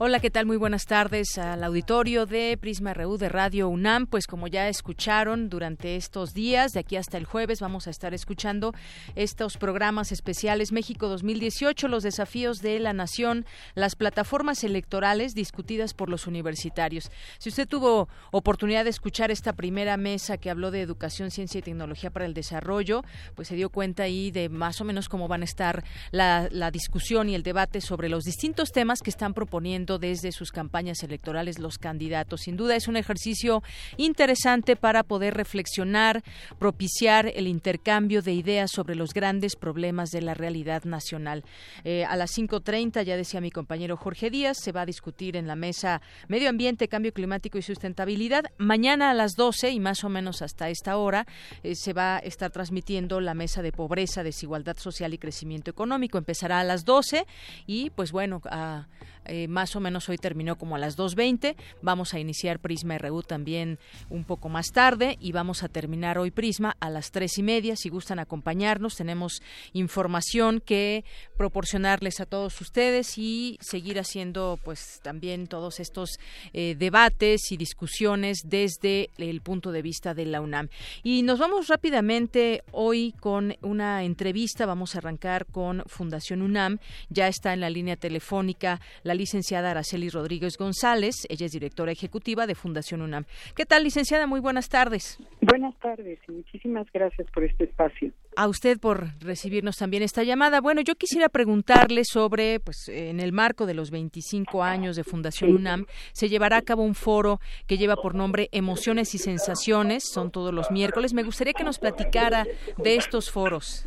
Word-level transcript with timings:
Hola, 0.00 0.20
¿qué 0.20 0.30
tal? 0.30 0.46
Muy 0.46 0.56
buenas 0.56 0.86
tardes 0.86 1.38
al 1.38 1.64
auditorio 1.64 2.24
de 2.24 2.56
Prisma 2.56 2.94
RU 2.94 3.18
de 3.18 3.28
Radio 3.28 3.68
UNAM. 3.68 4.06
Pues 4.06 4.28
como 4.28 4.46
ya 4.46 4.68
escucharon 4.68 5.48
durante 5.48 5.96
estos 5.96 6.34
días, 6.34 6.70
de 6.70 6.78
aquí 6.78 6.94
hasta 6.94 7.18
el 7.18 7.24
jueves, 7.24 7.58
vamos 7.58 7.88
a 7.88 7.90
estar 7.90 8.14
escuchando 8.14 8.72
estos 9.16 9.56
programas 9.56 10.12
especiales 10.12 10.70
México 10.70 11.08
2018, 11.08 11.88
los 11.88 12.04
desafíos 12.04 12.58
de 12.58 12.78
la 12.78 12.92
nación, 12.92 13.44
las 13.74 13.96
plataformas 13.96 14.62
electorales 14.62 15.34
discutidas 15.34 15.94
por 15.94 16.10
los 16.10 16.28
universitarios. 16.28 17.10
Si 17.38 17.48
usted 17.48 17.66
tuvo 17.66 18.08
oportunidad 18.30 18.84
de 18.84 18.90
escuchar 18.90 19.32
esta 19.32 19.52
primera 19.52 19.96
mesa 19.96 20.38
que 20.38 20.48
habló 20.48 20.70
de 20.70 20.80
educación, 20.80 21.32
ciencia 21.32 21.58
y 21.58 21.62
tecnología 21.62 22.10
para 22.10 22.26
el 22.26 22.34
desarrollo, 22.34 23.02
pues 23.34 23.48
se 23.48 23.56
dio 23.56 23.68
cuenta 23.68 24.04
ahí 24.04 24.30
de 24.30 24.48
más 24.48 24.80
o 24.80 24.84
menos 24.84 25.08
cómo 25.08 25.26
van 25.26 25.42
a 25.42 25.46
estar 25.46 25.82
la, 26.12 26.46
la 26.52 26.70
discusión 26.70 27.28
y 27.28 27.34
el 27.34 27.42
debate 27.42 27.80
sobre 27.80 28.08
los 28.08 28.22
distintos 28.22 28.70
temas 28.70 29.02
que 29.02 29.10
están 29.10 29.34
proponiendo 29.34 29.87
desde 29.96 30.32
sus 30.32 30.52
campañas 30.52 31.02
electorales 31.02 31.58
los 31.58 31.78
candidatos. 31.78 32.42
Sin 32.42 32.58
duda 32.58 32.76
es 32.76 32.88
un 32.88 32.98
ejercicio 32.98 33.62
interesante 33.96 34.76
para 34.76 35.04
poder 35.04 35.32
reflexionar, 35.32 36.22
propiciar 36.58 37.32
el 37.34 37.46
intercambio 37.46 38.20
de 38.20 38.34
ideas 38.34 38.70
sobre 38.70 38.94
los 38.94 39.14
grandes 39.14 39.56
problemas 39.56 40.10
de 40.10 40.20
la 40.20 40.34
realidad 40.34 40.84
nacional. 40.84 41.44
Eh, 41.84 42.04
a 42.04 42.16
las 42.16 42.36
5.30, 42.36 43.02
ya 43.04 43.16
decía 43.16 43.40
mi 43.40 43.50
compañero 43.50 43.96
Jorge 43.96 44.28
Díaz, 44.28 44.58
se 44.60 44.72
va 44.72 44.82
a 44.82 44.86
discutir 44.86 45.36
en 45.36 45.46
la 45.46 45.56
mesa 45.56 46.02
Medio 46.26 46.50
Ambiente, 46.50 46.88
Cambio 46.88 47.12
Climático 47.12 47.56
y 47.56 47.62
Sustentabilidad. 47.62 48.44
Mañana 48.58 49.10
a 49.10 49.14
las 49.14 49.36
12 49.36 49.70
y 49.70 49.80
más 49.80 50.04
o 50.04 50.08
menos 50.08 50.42
hasta 50.42 50.68
esta 50.68 50.96
hora 50.96 51.26
eh, 51.62 51.74
se 51.74 51.92
va 51.92 52.16
a 52.16 52.18
estar 52.18 52.50
transmitiendo 52.50 53.20
la 53.20 53.34
mesa 53.34 53.62
de 53.62 53.72
pobreza, 53.72 54.22
desigualdad 54.22 54.76
social 54.76 55.14
y 55.14 55.18
crecimiento 55.18 55.70
económico. 55.70 56.18
Empezará 56.18 56.60
a 56.60 56.64
las 56.64 56.84
12 56.84 57.26
y 57.66 57.90
pues 57.90 58.10
bueno, 58.10 58.40
a, 58.46 58.88
eh, 59.24 59.46
más 59.46 59.76
o 59.76 59.77
menos 59.80 60.08
hoy 60.08 60.18
terminó 60.18 60.56
como 60.56 60.76
a 60.76 60.78
las 60.78 60.96
2.20. 60.96 61.56
Vamos 61.82 62.14
a 62.14 62.18
iniciar 62.18 62.58
Prisma 62.58 62.98
RU 62.98 63.22
también 63.22 63.78
un 64.10 64.24
poco 64.24 64.48
más 64.48 64.72
tarde 64.72 65.16
y 65.20 65.32
vamos 65.32 65.62
a 65.62 65.68
terminar 65.68 66.18
hoy 66.18 66.30
Prisma 66.30 66.76
a 66.80 66.90
las 66.90 67.10
tres 67.10 67.38
y 67.38 67.42
media. 67.42 67.76
Si 67.76 67.88
gustan 67.88 68.18
acompañarnos, 68.18 68.96
tenemos 68.96 69.42
información 69.72 70.60
que 70.60 71.04
proporcionarles 71.36 72.20
a 72.20 72.26
todos 72.26 72.60
ustedes 72.60 73.18
y 73.18 73.58
seguir 73.60 73.98
haciendo 73.98 74.58
pues 74.64 75.00
también 75.02 75.46
todos 75.46 75.80
estos 75.80 76.18
eh, 76.52 76.74
debates 76.78 77.52
y 77.52 77.56
discusiones 77.56 78.42
desde 78.44 79.10
el 79.18 79.40
punto 79.40 79.72
de 79.72 79.82
vista 79.82 80.14
de 80.14 80.26
la 80.26 80.40
UNAM. 80.40 80.68
Y 81.02 81.22
nos 81.22 81.38
vamos 81.38 81.68
rápidamente 81.68 82.62
hoy 82.72 83.14
con 83.20 83.56
una 83.62 84.04
entrevista. 84.04 84.66
Vamos 84.66 84.94
a 84.94 84.98
arrancar 84.98 85.46
con 85.46 85.82
Fundación 85.86 86.42
UNAM. 86.42 86.78
Ya 87.08 87.28
está 87.28 87.52
en 87.52 87.60
la 87.60 87.70
línea 87.70 87.96
telefónica 87.96 88.80
la 89.02 89.14
licenciada 89.14 89.67
Araceli 89.70 90.08
Rodríguez 90.08 90.56
González. 90.58 91.26
Ella 91.28 91.46
es 91.46 91.52
directora 91.52 91.92
ejecutiva 91.92 92.46
de 92.46 92.54
Fundación 92.54 93.02
UNAM. 93.02 93.24
¿Qué 93.54 93.66
tal, 93.66 93.84
licenciada? 93.84 94.26
Muy 94.26 94.40
buenas 94.40 94.68
tardes. 94.68 95.18
Buenas 95.40 95.76
tardes 95.78 96.18
y 96.28 96.32
muchísimas 96.32 96.86
gracias 96.92 97.28
por 97.32 97.44
este 97.44 97.64
espacio. 97.64 98.12
A 98.36 98.46
usted 98.46 98.78
por 98.78 99.08
recibirnos 99.20 99.76
también 99.76 100.02
esta 100.02 100.22
llamada. 100.22 100.60
Bueno, 100.60 100.80
yo 100.80 100.94
quisiera 100.94 101.28
preguntarle 101.28 102.04
sobre, 102.04 102.60
pues, 102.60 102.88
en 102.88 103.20
el 103.20 103.32
marco 103.32 103.66
de 103.66 103.74
los 103.74 103.90
25 103.90 104.62
años 104.62 104.96
de 104.96 105.04
Fundación 105.04 105.54
UNAM, 105.54 105.86
se 106.12 106.28
llevará 106.28 106.58
a 106.58 106.62
cabo 106.62 106.82
un 106.82 106.94
foro 106.94 107.40
que 107.66 107.78
lleva 107.78 107.96
por 107.96 108.14
nombre 108.14 108.48
Emociones 108.52 109.14
y 109.14 109.18
Sensaciones. 109.18 110.04
Son 110.12 110.30
todos 110.30 110.54
los 110.54 110.70
miércoles. 110.70 111.14
Me 111.14 111.22
gustaría 111.22 111.52
que 111.52 111.64
nos 111.64 111.78
platicara 111.78 112.46
de 112.76 112.96
estos 112.96 113.30
foros. 113.30 113.84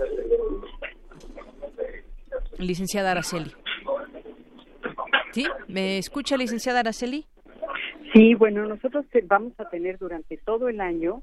Licenciada 2.58 3.12
Araceli. 3.12 3.52
¿Sí? 5.32 5.46
¿Me 5.68 5.98
escucha, 5.98 6.38
licenciada 6.38 6.80
Araceli? 6.82 7.26
Sí, 8.14 8.36
bueno, 8.36 8.66
nosotros 8.66 9.06
vamos 9.26 9.54
a 9.60 9.70
tener 9.70 9.98
durante 9.98 10.38
todo 10.38 10.68
el 10.68 10.82
año 10.82 11.22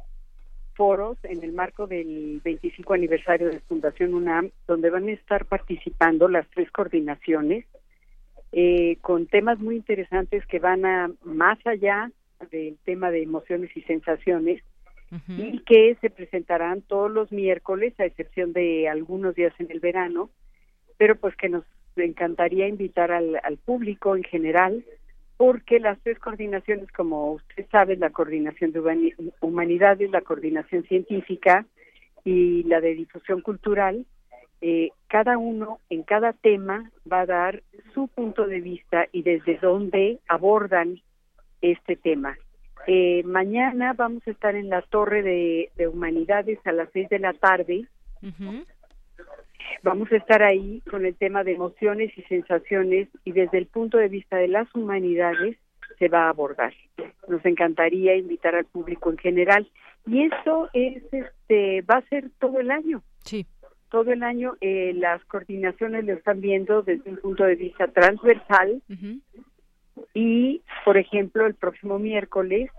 foros 0.75 1.19
en 1.25 1.43
el 1.43 1.53
marco 1.53 1.87
del 1.87 2.41
25 2.45 2.95
aniversario 2.95 3.49
de 3.49 3.61
Fundación 3.61 4.15
UNAM, 4.15 4.51
donde 4.67 4.91
van 4.91 5.09
a 5.09 5.13
estar 5.13 5.45
participando 5.45 6.29
las 6.29 6.49
tres 6.51 6.71
coordinaciones 6.71 7.67
eh, 8.53 8.97
con 9.03 9.27
temas 9.27 9.59
muy 9.59 9.77
interesantes 9.77 10.47
que 10.47 10.59
van 10.59 10.87
a 10.87 11.11
más 11.25 11.59
allá 11.67 12.11
del 12.51 12.79
tema 12.85 13.11
de 13.11 13.23
emociones 13.23 13.77
y 13.77 13.83
sensaciones 13.83 14.63
y 15.27 15.61
que 15.61 15.97
se 16.03 16.11
presentarán 16.11 16.83
todos 16.83 17.11
los 17.11 17.33
miércoles, 17.33 17.99
a 17.99 18.05
excepción 18.05 18.53
de 18.53 18.91
algunos 18.91 19.35
días 19.35 19.55
en 19.59 19.71
el 19.71 19.81
verano, 19.81 20.29
pero 20.99 21.17
pues 21.17 21.35
que 21.37 21.49
nos 21.49 21.65
encantaría 22.05 22.69
invitar 22.69 23.13
al, 23.13 23.59
público 23.65 24.17
en 24.17 24.25
general, 24.25 24.85
porque 25.37 25.79
las 25.79 25.99
tres 26.01 26.19
coordinaciones, 26.19 26.91
como 26.93 27.33
usted 27.33 27.67
sabe, 27.71 27.97
la 27.97 28.11
coordinación 28.11 28.73
de 28.73 29.15
humanidades, 29.41 30.11
la 30.11 30.21
coordinación 30.21 30.85
científica 30.85 31.65
y 32.25 32.65
la 32.65 32.81
de 32.81 32.95
difusión 32.95 33.41
cultural, 33.41 34.05
eh, 34.61 34.91
cada 35.07 35.39
uno 35.39 35.79
en 35.89 36.03
cada 36.03 36.33
tema 36.33 36.91
va 37.11 37.21
a 37.21 37.27
dar 37.27 37.63
su 37.95 38.09
punto 38.09 38.47
de 38.47 38.61
vista 38.61 39.07
y 39.13 39.23
desde 39.23 39.59
dónde 39.59 40.19
abordan 40.27 41.01
este 41.61 41.95
tema. 41.95 42.37
Eh, 42.87 43.23
mañana 43.25 43.93
vamos 43.93 44.27
a 44.27 44.31
estar 44.31 44.57
en 44.57 44.71
la 44.71 44.83
Torre 44.83 45.23
de, 45.23 45.89
Humanidades 45.89 46.59
a 46.65 46.73
las 46.73 46.89
seis 46.93 47.09
de 47.09 47.19
la 47.19 47.35
tarde. 47.35 47.87
Vamos 49.83 50.11
a 50.13 50.17
estar 50.17 50.43
ahí 50.43 50.83
con 50.91 51.07
el 51.07 51.15
tema 51.15 51.45
de 51.45 51.53
emociones 51.53 52.17
y 52.17 52.23
sensaciones 52.23 53.09
y 53.25 53.33
desde 53.33 53.59
el 53.59 53.67
punto 53.67 53.99
de 53.99 54.09
vista 54.09 54.37
de 54.37 54.49
las 54.49 54.73
humanidades 54.75 55.57
se 55.99 56.09
va 56.09 56.27
a 56.27 56.31
abordar. 56.31 56.75
Nos 57.29 57.45
encantaría 57.45 58.17
invitar 58.17 58.55
al 58.55 58.65
público 58.65 59.11
en 59.11 59.19
general 59.19 59.69
y 60.07 60.25
eso 60.25 60.69
es 60.73 61.03
este 61.13 61.83
va 61.83 61.97
a 61.99 62.09
ser 62.09 62.31
todo 62.39 62.61
el 62.61 62.71
año. 62.71 63.03
Sí. 63.25 63.47
Todo 63.91 64.13
el 64.13 64.23
año 64.23 64.55
eh, 64.61 64.93
las 64.95 65.25
coordinaciones 65.25 66.05
lo 66.05 66.13
están 66.15 66.41
viendo 66.41 66.83
desde 66.83 67.11
un 67.11 67.17
punto 67.17 67.45
de 67.45 67.57
vista 67.57 67.89
transversal 67.89 68.83
y, 70.15 70.63
por 70.85 70.99
ejemplo, 70.99 71.47
el 71.47 71.55
próximo 71.55 71.99
miércoles 71.99 72.71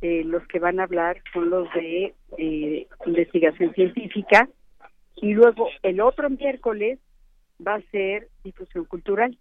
eh, 0.00 0.22
los 0.24 0.46
que 0.46 0.58
van 0.58 0.80
a 0.80 0.84
hablar 0.84 1.22
son 1.32 1.50
los 1.50 1.72
de 1.72 2.14
eh, 2.38 2.86
investigación 3.06 3.72
científica 3.74 4.48
y 5.16 5.34
luego 5.34 5.68
el 5.82 6.00
otro 6.00 6.30
miércoles 6.30 6.98
va 7.66 7.76
a 7.76 7.90
ser 7.90 8.28
difusión 8.42 8.84
cultural 8.84 9.36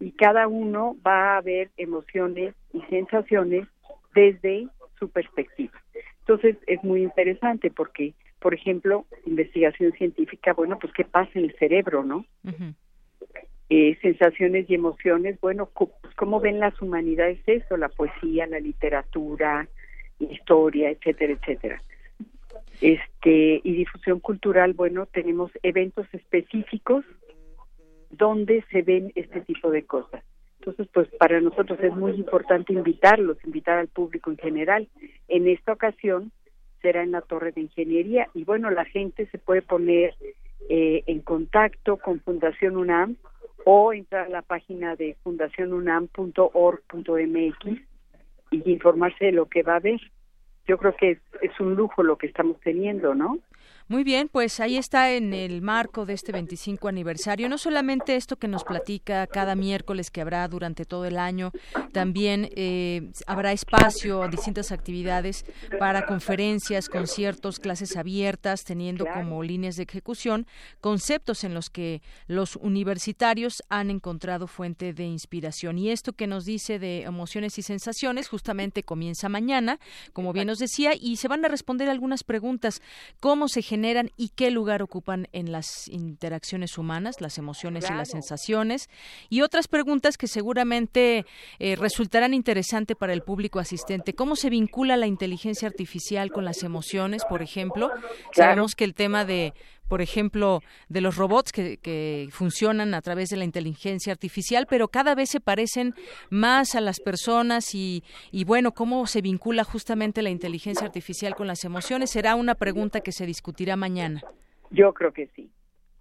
y 0.00 0.12
cada 0.12 0.48
uno 0.48 0.96
va 1.06 1.36
a 1.36 1.40
ver 1.40 1.70
emociones 1.76 2.54
y 2.72 2.80
sensaciones 2.82 3.66
desde 4.14 4.68
su 4.98 5.10
perspectiva. 5.10 5.72
Entonces 6.20 6.56
es 6.66 6.82
muy 6.84 7.02
interesante 7.02 7.70
porque, 7.70 8.14
por 8.40 8.54
ejemplo, 8.54 9.06
investigación 9.26 9.92
científica, 9.92 10.52
bueno, 10.52 10.78
pues 10.78 10.92
qué 10.92 11.04
pasa 11.04 11.30
en 11.34 11.44
el 11.44 11.56
cerebro, 11.58 12.04
¿no? 12.04 12.24
eh, 13.68 13.98
sensaciones 14.02 14.68
y 14.68 14.74
emociones, 14.74 15.40
bueno, 15.40 15.68
pues, 15.74 16.14
¿cómo 16.16 16.40
ven 16.40 16.60
las 16.60 16.80
humanidades 16.80 17.40
eso? 17.46 17.76
La 17.76 17.88
poesía, 17.88 18.46
la 18.46 18.60
literatura, 18.60 19.66
historia, 20.18 20.90
etcétera, 20.90 21.32
etcétera 21.32 21.82
este 22.82 23.60
y 23.62 23.74
difusión 23.74 24.20
cultural 24.20 24.74
bueno 24.74 25.06
tenemos 25.06 25.50
eventos 25.62 26.06
específicos 26.12 27.04
donde 28.10 28.64
se 28.70 28.82
ven 28.82 29.10
este 29.14 29.40
tipo 29.40 29.70
de 29.70 29.84
cosas. 29.84 30.22
Entonces 30.58 30.88
pues 30.92 31.08
para 31.18 31.40
nosotros 31.40 31.78
es 31.80 31.94
muy 31.94 32.12
importante 32.12 32.72
invitarlos 32.72 33.38
invitar 33.44 33.78
al 33.78 33.88
público 33.88 34.30
en 34.30 34.38
general. 34.38 34.88
En 35.28 35.48
esta 35.48 35.72
ocasión 35.72 36.32
será 36.82 37.02
en 37.02 37.12
la 37.12 37.22
torre 37.22 37.52
de 37.52 37.62
ingeniería 37.62 38.28
y 38.34 38.44
bueno 38.44 38.70
la 38.70 38.84
gente 38.84 39.26
se 39.26 39.38
puede 39.38 39.62
poner 39.62 40.14
eh, 40.68 41.02
en 41.06 41.20
contacto 41.20 41.96
con 41.96 42.20
Fundación 42.20 42.76
UNAM 42.76 43.16
o 43.64 43.92
entrar 43.92 44.26
a 44.26 44.30
la 44.30 44.42
página 44.42 44.96
de 44.96 45.16
fundacionunam.org.mx 45.22 47.80
y 48.50 48.70
informarse 48.70 49.26
de 49.26 49.32
lo 49.32 49.46
que 49.46 49.62
va 49.62 49.74
a 49.74 49.76
haber 49.76 50.00
yo 50.66 50.78
creo 50.78 50.94
que 50.96 51.18
es 51.40 51.60
un 51.60 51.74
lujo 51.74 52.02
lo 52.02 52.16
que 52.16 52.26
estamos 52.26 52.58
teniendo, 52.60 53.14
¿no? 53.14 53.38
Muy 53.92 54.04
bien, 54.04 54.30
pues 54.30 54.58
ahí 54.58 54.78
está 54.78 55.12
en 55.12 55.34
el 55.34 55.60
marco 55.60 56.06
de 56.06 56.14
este 56.14 56.32
25 56.32 56.88
aniversario, 56.88 57.50
no 57.50 57.58
solamente 57.58 58.16
esto 58.16 58.36
que 58.36 58.48
nos 58.48 58.64
platica 58.64 59.26
cada 59.26 59.54
miércoles 59.54 60.10
que 60.10 60.22
habrá 60.22 60.48
durante 60.48 60.86
todo 60.86 61.04
el 61.04 61.18
año, 61.18 61.52
también 61.92 62.48
eh, 62.56 63.10
habrá 63.26 63.52
espacio 63.52 64.22
a 64.22 64.28
distintas 64.28 64.72
actividades 64.72 65.44
para 65.78 66.06
conferencias, 66.06 66.88
conciertos, 66.88 67.58
clases 67.58 67.94
abiertas, 67.98 68.64
teniendo 68.64 69.04
como 69.04 69.42
líneas 69.42 69.76
de 69.76 69.82
ejecución 69.82 70.46
conceptos 70.80 71.44
en 71.44 71.52
los 71.52 71.68
que 71.68 72.00
los 72.28 72.56
universitarios 72.56 73.62
han 73.68 73.90
encontrado 73.90 74.46
fuente 74.46 74.94
de 74.94 75.04
inspiración. 75.04 75.76
Y 75.76 75.90
esto 75.90 76.14
que 76.14 76.26
nos 76.26 76.46
dice 76.46 76.78
de 76.78 77.02
emociones 77.02 77.58
y 77.58 77.62
sensaciones 77.62 78.30
justamente 78.30 78.84
comienza 78.84 79.28
mañana, 79.28 79.78
como 80.14 80.32
bien 80.32 80.46
nos 80.46 80.60
decía, 80.60 80.92
y 80.98 81.16
se 81.16 81.28
van 81.28 81.44
a 81.44 81.48
responder 81.48 81.90
algunas 81.90 82.24
preguntas. 82.24 82.80
¿Cómo 83.20 83.48
se 83.48 83.60
genera 83.60 83.81
generan 83.82 84.12
y 84.16 84.28
qué 84.28 84.52
lugar 84.52 84.80
ocupan 84.80 85.26
en 85.32 85.50
las 85.50 85.88
interacciones 85.88 86.78
humanas, 86.78 87.20
las 87.20 87.36
emociones 87.36 87.90
y 87.90 87.92
las 87.92 88.10
sensaciones, 88.10 88.88
y 89.28 89.40
otras 89.40 89.66
preguntas 89.66 90.16
que 90.16 90.28
seguramente 90.28 91.26
eh, 91.58 91.74
resultarán 91.74 92.32
interesantes 92.32 92.96
para 92.96 93.12
el 93.12 93.22
público 93.22 93.58
asistente. 93.58 94.14
¿Cómo 94.14 94.36
se 94.36 94.50
vincula 94.50 94.96
la 94.96 95.08
inteligencia 95.08 95.66
artificial 95.66 96.30
con 96.30 96.44
las 96.44 96.62
emociones, 96.62 97.24
por 97.24 97.42
ejemplo? 97.42 97.90
Sabemos 98.32 98.76
que 98.76 98.84
el 98.84 98.94
tema 98.94 99.24
de 99.24 99.52
por 99.92 100.00
ejemplo, 100.00 100.62
de 100.88 101.02
los 101.02 101.18
robots 101.18 101.52
que, 101.52 102.26
funcionan 102.30 102.94
a 102.94 103.02
través 103.02 103.28
de 103.28 103.36
la 103.36 103.44
inteligencia 103.44 104.10
artificial, 104.10 104.66
pero 104.66 104.88
cada 104.88 105.14
vez 105.14 105.28
se 105.28 105.38
parecen 105.38 105.92
más 106.30 106.74
a 106.74 106.80
las 106.80 106.98
personas 106.98 107.74
y, 107.74 108.02
y 108.30 108.46
bueno, 108.46 108.72
¿cómo 108.72 109.06
se 109.06 109.20
vincula 109.20 109.64
justamente 109.64 110.22
la 110.22 110.30
inteligencia 110.30 110.86
artificial 110.86 111.34
con 111.34 111.46
las 111.46 111.62
emociones? 111.64 112.08
Será 112.08 112.36
una 112.36 112.54
pregunta 112.54 113.02
que 113.02 113.12
se 113.12 113.26
discutirá 113.26 113.76
mañana. 113.76 114.22
Yo 114.70 114.94
creo 114.94 115.12
que 115.12 115.26
sí. 115.36 115.50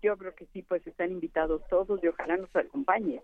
Yo 0.02 0.16
creo 0.16 0.36
que 0.36 0.46
sí, 0.54 0.62
pues 0.62 0.88
están 0.88 1.12
invitados 1.12 1.62
todos 1.70 2.02
y 2.02 2.08
ojalá 2.08 2.38
nos 2.38 2.56
acompañen. 2.56 3.20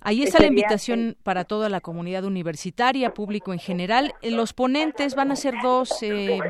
Ahí 0.00 0.22
está 0.22 0.38
la 0.38 0.46
invitación 0.46 1.16
para 1.22 1.44
toda 1.44 1.68
la 1.68 1.80
comunidad 1.80 2.24
universitaria, 2.24 3.14
público 3.14 3.52
en 3.52 3.58
general. 3.58 4.14
Eh, 4.22 4.30
los 4.30 4.52
ponentes 4.52 5.14
van 5.14 5.30
a 5.30 5.36
ser 5.36 5.54
dos 5.62 6.02
eh, 6.02 6.40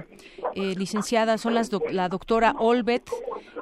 eh, 0.55 0.75
licenciadas, 0.77 1.41
son 1.41 1.55
las 1.55 1.71
la 1.91 2.09
doctora 2.09 2.55
Olbet, 2.59 3.09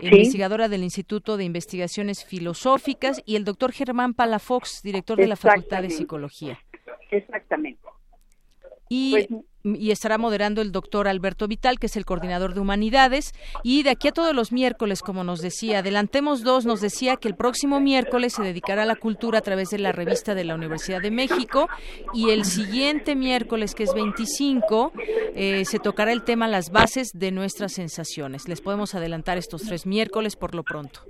investigadora 0.01 0.69
del 0.69 0.83
Instituto 0.83 1.37
de 1.37 1.45
Investigaciones 1.45 2.25
Filosóficas, 2.25 3.23
y 3.25 3.37
el 3.37 3.45
doctor 3.45 3.73
Germán 3.73 4.15
Palafox, 4.15 4.83
director 4.83 5.19
de 5.19 5.29
la 5.29 5.37
Facultad 5.37 5.83
de 5.83 5.91
Psicología. 5.91 6.59
Exactamente. 7.11 7.81
Y 8.89 9.13
pues, 9.13 9.29
y 9.75 9.91
estará 9.91 10.19
moderando 10.19 10.63
el 10.63 10.73
doctor 10.73 11.09
Alberto 11.09 11.49
Vital, 11.49 11.79
que 11.79 11.87
es 11.87 11.97
el 11.97 12.05
coordinador 12.05 12.55
de 12.55 12.61
humanidades. 12.61 13.33
Y 13.63 13.83
de 13.83 13.91
aquí 13.91 14.09
a 14.09 14.13
todos 14.13 14.35
los 14.35 14.53
miércoles, 14.53 15.01
como 15.01 15.25
nos 15.25 15.41
decía, 15.41 15.81
adelantemos 15.81 16.43
dos, 16.43 16.65
nos 16.65 16.81
decía 16.81 17.17
que 17.17 17.29
el 17.29 17.35
próximo 17.35 17.81
miércoles 17.81 18.35
se 18.35 18.43
dedicará 18.43 18.83
a 18.83 18.87
la 18.87 18.97
cultura 18.97 19.39
a 19.39 19.43
través 19.43 19.71
de 19.71 19.79
la 19.79 19.93
revista 19.93 20.35
de 20.35 20.45
la 20.45 20.55
Universidad 20.55 21.03
de 21.03 21.11
México 21.11 21.69
y 22.15 22.31
el 22.31 22.45
siguiente 22.45 23.17
miércoles, 23.17 23.75
que 23.75 23.83
es 23.83 23.95
25, 23.95 24.93
eh, 25.35 25.65
se 25.65 25.79
tocará 25.79 26.13
el 26.13 26.23
tema 26.23 26.49
las 26.49 26.71
bases 26.71 27.11
de 27.13 27.31
nuestras 27.33 27.73
sensaciones. 27.73 28.49
Les 28.49 28.61
podemos 28.61 28.95
adelantar 28.95 29.39
estos 29.39 29.63
tres 29.63 29.87
miércoles 29.87 30.37
por 30.37 30.55
lo 30.55 30.63
pronto. 30.63 31.01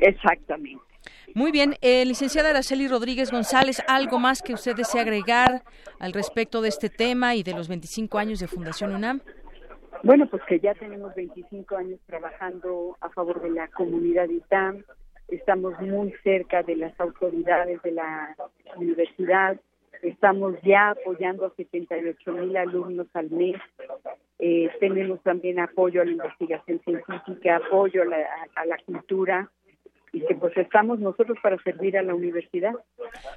Exactamente. 0.00 0.93
Muy 1.36 1.50
bien, 1.50 1.74
eh, 1.82 2.04
licenciada 2.04 2.50
Araceli 2.50 2.86
Rodríguez 2.86 3.32
González, 3.32 3.82
¿algo 3.88 4.20
más 4.20 4.40
que 4.40 4.54
usted 4.54 4.76
desee 4.76 5.00
agregar 5.00 5.62
al 5.98 6.12
respecto 6.12 6.62
de 6.62 6.68
este 6.68 6.88
tema 6.88 7.34
y 7.34 7.42
de 7.42 7.54
los 7.54 7.66
25 7.66 8.18
años 8.18 8.38
de 8.38 8.46
Fundación 8.46 8.94
UNAM? 8.94 9.20
Bueno, 10.04 10.28
pues 10.28 10.44
que 10.44 10.60
ya 10.60 10.74
tenemos 10.74 11.12
25 11.16 11.76
años 11.76 11.98
trabajando 12.06 12.96
a 13.00 13.08
favor 13.08 13.42
de 13.42 13.50
la 13.50 13.66
comunidad 13.66 14.28
ITAM, 14.28 14.84
estamos 15.26 15.74
muy 15.80 16.14
cerca 16.22 16.62
de 16.62 16.76
las 16.76 17.00
autoridades 17.00 17.82
de 17.82 17.90
la 17.90 18.36
universidad, 18.76 19.58
estamos 20.02 20.54
ya 20.62 20.90
apoyando 20.90 21.46
a 21.46 21.54
78 21.56 22.30
mil 22.30 22.56
alumnos 22.56 23.08
al 23.12 23.30
mes, 23.30 23.56
eh, 24.38 24.70
tenemos 24.78 25.20
también 25.24 25.58
apoyo 25.58 26.00
a 26.00 26.04
la 26.04 26.12
investigación 26.12 26.78
científica, 26.84 27.56
apoyo 27.56 28.02
a 28.02 28.66
la 28.66 28.76
cultura, 28.86 29.50
y 30.14 30.24
que 30.26 30.34
pues 30.36 30.56
estamos 30.56 31.00
nosotros 31.00 31.36
para 31.42 31.60
servir 31.62 31.98
a 31.98 32.02
la 32.02 32.14
universidad. 32.14 32.72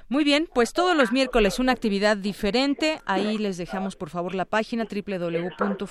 Muy 0.08 0.22
bien, 0.22 0.48
pues 0.54 0.72
todos 0.72 0.96
los 0.96 1.12
miércoles 1.12 1.58
una 1.58 1.72
actividad 1.72 2.16
diferente. 2.16 3.00
Ahí 3.04 3.36
les 3.36 3.58
dejamos 3.58 3.96
por 3.96 4.10
favor 4.10 4.36
la 4.36 4.44
página 4.44 4.84
www.funam.mx 4.84 5.84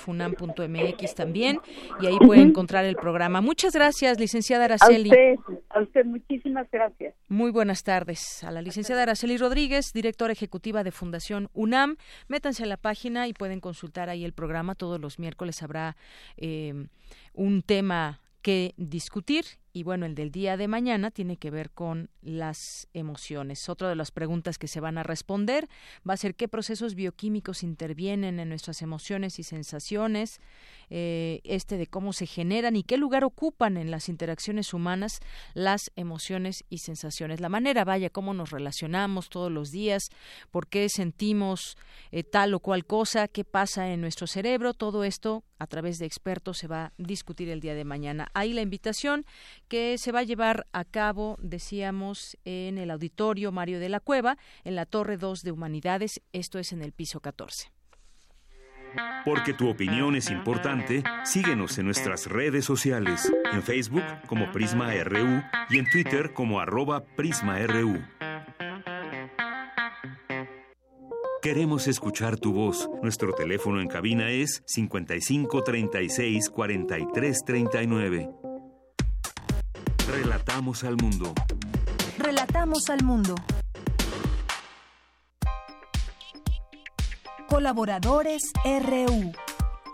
también 1.14 1.60
y 2.00 2.06
ahí 2.06 2.16
pueden 2.18 2.48
encontrar 2.48 2.86
el 2.86 2.96
programa. 2.96 3.42
Muchas 3.42 3.74
gracias, 3.74 4.18
licenciada 4.18 4.64
Araceli. 4.64 5.10
A 5.10 5.12
usted, 5.12 5.36
a 5.68 5.82
usted 5.82 6.06
muchísimas 6.06 6.66
gracias. 6.70 7.14
Muy 7.28 7.50
buenas 7.50 7.84
tardes. 7.84 8.42
A 8.42 8.50
la 8.50 8.62
licenciada 8.62 9.02
Araceli 9.02 9.36
Rodríguez, 9.36 9.92
directora 9.92 10.32
ejecutiva 10.32 10.82
de 10.84 10.90
Fundación 10.90 11.50
UNAM. 11.52 11.96
Métanse 12.28 12.62
a 12.62 12.66
la 12.66 12.78
página 12.78 13.28
y 13.28 13.34
pueden 13.34 13.60
consultar 13.60 14.08
ahí 14.08 14.24
el 14.24 14.32
programa. 14.32 14.74
Todos 14.74 14.98
los 14.98 15.18
miércoles 15.18 15.62
habrá 15.62 15.96
eh, 16.38 16.72
un 17.34 17.60
tema 17.62 18.20
que 18.42 18.72
discutir 18.76 19.44
y 19.78 19.84
bueno, 19.84 20.06
el 20.06 20.16
del 20.16 20.32
día 20.32 20.56
de 20.56 20.66
mañana 20.66 21.12
tiene 21.12 21.36
que 21.36 21.52
ver 21.52 21.70
con 21.70 22.10
las 22.20 22.88
emociones. 22.94 23.68
Otra 23.68 23.88
de 23.88 23.94
las 23.94 24.10
preguntas 24.10 24.58
que 24.58 24.66
se 24.66 24.80
van 24.80 24.98
a 24.98 25.04
responder 25.04 25.68
va 26.08 26.14
a 26.14 26.16
ser 26.16 26.34
qué 26.34 26.48
procesos 26.48 26.96
bioquímicos 26.96 27.62
intervienen 27.62 28.40
en 28.40 28.48
nuestras 28.48 28.82
emociones 28.82 29.38
y 29.38 29.44
sensaciones, 29.44 30.40
eh, 30.90 31.40
este 31.44 31.76
de 31.76 31.86
cómo 31.86 32.12
se 32.12 32.26
generan 32.26 32.74
y 32.74 32.82
qué 32.82 32.96
lugar 32.96 33.22
ocupan 33.22 33.76
en 33.76 33.92
las 33.92 34.08
interacciones 34.08 34.74
humanas 34.74 35.20
las 35.54 35.92
emociones 35.94 36.64
y 36.68 36.78
sensaciones. 36.78 37.40
La 37.40 37.48
manera, 37.48 37.84
vaya, 37.84 38.10
cómo 38.10 38.34
nos 38.34 38.50
relacionamos 38.50 39.28
todos 39.28 39.52
los 39.52 39.70
días, 39.70 40.08
por 40.50 40.66
qué 40.66 40.88
sentimos 40.88 41.76
eh, 42.10 42.24
tal 42.24 42.52
o 42.52 42.58
cual 42.58 42.84
cosa, 42.84 43.28
qué 43.28 43.44
pasa 43.44 43.92
en 43.92 44.00
nuestro 44.00 44.26
cerebro, 44.26 44.74
todo 44.74 45.04
esto 45.04 45.44
a 45.58 45.66
través 45.66 45.98
de 45.98 46.06
expertos 46.06 46.58
se 46.58 46.68
va 46.68 46.86
a 46.86 46.92
discutir 46.98 47.48
el 47.48 47.60
día 47.60 47.74
de 47.74 47.84
mañana. 47.84 48.28
Ahí 48.34 48.52
la 48.52 48.62
invitación 48.62 49.26
que 49.68 49.98
se 49.98 50.12
va 50.12 50.20
a 50.20 50.24
llevar 50.24 50.66
a 50.72 50.84
cabo, 50.84 51.36
decíamos, 51.40 52.36
en 52.44 52.78
el 52.78 52.90
auditorio 52.90 53.52
Mario 53.52 53.78
de 53.80 53.88
la 53.88 54.00
Cueva, 54.00 54.38
en 54.64 54.74
la 54.74 54.86
Torre 54.86 55.16
2 55.16 55.42
de 55.42 55.52
Humanidades, 55.52 56.20
esto 56.32 56.58
es 56.58 56.72
en 56.72 56.82
el 56.82 56.92
piso 56.92 57.20
14. 57.20 57.70
Porque 59.24 59.52
tu 59.52 59.68
opinión 59.68 60.16
es 60.16 60.30
importante, 60.30 61.04
síguenos 61.24 61.78
en 61.78 61.84
nuestras 61.84 62.26
redes 62.26 62.64
sociales, 62.64 63.30
en 63.52 63.62
Facebook 63.62 64.04
como 64.26 64.50
Prisma 64.50 64.92
RU 65.04 65.42
y 65.68 65.78
en 65.78 65.90
Twitter 65.90 66.32
como 66.32 66.60
arroba 66.60 67.04
PrismaRU. 67.04 68.02
Queremos 71.42 71.86
escuchar 71.86 72.36
tu 72.36 72.52
voz. 72.52 72.90
Nuestro 73.02 73.32
teléfono 73.32 73.80
en 73.80 73.88
cabina 73.88 74.30
es 74.30 74.62
55 74.66 75.62
36 75.62 76.50
43 76.50 77.44
39. 77.44 78.47
Relatamos 80.10 80.84
al 80.84 80.96
mundo. 80.96 81.34
Relatamos 82.18 82.88
al 82.88 83.04
mundo. 83.04 83.34
Colaboradores 87.46 88.42
RU. 88.64 89.32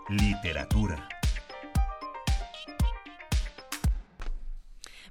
Literatura. 0.07 1.09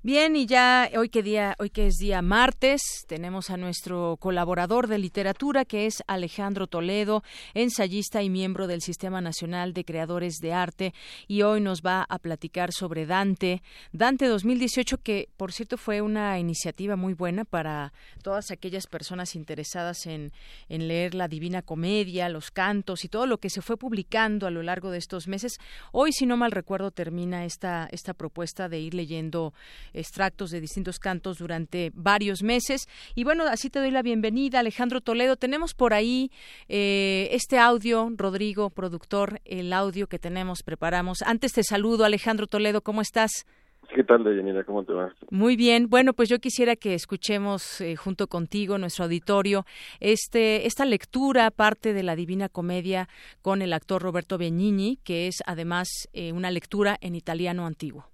Bien, 0.07 0.37
y 0.37 0.45
ya 0.45 0.91
hoy 0.99 1.09
que 1.09 1.23
día, 1.23 1.57
hoy 1.59 1.71
que 1.71 1.87
es 1.87 1.95
día 1.95 2.21
martes, 2.21 2.83
tenemos 3.09 3.49
a 3.49 3.57
nuestro 3.57 4.19
colaborador 4.21 4.87
de 4.87 4.99
literatura 4.99 5.65
que 5.65 5.87
es 5.87 6.03
Alejandro 6.07 6.67
Toledo, 6.67 7.23
ensayista 7.55 8.23
y 8.23 8.29
miembro 8.29 8.67
del 8.67 8.83
Sistema 8.83 9.23
Nacional 9.23 9.73
de 9.73 9.87
Creadores 9.87 10.41
de 10.43 10.53
Arte, 10.53 10.93
y 11.27 11.41
hoy 11.41 11.63
nos 11.63 11.81
va 11.81 12.05
a 12.07 12.19
platicar 12.19 12.71
sobre 12.71 13.07
Dante, 13.07 13.63
Dante 13.93 14.27
2018, 14.27 14.99
que 14.99 15.31
por 15.39 15.53
cierto 15.53 15.79
fue 15.79 16.03
una 16.03 16.39
iniciativa 16.39 16.97
muy 16.97 17.15
buena 17.15 17.47
para 17.47 17.95
todas 18.23 18.51
aquellas 18.51 18.87
personas 18.87 19.35
interesadas 19.35 20.05
en, 20.05 20.35
en 20.69 20.87
leer 20.87 21.15
la 21.15 21.29
Divina 21.29 21.63
Comedia, 21.63 22.29
los 22.29 22.51
cantos 22.51 23.07
y 23.07 23.09
todo 23.09 23.25
lo 23.25 23.39
que 23.39 23.49
se 23.49 23.63
fue 23.63 23.79
publicando 23.79 24.47
a 24.47 24.51
lo 24.51 24.63
largo 24.63 24.91
de 24.91 24.99
estos 24.99 25.29
meses. 25.29 25.55
Hoy, 25.93 26.13
si 26.13 26.27
no 26.27 26.37
mal 26.37 26.53
recuerdo, 26.53 26.91
termina 26.91 27.47
esta, 27.47 27.89
esta 27.91 28.13
propuesta 28.13 28.69
de 28.69 28.81
ir 28.81 28.93
leyendo 28.93 29.55
extractos 29.95 30.51
de 30.51 30.61
distintos 30.61 30.99
cantos 30.99 31.39
durante 31.39 31.91
varios 31.95 32.43
meses. 32.43 32.87
Y 33.15 33.25
bueno, 33.25 33.45
así 33.45 33.71
te 33.71 33.79
doy 33.79 33.91
la 33.91 34.03
bienvenida, 34.03 34.61
Alejandro 34.61 35.01
Toledo. 35.01 35.37
Tenemos 35.37 35.75
por 35.75 35.95
ahí 35.95 36.31
eh, 36.69 37.29
este 37.33 37.59
audio, 37.59 38.11
Rodrigo, 38.17 38.71
productor, 38.71 39.41
el 39.45 39.73
audio 39.73 40.07
que 40.07 40.19
tenemos, 40.19 40.63
preparamos. 40.63 41.23
Antes 41.23 41.53
te 41.53 41.63
saludo, 41.63 42.05
Alejandro 42.05 42.47
Toledo, 42.47 42.83
¿cómo 42.83 43.01
estás? 43.01 43.47
¿Qué 43.95 44.03
tal, 44.03 44.25
Deyanira? 44.25 44.65
¿Cómo 44.65 44.85
te 44.85 44.93
va? 44.93 45.13
Muy 45.31 45.57
bien. 45.57 45.89
Bueno, 45.89 46.15
pues 46.15 46.29
yo 46.29 46.39
quisiera 46.39 46.77
que 46.77 46.95
escuchemos 46.95 47.81
eh, 47.81 47.97
junto 47.97 48.27
contigo, 48.27 48.79
nuestro 48.79 49.05
auditorio, 49.05 49.67
este, 50.01 50.67
esta 50.67 50.85
lectura, 50.85 51.51
parte 51.51 51.93
de 51.93 52.03
la 52.03 52.17
Divina 52.17 52.49
Comedia, 52.49 53.09
con 53.43 53.63
el 53.63 53.73
actor 53.73 54.03
Roberto 54.03 54.39
Benigni, 54.39 54.99
que 55.05 55.27
es 55.27 55.43
además 55.47 55.89
eh, 56.13 56.33
una 56.33 56.51
lectura 56.51 56.97
en 57.01 57.15
italiano 57.15 57.67
antiguo. 57.67 58.07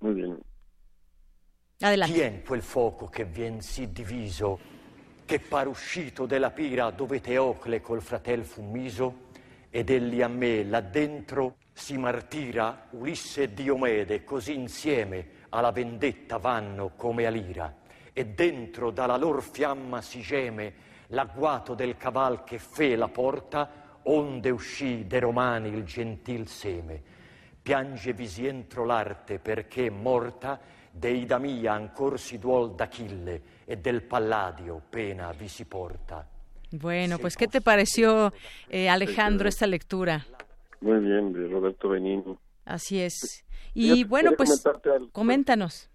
Muy 0.00 0.14
bien. 0.14 0.38
Adelante. 1.84 2.14
Tien 2.14 2.42
quel 2.44 2.62
fuoco 2.62 3.06
che 3.06 3.24
vien 3.24 3.60
sì 3.60 3.90
diviso, 3.90 4.60
che 5.24 5.40
par 5.40 5.66
uscito 5.66 6.26
della 6.26 6.50
pira 6.50 6.90
dove 6.90 7.20
Teocle 7.20 7.80
col 7.80 8.00
fratel 8.00 8.44
fu 8.44 8.62
miso, 8.62 9.30
ed 9.68 9.90
egli 9.90 10.22
a 10.22 10.28
me 10.28 10.62
là 10.62 10.80
dentro 10.80 11.56
si 11.72 11.98
martira 11.98 12.86
Ulisse 12.90 13.42
e 13.42 13.52
Diomede 13.52 14.22
così 14.22 14.54
insieme 14.54 15.40
alla 15.48 15.72
vendetta 15.72 16.36
vanno 16.36 16.92
come 16.94 17.26
a 17.26 17.30
l'ira 17.30 17.74
e 18.12 18.26
dentro 18.26 18.90
dalla 18.90 19.16
lor 19.16 19.42
fiamma 19.42 20.02
si 20.02 20.20
geme 20.20 20.74
l'agguato 21.08 21.74
del 21.74 21.96
caval 21.96 22.44
che 22.44 22.58
fe 22.58 22.94
la 22.94 23.08
porta 23.08 23.98
onde 24.02 24.50
uscì 24.50 25.06
de 25.06 25.18
romani 25.18 25.68
il 25.70 25.84
gentil 25.84 26.46
seme. 26.46 27.02
Piange 27.62 28.12
visi 28.12 28.46
entro 28.46 28.84
l'arte 28.84 29.38
perché 29.38 29.88
morta 29.88 30.60
deida 30.92 31.38
mia 31.38 31.74
ancor 31.74 32.18
si 32.18 32.38
duol 32.38 32.74
d'Achille 32.76 33.42
e 33.64 33.76
del 33.76 34.02
Palladio 34.02 34.82
pena 34.90 35.32
vi 35.32 35.48
si 35.48 35.64
porta 35.64 36.26
Bueno, 36.70 37.18
pues 37.18 37.36
¿qué 37.36 37.48
te 37.48 37.60
pareció, 37.60 38.32
eh, 38.70 38.88
Alejandro, 38.88 39.48
esta 39.48 39.66
lectura? 39.66 40.24
Muy 40.80 41.00
bien, 41.00 41.32
de 41.32 41.48
Roberto 41.48 41.90
Benigno. 41.90 42.38
Así 42.64 43.00
es. 43.00 43.44
Y 43.74 44.04
bueno, 44.04 44.32
pues 44.36 44.62
coméntanos. 45.12 45.90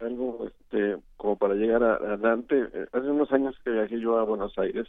Algo 0.00 0.46
este, 0.46 0.96
como 1.16 1.36
para 1.36 1.54
llegar 1.54 1.82
adelante. 1.82 2.68
Eh, 2.72 2.86
hace 2.92 3.10
unos 3.10 3.30
años 3.32 3.54
que 3.64 3.70
viajé 3.70 4.00
yo 4.00 4.18
a 4.18 4.24
Buenos 4.24 4.56
Aires, 4.58 4.88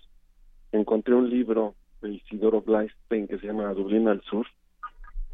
encontré 0.71 1.13
un 1.13 1.29
libro 1.29 1.75
de 2.01 2.13
Isidoro 2.13 2.61
Blastein 2.61 3.27
que 3.27 3.37
se 3.39 3.47
llama 3.47 3.73
Dublín 3.73 4.07
al 4.07 4.21
Sur, 4.21 4.47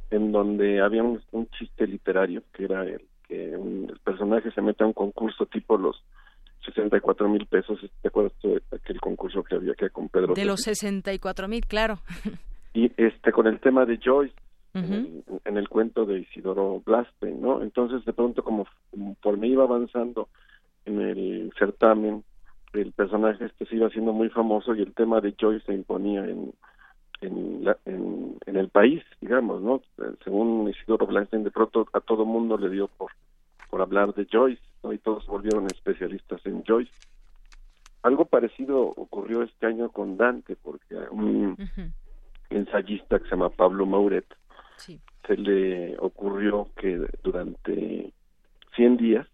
en 0.09 0.31
donde 0.31 0.81
había 0.81 1.03
un, 1.03 1.21
chiste 1.57 1.87
literario 1.87 2.43
que 2.53 2.65
era 2.65 2.83
el 2.83 3.05
que 3.27 3.53
el 3.53 3.99
personaje 4.03 4.51
se 4.51 4.61
mete 4.61 4.83
a 4.83 4.87
un 4.87 4.93
concurso 4.93 5.45
tipo 5.45 5.77
los 5.77 6.03
64 6.65 7.29
mil 7.29 7.45
pesos. 7.45 7.79
¿Te 8.01 8.07
acuerdas 8.07 8.33
de 8.43 8.61
aquel 8.71 8.99
concurso 8.99 9.43
que 9.43 9.55
había 9.55 9.73
que 9.73 9.89
con 9.89 10.09
Pedro? 10.09 10.33
De 10.33 10.45
los 10.45 10.61
64 10.61 11.47
mil, 11.47 11.65
claro. 11.65 11.99
y 12.73 12.91
este 12.97 13.31
con 13.31 13.47
el 13.47 13.59
tema 13.59 13.85
de 13.85 13.99
Joyce 14.03 14.35
en, 14.73 15.57
el, 15.57 15.69
cuento 15.69 16.05
de 16.05 16.19
Isidoro 16.19 16.83
Blastein, 16.85 17.41
¿no? 17.41 17.63
Entonces 17.63 18.05
de 18.05 18.13
pronto 18.13 18.43
como 18.43 18.67
por 19.21 19.37
me 19.37 19.47
iba 19.47 19.63
avanzando 19.63 20.29
en 20.85 21.01
el 21.01 21.51
certamen 21.57 22.23
el 22.73 22.91
personaje 22.91 23.45
este 23.45 23.65
se 23.65 23.75
iba 23.75 23.87
haciendo 23.87 24.13
muy 24.13 24.29
famoso 24.29 24.75
y 24.75 24.81
el 24.81 24.93
tema 24.93 25.19
de 25.21 25.35
Joyce 25.39 25.65
se 25.65 25.73
imponía 25.73 26.25
en 26.25 26.53
en, 27.21 27.67
en, 27.85 28.55
el 28.55 28.69
país, 28.69 29.03
digamos, 29.21 29.61
¿no? 29.61 29.81
Según 30.23 30.69
Isidoro 30.69 31.05
Blastein, 31.05 31.43
de 31.43 31.51
pronto 31.51 31.87
a 31.93 31.99
todo 31.99 32.25
mundo 32.25 32.57
le 32.57 32.69
dio 32.69 32.87
por 32.87 33.11
por 33.69 33.81
hablar 33.81 34.13
de 34.13 34.27
Joyce, 34.31 34.61
¿no? 34.83 34.93
Y 34.93 34.97
todos 34.97 35.25
volvieron 35.27 35.65
especialistas 35.67 36.45
en 36.45 36.63
Joyce. 36.63 36.91
Algo 38.03 38.25
parecido 38.25 38.81
ocurrió 38.81 39.43
este 39.43 39.65
año 39.65 39.89
con 39.89 40.17
Dante, 40.17 40.55
porque 40.55 40.95
un, 41.11 41.57
ensayista 42.49 43.19
que 43.19 43.25
se 43.25 43.31
llama 43.31 43.49
Pablo 43.49 43.85
Mauret, 43.85 44.25
se 44.77 45.35
le 45.35 45.97
ocurrió 45.99 46.69
que 46.77 47.05
durante 47.23 48.13
100 48.75 48.97
días, 48.97 49.27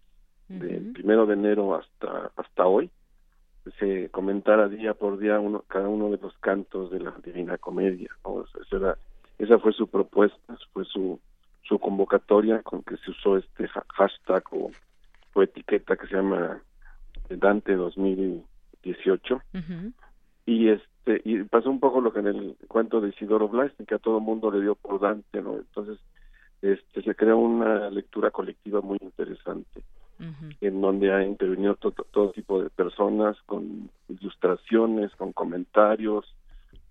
del 0.48 0.92
primero 0.92 1.24
de 1.26 1.34
enero 1.34 1.74
hasta 1.74 2.30
hasta 2.36 2.66
hoy, 2.66 2.90
se 3.78 4.08
comentara 4.10 4.68
día 4.68 4.94
por 4.94 5.18
día 5.18 5.40
uno, 5.40 5.64
cada 5.68 5.88
uno 5.88 6.10
de 6.10 6.18
los 6.18 6.36
cantos 6.38 6.90
de 6.90 7.00
la 7.00 7.12
Divina 7.24 7.58
Comedia. 7.58 8.10
esa, 8.70 8.98
esa 9.38 9.58
fue 9.58 9.72
su 9.72 9.88
propuesta, 9.88 10.56
fue 10.72 10.84
su, 10.84 11.18
su 11.62 11.78
convocatoria 11.78 12.62
con 12.62 12.82
que 12.82 12.96
se 12.98 13.10
usó 13.10 13.36
este 13.36 13.68
hashtag 13.68 14.44
o, 14.52 14.70
etiqueta 15.42 15.96
que 15.96 16.06
se 16.06 16.14
llama 16.14 16.60
Dante 17.28 17.74
2018. 17.74 19.42
Y 20.46 20.68
este 20.68 21.22
y 21.24 21.42
pasó 21.44 21.70
un 21.70 21.80
poco 21.80 22.00
lo 22.00 22.12
que 22.12 22.20
en 22.20 22.26
el 22.28 22.56
cuento 22.68 23.00
de 23.00 23.08
Isidoro 23.10 23.48
Blas, 23.48 23.72
que 23.86 23.94
a 23.94 23.98
todo 23.98 24.20
mundo 24.20 24.50
le 24.50 24.60
dio 24.60 24.74
por 24.74 25.00
Dante, 25.00 25.42
¿no? 25.42 25.56
Entonces, 25.56 25.98
este, 26.62 27.02
se 27.02 27.14
creó 27.14 27.38
una 27.38 27.90
lectura 27.90 28.30
colectiva 28.30 28.80
muy 28.80 28.98
interesante, 29.02 29.82
en 30.18 30.80
donde 30.80 31.12
ha 31.12 31.24
intervenido 31.24 31.76
todo 31.76 32.30
tipo 32.32 32.62
de 32.62 32.70
personas, 32.70 33.36
con 33.46 33.90
ilustraciones, 34.08 35.10
con 35.16 35.32
comentarios, 35.32 36.24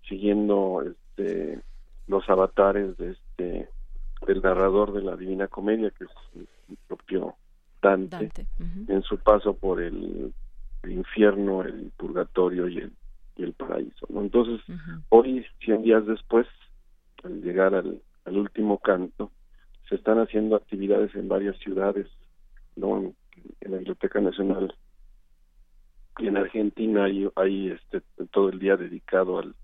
siguiendo 0.08 0.82
este, 0.82 1.60
los 2.06 2.28
avatares 2.28 2.96
de 2.98 3.12
este 3.12 3.68
del 4.26 4.40
narrador 4.40 4.92
de 4.92 5.02
la 5.02 5.16
Divina 5.16 5.48
Comedia, 5.48 5.90
que 5.90 6.04
es 6.04 6.10
el 6.34 6.76
propio 6.88 7.34
Dante, 7.82 8.30
en 8.88 9.02
su 9.02 9.18
paso 9.18 9.54
por 9.54 9.82
el 9.82 10.32
infierno, 10.86 11.62
el 11.62 11.92
purgatorio 11.96 12.68
y 12.68 12.78
el 12.78 12.92
y 13.36 13.42
el 13.42 13.52
paraíso. 13.52 14.06
¿no? 14.08 14.20
Entonces, 14.20 14.60
hoy, 15.08 15.44
100 15.64 15.82
días 15.82 16.06
después, 16.06 16.46
al 17.22 17.42
llegar 17.42 17.74
al, 17.74 18.00
último 18.26 18.78
canto, 18.78 19.30
se 19.88 19.96
están 19.96 20.18
haciendo 20.18 20.56
actividades 20.56 21.14
en 21.14 21.28
varias 21.28 21.56
ciudades, 21.58 22.06
¿no? 22.76 22.98
En, 22.98 23.16
la 23.60 23.78
Biblioteca 23.78 24.20
Nacional 24.20 24.74
y 26.18 26.28
en 26.28 26.36
Argentina 26.36 27.04
hay, 27.04 27.70
este, 27.70 28.02
todo 28.30 28.50
el 28.50 28.58
día 28.58 28.76
dedicado 28.76 29.38
al, 29.38 29.54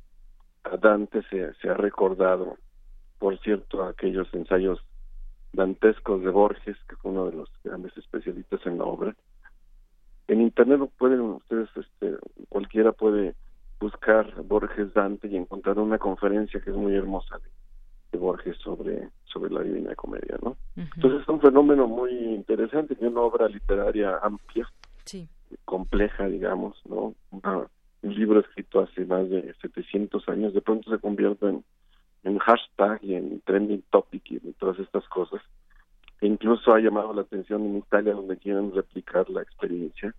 a 0.64 0.76
Dante, 0.76 1.22
se, 1.30 1.54
se 1.54 1.68
ha 1.68 1.74
recordado, 1.74 2.56
por 3.18 3.38
cierto, 3.40 3.84
aquellos 3.84 4.32
ensayos 4.34 4.80
dantescos 5.52 6.22
de 6.22 6.30
Borges, 6.30 6.76
que 6.88 6.96
fue 6.96 7.10
uno 7.12 7.26
de 7.26 7.36
los 7.36 7.50
grandes 7.62 7.96
especialistas 7.96 8.60
en 8.66 8.78
la 8.78 8.84
obra. 8.84 9.16
En 10.28 10.40
internet 10.40 10.80
pueden 10.98 11.20
ustedes, 11.20 11.68
este, 11.76 12.16
cualquiera 12.48 12.92
puede 12.92 13.34
buscar 13.80 14.42
Borges 14.42 14.92
Dante 14.94 15.28
y 15.28 15.36
encontrar 15.36 15.78
una 15.78 15.98
conferencia 15.98 16.60
que 16.60 16.70
es 16.70 16.76
muy 16.76 16.94
hermosa 16.94 17.38
de, 17.38 17.48
Borges 18.18 18.56
sobre 18.58 19.08
sobre 19.24 19.52
la 19.52 19.62
Divina 19.62 19.94
Comedia, 19.94 20.36
¿no? 20.42 20.56
Entonces 20.76 21.22
es 21.22 21.28
un 21.28 21.40
fenómeno 21.40 21.86
muy 21.86 22.10
interesante, 22.10 22.96
que 22.96 23.06
una 23.06 23.20
obra 23.20 23.48
literaria 23.48 24.18
amplia, 24.22 24.68
compleja, 25.64 26.26
digamos, 26.26 26.76
¿no? 26.84 27.14
un 28.02 28.14
libro 28.14 28.40
escrito 28.40 28.80
hace 28.80 29.04
más 29.04 29.28
de 29.28 29.54
700 29.60 30.28
años, 30.28 30.54
de 30.54 30.62
pronto 30.62 30.90
se 30.90 30.98
convierte 30.98 31.46
en, 31.46 31.64
en 32.24 32.38
hashtag 32.38 32.98
y 33.02 33.14
en 33.14 33.40
trending 33.42 33.82
topic 33.90 34.22
y 34.30 34.38
todas 34.58 34.78
estas 34.78 35.06
cosas 35.08 35.40
incluso 36.22 36.72
ha 36.72 36.80
llamado 36.80 37.12
la 37.12 37.22
atención 37.22 37.64
en 37.64 37.78
Italia 37.78 38.14
donde 38.14 38.36
quieren 38.36 38.74
replicar 38.74 39.28
la 39.30 39.42
experiencia. 39.42 40.14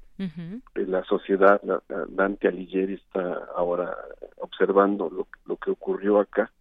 La 0.73 1.03
sociedad, 1.05 1.61
Dante 2.09 2.47
Alighieri 2.47 2.95
está 2.95 3.49
ahora 3.55 3.95
observando 4.37 5.09
lo, 5.09 5.27
lo 5.45 5.57
que 5.57 5.71
ocurrió 5.71 6.19
acá 6.19 6.51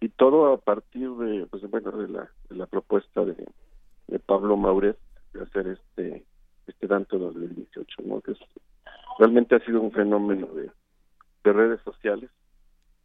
y 0.00 0.08
todo 0.08 0.52
a 0.52 0.58
partir 0.58 1.10
de, 1.10 1.46
pues, 1.46 1.68
bueno, 1.70 1.90
de 1.92 2.08
la, 2.08 2.30
de 2.48 2.56
la 2.56 2.66
propuesta 2.66 3.24
de, 3.24 3.46
de 4.08 4.18
Pablo 4.18 4.56
Mauret 4.56 4.98
de 5.32 5.42
hacer 5.42 5.66
este 5.68 6.24
este 6.70 6.86
Dante 6.86 7.18
2018, 7.18 8.02
¿no? 8.04 8.20
que 8.20 8.34
realmente 9.18 9.56
ha 9.56 9.64
sido 9.64 9.80
un 9.80 9.92
fenómeno 9.92 10.46
de, 10.48 10.70
de 11.44 11.52
redes 11.52 11.80
sociales 11.82 12.30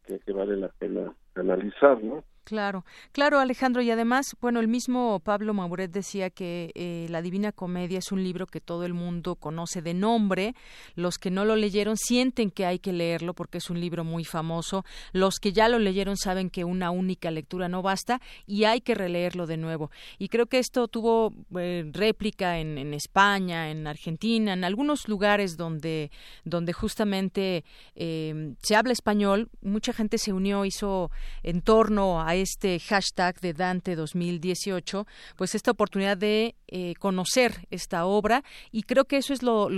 que, 0.04 0.18
que 0.20 0.32
vale 0.32 0.56
la 0.56 0.68
pena 0.68 1.12
analizar, 1.34 2.02
¿no? 2.02 2.24
Claro, 2.46 2.84
claro, 3.10 3.40
Alejandro, 3.40 3.82
y 3.82 3.90
además, 3.90 4.36
bueno, 4.40 4.60
el 4.60 4.68
mismo 4.68 5.18
Pablo 5.18 5.52
Mauret 5.52 5.90
decía 5.90 6.30
que 6.30 6.70
eh, 6.76 7.08
La 7.10 7.20
Divina 7.20 7.50
Comedia 7.50 7.98
es 7.98 8.12
un 8.12 8.22
libro 8.22 8.46
que 8.46 8.60
todo 8.60 8.84
el 8.84 8.94
mundo 8.94 9.34
conoce 9.34 9.82
de 9.82 9.94
nombre. 9.94 10.54
Los 10.94 11.18
que 11.18 11.32
no 11.32 11.44
lo 11.44 11.56
leyeron 11.56 11.96
sienten 11.96 12.52
que 12.52 12.64
hay 12.64 12.78
que 12.78 12.92
leerlo 12.92 13.34
porque 13.34 13.58
es 13.58 13.68
un 13.68 13.80
libro 13.80 14.04
muy 14.04 14.24
famoso. 14.24 14.84
Los 15.10 15.40
que 15.40 15.52
ya 15.52 15.68
lo 15.68 15.80
leyeron 15.80 16.16
saben 16.16 16.48
que 16.48 16.62
una 16.62 16.92
única 16.92 17.32
lectura 17.32 17.68
no 17.68 17.82
basta 17.82 18.20
y 18.46 18.62
hay 18.62 18.80
que 18.80 18.94
releerlo 18.94 19.48
de 19.48 19.56
nuevo. 19.56 19.90
Y 20.16 20.28
creo 20.28 20.46
que 20.46 20.60
esto 20.60 20.86
tuvo 20.86 21.34
eh, 21.58 21.90
réplica 21.92 22.60
en, 22.60 22.94
España, 22.94 23.72
en 23.72 23.88
Argentina, 23.88 24.52
en 24.52 24.62
algunos 24.62 25.08
lugares 25.08 25.56
donde, 25.56 26.12
donde 26.44 26.72
justamente 26.72 27.64
eh, 27.96 28.54
se 28.62 28.76
habla 28.76 28.92
español. 28.92 29.48
Mucha 29.62 29.92
gente 29.92 30.16
se 30.18 30.32
unió, 30.32 30.64
hizo 30.64 31.10
en 31.42 31.60
torno 31.60 32.20
a 32.20 32.35
este 32.40 32.78
hashtag 32.78 33.40
de 33.40 33.52
Dante 33.52 33.96
2018, 33.96 35.06
pues 35.36 35.54
esta 35.54 35.70
oportunidad 35.70 36.16
de 36.16 36.54
eh, 36.68 36.94
conocer 36.98 37.66
esta 37.70 38.06
obra 38.06 38.42
y 38.72 38.82
creo 38.82 39.04
que 39.04 39.18
eso 39.18 39.32
es 39.32 39.42
lo, 39.42 39.68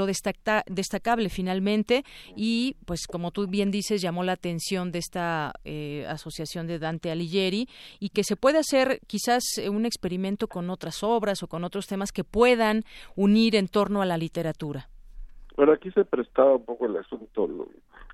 destacable 0.67 1.29
finalmente 1.29 2.05
y 2.37 2.77
pues 2.87 3.07
como 3.07 3.31
tú 3.31 3.47
bien 3.47 3.71
dices 3.71 4.01
llamó 4.01 4.25
la 4.25 4.33
atención 4.33 4.91
de 4.93 4.99
esta 4.99 5.53
eh, 5.65 6.07
asociación 6.09 6.67
de 6.67 6.79
Dante 6.79 7.11
Alighieri 7.11 7.69
y 8.01 8.11
que 8.11 8.25
se 8.25 8.37
puede 8.37 8.59
hacer 8.59 9.01
quizás 9.07 9.45
un 9.71 9.87
experimento 9.87 10.49
con 10.49 10.71
otras 10.71 11.03
obras 11.03 11.43
o 11.43 11.49
con 11.49 11.65
otros 11.65 11.87
temas 11.87 12.13
que 12.13 12.25
puedan 12.25 12.85
unir 13.17 13.57
en 13.57 13.69
torno 13.69 14.03
a 14.03 14.07
la 14.07 14.17
literatura. 14.17 14.89
Bueno, 15.57 15.73
aquí 15.73 15.91
se 15.91 16.05
prestaba 16.05 16.55
un 16.55 16.65
poco 16.65 16.87
el 16.87 16.97
asunto. 16.97 17.49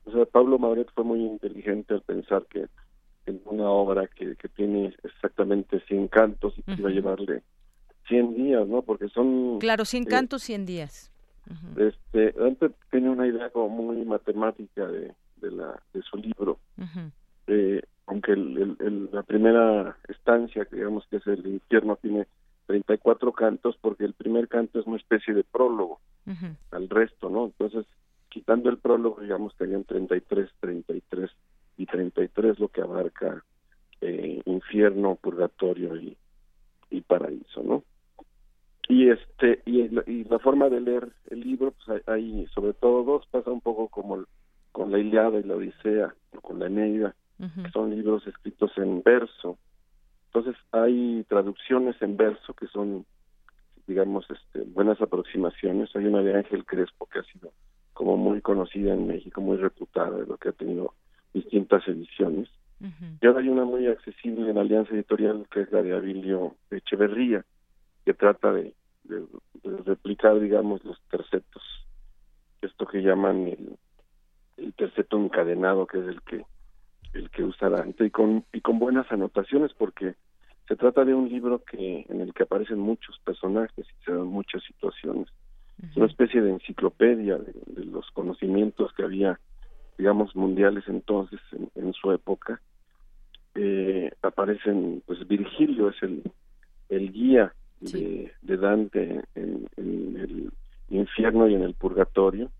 O 0.06 0.10
sea, 0.10 0.24
Pablo 0.24 0.58
Madrid 0.58 0.86
fue 0.94 1.04
muy 1.04 1.20
inteligente 1.20 1.92
al 1.92 2.00
pensar 2.00 2.46
que 2.46 2.68
en 3.26 3.40
una 3.45 3.69
obra 3.69 4.07
que, 4.07 4.37
que 4.37 4.49
tiene 4.49 4.95
exactamente 5.02 5.81
100 5.81 6.09
cantos 6.09 6.54
y 6.59 6.62
que 6.62 6.73
iba 6.73 6.90
a 6.90 6.93
llevarle 6.93 7.43
100 8.09 8.35
días, 8.35 8.66
¿no? 8.69 8.83
Porque 8.83 9.09
son... 9.09 9.59
Claro, 9.59 9.85
100 9.85 10.02
eh, 10.02 10.07
cantos, 10.07 10.43
100 10.43 10.66
días. 10.66 11.11
Este, 11.76 12.35
antes 12.43 12.73
tiene 12.90 13.11
una 13.11 13.26
idea 13.26 13.50
como 13.50 13.69
muy 13.69 14.04
matemática 14.04 14.87
de, 14.87 15.12
de, 15.37 15.50
la, 15.50 15.81
de 15.93 16.02
su 16.02 16.16
libro. 16.16 16.59
eh, 17.47 17.83
aunque 18.07 18.33
el, 18.33 18.76
el, 18.81 19.09
la 19.12 19.23
primera 19.23 19.97
estancia, 20.09 20.66
digamos 20.71 21.07
que 21.09 21.16
es 21.16 21.26
el 21.26 21.47
infierno, 21.47 21.97
tiene 21.97 22.26
34 22.66 23.33
cantos, 23.33 23.76
porque 23.81 24.04
el 24.04 24.14
primer 24.14 24.49
canto 24.49 24.78
es 24.78 24.87
una 24.87 24.97
especie 24.97 25.35
de 25.35 25.45
prólogo 25.45 26.00
al 26.71 26.88
resto, 26.88 27.28
¿no? 27.28 27.47
Entonces, 27.47 27.87
quitando 28.31 28.71
el 28.71 28.78
prólogo, 28.78 29.21
digamos 29.21 29.54
que 29.54 29.64
harían 29.64 29.85
33, 29.85 30.50
33 30.61 31.31
y 31.76 31.87
33 31.87 32.59
lo 32.59 32.69
que 32.69 32.81
abarca 32.81 33.45
eh, 34.00 34.43
infierno, 34.45 35.16
purgatorio 35.16 35.97
y, 35.97 36.16
y 36.90 37.00
paraíso, 37.00 37.62
¿no? 37.62 37.85
Y 38.88 39.09
este 39.09 39.62
y, 39.64 39.81
y, 40.11 40.25
la 40.25 40.38
forma 40.38 40.69
de 40.69 40.81
leer 40.81 41.09
el 41.31 41.40
libro, 41.40 41.73
pues 41.73 42.02
hay, 42.07 42.47
sobre 42.49 42.75
todo 42.75 43.02
dos, 43.02 43.26
pasa 43.31 43.50
un 43.50 43.61
poco 43.61 43.88
como 43.88 44.25
con 44.73 44.90
la 44.90 44.99
Iliada 44.99 45.38
y 45.38 45.45
la 45.45 45.54
Odisea, 45.57 46.14
o 46.37 46.40
con 46.40 46.59
la 46.59 46.66
Eneida, 46.66 47.14
que 47.38 47.71
son 47.71 47.90
libros 47.90 48.26
escritos 48.26 48.73
en 48.76 49.02
verso. 49.02 49.57
Entonces 50.26 50.57
hay 50.73 51.25
traducciones 51.28 52.00
en 52.02 52.16
verso 52.16 52.54
que 52.54 52.66
son, 52.66 53.07
digamos, 53.87 54.26
este, 54.31 54.69
buenas 54.71 55.00
aproximaciones. 55.00 55.95
Hay 55.95 56.07
una 56.07 56.23
de 56.23 56.35
Ángel 56.35 56.66
Crespo 56.66 57.07
que 57.07 57.21
ha 57.21 57.25
sido 57.25 57.52
como 57.93 58.16
muy 58.16 58.40
conocida 58.40 58.93
en 58.93 59.07
México, 59.07 59.40
muy 59.40 59.57
reputada, 59.57 60.19
de 60.19 60.26
lo 60.26 60.37
que 60.37 60.49
ha 60.49 60.52
tenido 60.52 60.95
distintas 61.34 61.86
ediciones. 61.86 62.48
Y 63.20 63.26
ahora 63.26 63.40
hay 63.40 63.48
una 63.48 63.64
muy 63.64 63.86
accesible 63.86 64.50
en 64.50 64.58
Alianza 64.58 64.94
Editorial, 64.94 65.46
que 65.50 65.62
es 65.62 65.72
la 65.72 65.82
de 65.82 65.94
Abilio 65.94 66.56
Echeverría, 66.70 67.44
que 68.04 68.12
trata 68.12 68.52
de, 68.52 68.74
de, 69.04 69.22
replicar, 69.86 70.38
digamos, 70.38 70.84
los 70.84 71.00
tercetos, 71.10 71.62
esto 72.60 72.86
que 72.86 73.00
llaman 73.00 73.48
el, 73.48 73.78
el 74.58 74.74
terceto 74.74 75.18
encadenado, 75.18 75.86
que 75.86 75.98
es 75.98 76.06
el 76.06 76.20
que 76.22 76.44
el 77.14 77.30
que 77.30 77.44
usa 77.44 77.70
Dante, 77.70 78.06
y 78.06 78.10
con, 78.10 78.44
y 78.52 78.60
con 78.60 78.78
buenas 78.78 79.10
anotaciones, 79.10 79.72
porque 79.72 80.14
se 80.66 80.76
trata 80.76 81.04
de 81.04 81.14
un 81.14 81.28
libro 81.28 81.62
que 81.62 82.04
en 82.08 82.20
el 82.20 82.34
que 82.34 82.42
aparecen 82.42 82.78
muchos 82.78 83.18
personajes 83.20 83.86
y 83.86 84.04
se 84.04 84.12
dan 84.12 84.26
muchas 84.26 84.62
situaciones. 84.64 85.28
Es 85.90 85.96
una 85.96 86.06
especie 86.06 86.40
de 86.40 86.50
enciclopedia 86.50 87.36
de 87.36 87.84
los 87.84 88.10
conocimientos 88.12 88.92
que 88.94 89.02
había 89.02 89.38
digamos, 89.98 90.34
mundiales 90.34 90.84
entonces, 90.88 91.40
en, 91.74 91.92
su 91.92 92.12
época, 92.12 92.60
eh, 93.54 94.10
aparecen, 94.22 95.02
pues 95.06 95.26
Virgilio 95.26 95.90
es 95.90 96.02
el, 96.02 96.22
el 96.88 97.12
guía 97.12 97.54
de, 97.80 98.32
de, 98.42 98.56
Dante 98.56 99.22
en, 99.34 99.68
el 99.76 100.50
infierno 100.88 101.48
y 101.48 101.54
en 101.54 101.62
el 101.62 101.74
purgatorio, 101.74 102.50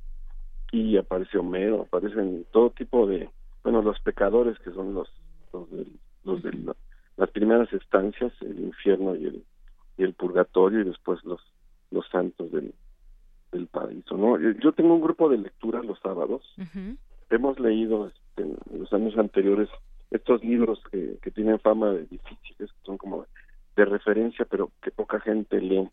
y 0.71 0.97
aparece 0.97 1.39
Homero, 1.39 1.83
aparecen 1.83 2.47
todo 2.53 2.71
tipo 2.71 3.07
de, 3.07 3.29
bueno, 3.63 3.83
los 3.83 3.99
pecadores 4.01 4.59
que 4.61 4.71
son 4.73 4.95
los, 4.95 5.09
los 5.53 5.71
de, 5.71 5.87
los 6.25 6.43
de 6.43 6.75
las 7.17 7.31
primeras 7.31 7.73
estancias, 7.73 8.33
el 8.41 8.59
infierno 8.59 9.15
y 9.15 9.27
el, 9.27 9.45
y 9.97 10.03
el 10.03 10.15
purgatorio, 10.15 10.81
y 10.81 10.85
después 10.85 11.25
los, 11.25 11.41
los 11.91 12.07
santos 12.09 12.51
del, 12.51 12.75
del 13.53 13.67
paraíso, 13.69 14.17
¿no? 14.17 14.39
Yo 14.39 14.73
tengo 14.73 14.95
un 14.95 15.01
grupo 15.01 15.29
de 15.29 15.39
lectura 15.39 15.83
los 15.83 15.99
sábados, 16.01 16.43
hemos 17.35 17.59
leído 17.59 18.09
este, 18.09 18.43
en 18.43 18.81
los 18.81 18.93
años 18.93 19.17
anteriores 19.19 19.69
estos 20.11 20.43
libros 20.45 20.81
que, 20.91 21.19
que 21.23 21.31
tienen 21.31 21.59
fama 21.59 21.91
de 21.91 22.07
difíciles, 22.07 22.73
que 22.73 22.85
son 22.85 22.99
como 22.99 23.27
de 23.77 23.85
referencia, 23.85 24.47
pero 24.49 24.71
que 24.83 24.91
poca 24.91 25.21
gente 25.21 25.61
lee. 25.61 25.89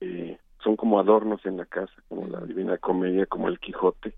Eh, 0.00 0.38
son 0.62 0.76
como 0.76 1.00
adornos 1.00 1.44
en 1.44 1.56
la 1.56 1.66
casa, 1.66 1.92
como 2.08 2.28
la 2.28 2.40
Divina 2.40 2.78
Comedia, 2.78 3.26
como 3.26 3.48
el 3.48 3.58
Quijote 3.58 4.14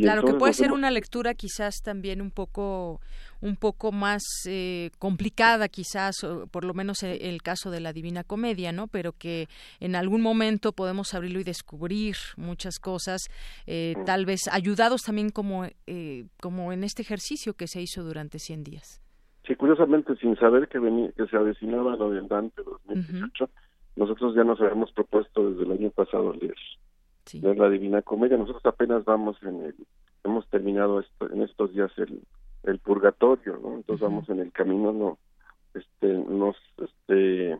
claro 0.00 0.24
que 0.24 0.34
puede 0.34 0.52
ser 0.52 0.72
una 0.72 0.90
lectura 0.90 1.34
quizás 1.34 1.82
también 1.82 2.20
un 2.20 2.30
poco 2.30 3.00
un 3.40 3.56
poco 3.56 3.92
más 3.92 4.22
eh, 4.46 4.90
complicada 4.98 5.68
quizás 5.68 6.26
por 6.50 6.64
lo 6.64 6.74
menos 6.74 7.02
e, 7.02 7.28
el, 7.28 7.42
caso 7.42 7.70
de 7.70 7.80
la 7.80 7.92
Divina 7.92 8.24
Comedia 8.24 8.72
no 8.72 8.86
pero 8.88 9.12
que 9.12 9.46
en 9.80 9.94
algún 9.94 10.20
momento 10.20 10.72
podemos 10.72 11.14
abrirlo 11.14 11.40
y 11.40 11.44
descubrir 11.44 12.16
muchas 12.36 12.78
cosas 12.78 13.22
eh, 13.66 13.94
tal 14.06 14.26
vez 14.26 14.48
ayudados 14.50 15.02
también 15.02 15.30
como 15.30 15.66
eh, 15.86 16.26
como 16.40 16.72
en 16.72 16.84
este 16.84 17.02
ejercicio 17.02 17.54
que 17.54 17.66
se 17.66 17.80
hizo 17.80 18.02
durante 18.02 18.38
100 18.38 18.64
días. 18.64 19.00
Sí 19.46 19.54
curiosamente 19.54 20.16
sin 20.16 20.36
saber 20.36 20.68
que 20.68 20.78
venía 20.78 21.12
que 21.12 21.26
se 21.26 21.36
avecinaba 21.36 21.96
lo 21.96 22.10
del 22.10 22.28
Dante 22.28 22.62
2018 22.62 23.48
nosotros 23.96 24.34
ya 24.34 24.44
nos 24.44 24.60
habíamos 24.60 24.92
propuesto 24.92 25.50
desde 25.50 25.64
el 25.64 25.72
año 25.72 25.90
pasado 25.90 26.32
leer 26.34 26.54
de 27.32 27.54
la 27.54 27.68
Divina 27.68 28.02
Comedia. 28.02 28.36
Nosotros 28.36 28.64
apenas 28.66 29.04
vamos 29.04 29.36
en 29.42 29.62
el, 29.62 29.74
hemos 30.24 30.48
terminado 30.48 31.00
esto, 31.00 31.32
en 31.32 31.42
estos 31.42 31.72
días 31.72 31.90
el, 31.98 32.20
el 32.64 32.78
purgatorio, 32.78 33.58
¿no? 33.62 33.74
Entonces 33.74 34.00
vamos 34.00 34.28
en 34.28 34.40
el 34.40 34.52
camino, 34.52 34.92
no, 34.92 35.18
este, 35.74 36.06
nos, 36.08 36.56
este, 36.78 37.58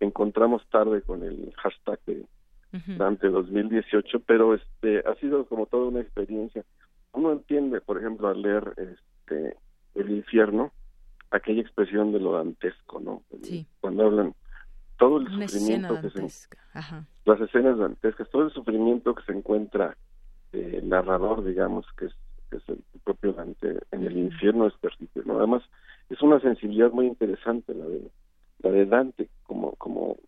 encontramos 0.00 0.62
tarde 0.70 1.02
con 1.02 1.22
el 1.22 1.52
hashtag 1.56 2.00
de 2.06 2.26
Dante 2.96 3.28
2018, 3.28 4.20
pero 4.20 4.54
este, 4.54 5.00
ha 5.00 5.14
sido 5.16 5.44
como 5.46 5.66
toda 5.66 5.88
una 5.88 6.00
experiencia. 6.00 6.64
Uno 7.12 7.32
entiende, 7.32 7.80
por 7.80 7.98
ejemplo, 7.98 8.28
al 8.28 8.42
leer 8.42 8.72
este, 8.76 9.56
el 9.96 10.10
infierno, 10.10 10.72
aquella 11.32 11.62
expresión 11.62 12.12
de 12.12 12.20
lo 12.20 12.32
dantesco, 12.32 13.00
¿no? 13.00 13.22
Cuando 13.80 14.06
hablan 14.06 14.34
todo 15.00 15.16
el 15.16 15.26
sufrimiento 15.26 15.98
que 16.02 16.10
se 16.10 16.56
las 17.24 17.40
escenas 17.40 17.78
dantescas 17.78 18.28
todo 18.30 18.42
el 18.42 18.52
sufrimiento 18.52 19.14
que 19.14 19.24
se 19.24 19.32
encuentra 19.32 19.96
eh, 20.52 20.74
el 20.82 20.88
narrador 20.88 21.42
digamos 21.42 21.86
que 21.96 22.06
es, 22.06 22.12
el 22.68 22.82
propio 23.02 23.32
Dante 23.32 23.78
en 23.92 24.06
el 24.06 24.16
infierno 24.18 24.66
es 24.66 24.74
terrible 24.80 25.22
¿no? 25.24 25.38
además 25.38 25.62
es 26.10 26.20
una 26.20 26.38
sensibilidad 26.40 26.90
muy 26.90 27.06
interesante 27.06 27.74
la 27.74 27.86
de 27.86 28.10
la 28.58 28.70
de 28.70 28.86
Dante 28.86 29.28
como 29.44 29.72
como 29.76 30.18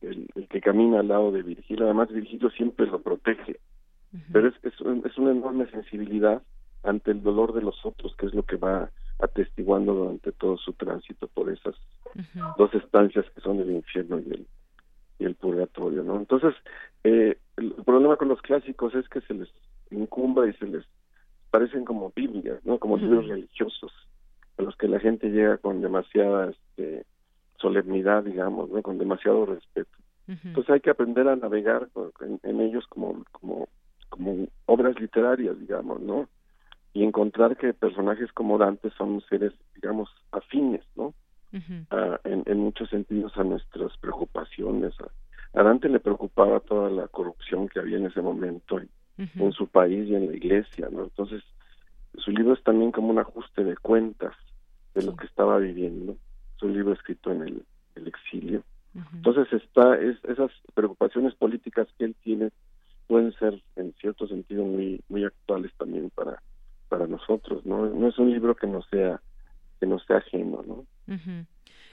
el, 0.00 0.28
que 0.50 0.60
camina 0.60 1.00
al 1.00 1.08
lado 1.08 1.32
de 1.32 1.42
Virgilio. 1.42 1.84
Además 1.84 2.08
Virgilio 2.08 2.50
siempre 2.50 2.86
lo 2.86 3.00
protege 3.00 3.60
pero 4.32 4.48
es, 4.48 4.54
es, 4.62 4.74
es 5.04 5.18
una 5.18 5.30
enorme 5.30 5.70
sensibilidad 5.70 6.42
ante 6.82 7.10
el 7.12 7.22
dolor 7.22 7.52
de 7.52 7.62
los 7.62 7.84
otros 7.84 8.16
que 8.16 8.26
es 8.26 8.34
lo 8.34 8.42
que 8.42 8.56
va 8.56 8.90
atestiguando 9.18 9.94
durante 9.94 10.32
todo 10.32 10.56
su 10.58 10.72
tránsito 10.72 11.26
por 11.28 11.50
esas 11.50 11.74
dos 12.56 12.72
estancias 12.74 13.26
que 13.34 13.40
son 13.40 13.60
el 13.60 13.70
infierno 13.70 14.18
y 14.18 14.30
el, 14.30 14.46
y 15.18 15.24
el 15.24 15.34
purgatorio, 15.34 16.02
¿no? 16.02 16.16
Entonces, 16.16 16.54
eh, 17.04 17.38
el 17.56 17.72
problema 17.84 18.16
con 18.16 18.28
los 18.28 18.40
clásicos 18.40 18.94
es 18.94 19.08
que 19.08 19.20
se 19.22 19.34
les 19.34 19.48
incumba 19.90 20.46
y 20.46 20.52
se 20.54 20.66
les 20.66 20.84
parecen 21.50 21.84
como 21.84 22.12
Biblias, 22.14 22.64
¿no? 22.64 22.78
Como 22.78 22.96
libros 22.96 23.26
religiosos, 23.26 23.92
a 24.58 24.62
los 24.62 24.76
que 24.76 24.88
la 24.88 25.00
gente 25.00 25.30
llega 25.30 25.58
con 25.58 25.80
demasiada 25.80 26.50
este, 26.50 27.04
solemnidad, 27.56 28.24
digamos, 28.24 28.70
¿no? 28.70 28.82
Con 28.82 28.98
demasiado 28.98 29.46
respeto. 29.46 29.90
Entonces 30.26 30.70
hay 30.70 30.80
que 30.80 30.90
aprender 30.90 31.26
a 31.26 31.36
navegar 31.36 31.88
en, 32.20 32.38
en 32.42 32.60
ellos 32.60 32.86
como, 32.88 33.24
como, 33.32 33.66
como 34.10 34.46
obras 34.66 35.00
literarias, 35.00 35.58
digamos, 35.58 36.00
¿no? 36.02 36.28
Y 36.92 37.04
encontrar 37.04 37.56
que 37.56 37.74
personajes 37.74 38.32
como 38.32 38.58
Dante 38.58 38.90
son 38.90 39.20
seres, 39.28 39.52
digamos, 39.74 40.08
afines, 40.32 40.84
¿no? 40.96 41.14
en, 41.52 42.42
en, 42.44 42.58
muchos 42.58 42.90
sentidos 42.90 43.32
a 43.36 43.44
nuestras 43.44 43.96
preocupaciones. 43.98 44.94
A, 45.54 45.62
Dante 45.62 45.88
le 45.88 46.00
preocupaba 46.00 46.60
toda 46.60 46.90
la 46.90 47.08
corrupción 47.08 47.68
que 47.68 47.80
había 47.80 47.96
en 47.96 48.06
ese 48.06 48.20
momento 48.20 48.78
en, 48.78 49.52
su 49.52 49.66
país 49.66 50.08
y 50.08 50.14
en 50.14 50.28
la 50.28 50.36
iglesia, 50.36 50.88
¿no? 50.90 51.04
Entonces, 51.04 51.42
su 52.18 52.30
libro 52.30 52.54
es 52.54 52.62
también 52.62 52.92
como 52.92 53.08
un 53.08 53.18
ajuste 53.18 53.64
de 53.64 53.76
cuentas 53.76 54.34
de 54.94 55.02
lo 55.02 55.16
que 55.16 55.26
estaba 55.26 55.58
viviendo. 55.58 56.16
Es 56.56 56.62
un 56.62 56.74
libro 56.74 56.92
escrito 56.92 57.32
en 57.32 57.42
el, 57.42 57.64
exilio. 58.06 58.62
Entonces, 59.12 59.52
está 59.52 59.98
es, 59.98 60.16
esas 60.24 60.52
preocupaciones 60.74 61.34
políticas 61.34 61.88
que 61.98 62.04
él 62.04 62.14
tiene 62.22 62.50
pueden 63.08 63.32
ser, 63.32 63.60
en 63.74 63.92
cierto 63.94 64.28
sentido, 64.28 64.64
muy, 64.64 65.02
muy 65.08 65.24
actuales 65.24 65.72
también 65.76 66.10
para 66.10 66.40
para 66.88 67.06
nosotros, 67.06 67.64
¿no? 67.64 67.86
No 67.86 68.08
es 68.08 68.18
un 68.18 68.30
libro 68.30 68.54
que 68.54 68.66
no 68.66 68.82
sea 68.82 69.20
que 69.80 69.86
nos 69.86 70.04
sea 70.06 70.18
ajeno, 70.18 70.62
¿no? 70.66 70.84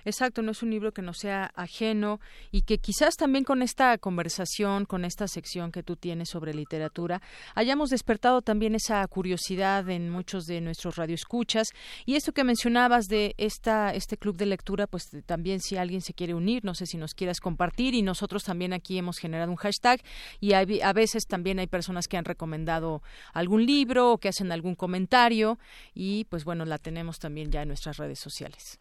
Exacto, 0.06 0.44
no 0.44 0.52
es 0.52 0.62
un 0.62 0.70
libro 0.70 0.94
que 0.94 1.02
no 1.02 1.14
sea 1.14 1.52
ajeno 1.56 2.20
y 2.52 2.62
que 2.62 2.78
quizás 2.78 3.16
también 3.16 3.44
con 3.44 3.64
esta 3.64 3.98
conversación, 3.98 4.86
con 4.86 5.04
esta 5.04 5.28
sección 5.28 5.72
que 5.72 5.82
tú 5.82 5.96
tienes 5.96 6.30
sobre 6.30 6.54
literatura, 6.54 7.24
hayamos 7.56 7.90
despertado 7.90 8.44
también 8.44 8.76
esa 8.76 9.06
curiosidad 9.08 9.90
en 9.90 10.12
muchos 10.12 10.46
de 10.46 10.62
nuestros 10.62 10.96
radioescuchas. 10.96 11.70
Y 12.06 12.16
esto 12.16 12.34
que 12.34 12.44
mencionabas 12.44 13.06
de 13.06 13.34
esta, 13.38 13.96
este 13.96 14.16
club 14.16 14.38
de 14.38 14.46
lectura, 14.46 14.86
pues 14.86 15.10
también 15.26 15.60
si 15.60 15.76
alguien 15.76 16.02
se 16.02 16.14
quiere 16.14 16.36
unir, 16.36 16.64
no 16.64 16.76
sé 16.76 16.86
si 16.86 16.98
nos 16.98 17.16
quieras 17.16 17.40
compartir 17.40 17.96
y 17.96 18.04
nosotros 18.04 18.44
también 18.44 18.74
aquí 18.74 19.00
hemos 19.00 19.18
generado 19.18 19.50
un 19.50 19.58
hashtag 19.58 20.02
y 20.40 20.54
a 20.54 20.94
veces 20.94 21.26
también 21.26 21.58
hay 21.58 21.68
personas 21.68 22.08
que 22.08 22.18
han 22.18 22.26
recomendado 22.26 23.02
algún 23.34 23.66
libro 23.66 24.12
o 24.12 24.18
que 24.20 24.30
hacen 24.30 24.52
algún 24.52 24.76
comentario 24.76 25.58
y 25.96 26.26
pues 26.26 26.44
bueno, 26.44 26.64
la 26.66 26.78
tenemos 26.78 27.18
también 27.18 27.52
ya 27.52 27.64
en 27.64 27.70
nuestras 27.70 27.98
redes 27.98 28.20
sociales. 28.20 28.80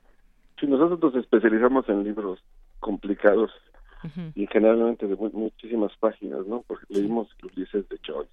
Sí, 0.65 0.71
nosotros 0.71 1.13
nos 1.13 1.23
especializamos 1.23 1.87
en 1.91 2.05
libros 2.05 2.41
complicados 2.81 3.51
y 4.35 4.47
generalmente 4.47 5.07
de 5.07 5.17
muchísimas 5.17 5.95
páginas, 5.99 6.47
¿no? 6.47 6.63
Porque 6.67 6.87
leímos 6.89 7.29
Ulises 7.43 7.87
de 7.89 7.99
Joyce, 8.07 8.31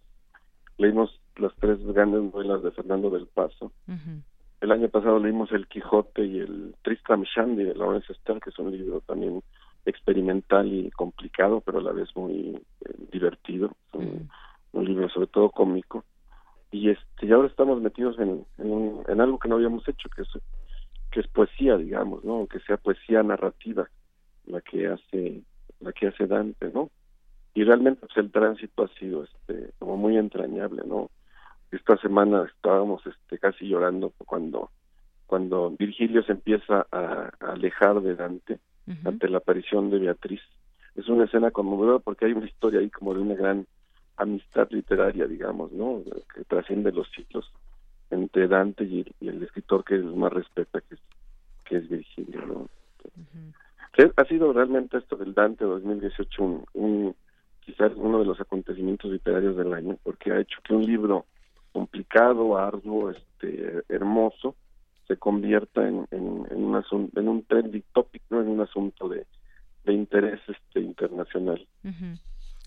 leímos 0.78 1.20
las 1.36 1.54
tres 1.56 1.84
grandes 1.88 2.22
novelas 2.24 2.64
de 2.64 2.72
Fernando 2.72 3.10
del 3.10 3.28
Paso. 3.28 3.74
El 4.62 4.72
año 4.72 4.88
pasado 4.88 5.20
leímos 5.20 5.52
El 5.52 5.68
Quijote 5.68 6.24
y 6.24 6.40
el 6.40 6.76
Tristram 6.84 7.24
Shandy 7.24 7.64
de 7.64 7.76
Lawrence 7.76 8.14
Stern, 8.14 8.40
que 8.40 8.52
es 8.52 8.60
un 8.60 8.72
libro 8.72 9.02
también 9.02 9.42
experimental 9.86 10.72
y 10.72 10.90
complicado, 10.92 11.62
pero 11.62 11.80
a 11.80 11.84
la 11.84 11.92
vez 11.92 12.10
muy 12.16 12.56
eh, 12.56 12.94
divertido. 13.12 13.72
un, 13.94 14.30
libro 14.86 15.10
sobre 15.10 15.28
todo 15.28 15.50
cómico. 15.50 16.06
Y 16.72 16.90
este 16.90 17.26
y 17.26 17.32
ahora 17.32 17.50
estamos 17.50 17.82
metidos 17.82 18.18
en, 18.20 18.46
en, 18.58 19.04
en 19.08 19.22
algo 19.22 19.38
que 19.38 19.50
no 19.50 19.56
habíamos 19.56 19.88
hecho, 19.88 20.10
que 20.10 20.22
es 20.22 20.30
que 21.12 21.20
es 21.20 21.28
poesía, 21.28 21.78
digamos, 21.78 22.24
¿no? 22.24 22.48
Que 22.48 22.60
sea 22.62 22.78
poesía 22.78 23.22
narrativa 23.22 23.88
la 24.46 24.62
que 24.62 24.88
hace 24.88 25.44
la 25.80 25.92
que 25.92 26.08
hace 26.08 26.26
Dante, 26.26 26.72
¿no? 26.74 26.90
Y 27.54 27.64
realmente 27.64 28.02
pues, 28.02 28.18
el 28.18 28.32
tránsito 28.32 28.84
ha 28.84 28.88
sido 29.00 29.24
este 29.24 29.72
como 29.78 29.98
muy 29.98 30.18
entrañable, 30.18 30.84
¿no? 30.86 31.10
Esta 31.72 31.98
semana 31.98 32.50
estábamos 32.56 33.06
este 33.06 33.38
casi 33.38 33.68
llorando 33.68 34.14
cuando 34.26 34.72
cuando 35.28 35.72
Virgilio 35.72 36.24
se 36.24 36.34
empieza 36.34 36.86
a, 36.92 37.32
alejar 37.40 38.02
de 38.02 38.16
Dante 38.16 38.60
ante 39.06 39.30
la 39.30 39.38
aparición 39.38 39.90
de 39.90 40.00
Beatriz. 40.00 40.42
Es 40.96 41.08
una 41.08 41.24
escena 41.24 41.52
conmovedora 41.52 42.00
porque 42.00 42.26
hay 42.26 42.34
una 42.34 42.48
historia 42.48 42.82
ahí 42.82 42.90
como 42.90 43.14
de 43.14 43.22
una 43.22 43.36
gran 43.36 43.66
amistad 44.18 44.68
literaria, 44.72 45.28
digamos, 45.28 45.72
¿no? 45.72 46.02
Que 46.36 46.44
trasciende 46.44 46.92
los 46.92 47.10
siglos 47.12 47.50
entre 48.12 48.48
Dante 48.48 48.84
y, 48.84 49.06
el 49.22 49.44
escritor 49.44 49.84
que 49.84 49.98
más 49.98 50.32
respeta, 50.32 50.82
que 50.82 50.96
es, 50.96 51.02
que 51.66 51.78
es 51.78 51.90
Virgilio. 51.90 52.46
¿no? 52.46 52.70
Ha 54.16 54.26
sido 54.26 54.54
realmente 54.54 54.98
esto 54.98 55.16
del 55.16 55.34
Dante 55.34 55.66
2018 55.66 56.44
un, 56.44 56.66
un, 56.74 57.16
quizás 57.62 57.92
uno 57.96 58.20
de 58.20 58.26
los 58.26 58.40
acontecimientos 58.40 59.12
literarios 59.12 59.56
del 59.58 59.74
año, 59.74 59.98
porque 60.04 60.32
ha 60.32 60.40
hecho 60.40 60.60
que 60.64 60.74
un 60.74 60.86
libro 60.86 61.26
complicado, 61.72 62.58
arduo, 62.58 63.12
este, 63.12 63.84
hermoso, 63.90 64.56
se 65.08 65.18
convierta 65.18 65.88
en, 65.88 66.08
en, 66.12 66.48
en, 66.52 66.64
un, 66.64 67.12
en 67.16 67.28
un 67.28 67.44
trending 67.44 67.84
topic, 67.94 68.22
¿no? 68.30 68.42
en 68.42 68.48
un 68.48 68.62
asunto 68.62 69.10
de, 69.10 69.26
de 69.84 69.94
interés 69.94 70.40
este, 70.48 70.80
internacional. 70.80 71.66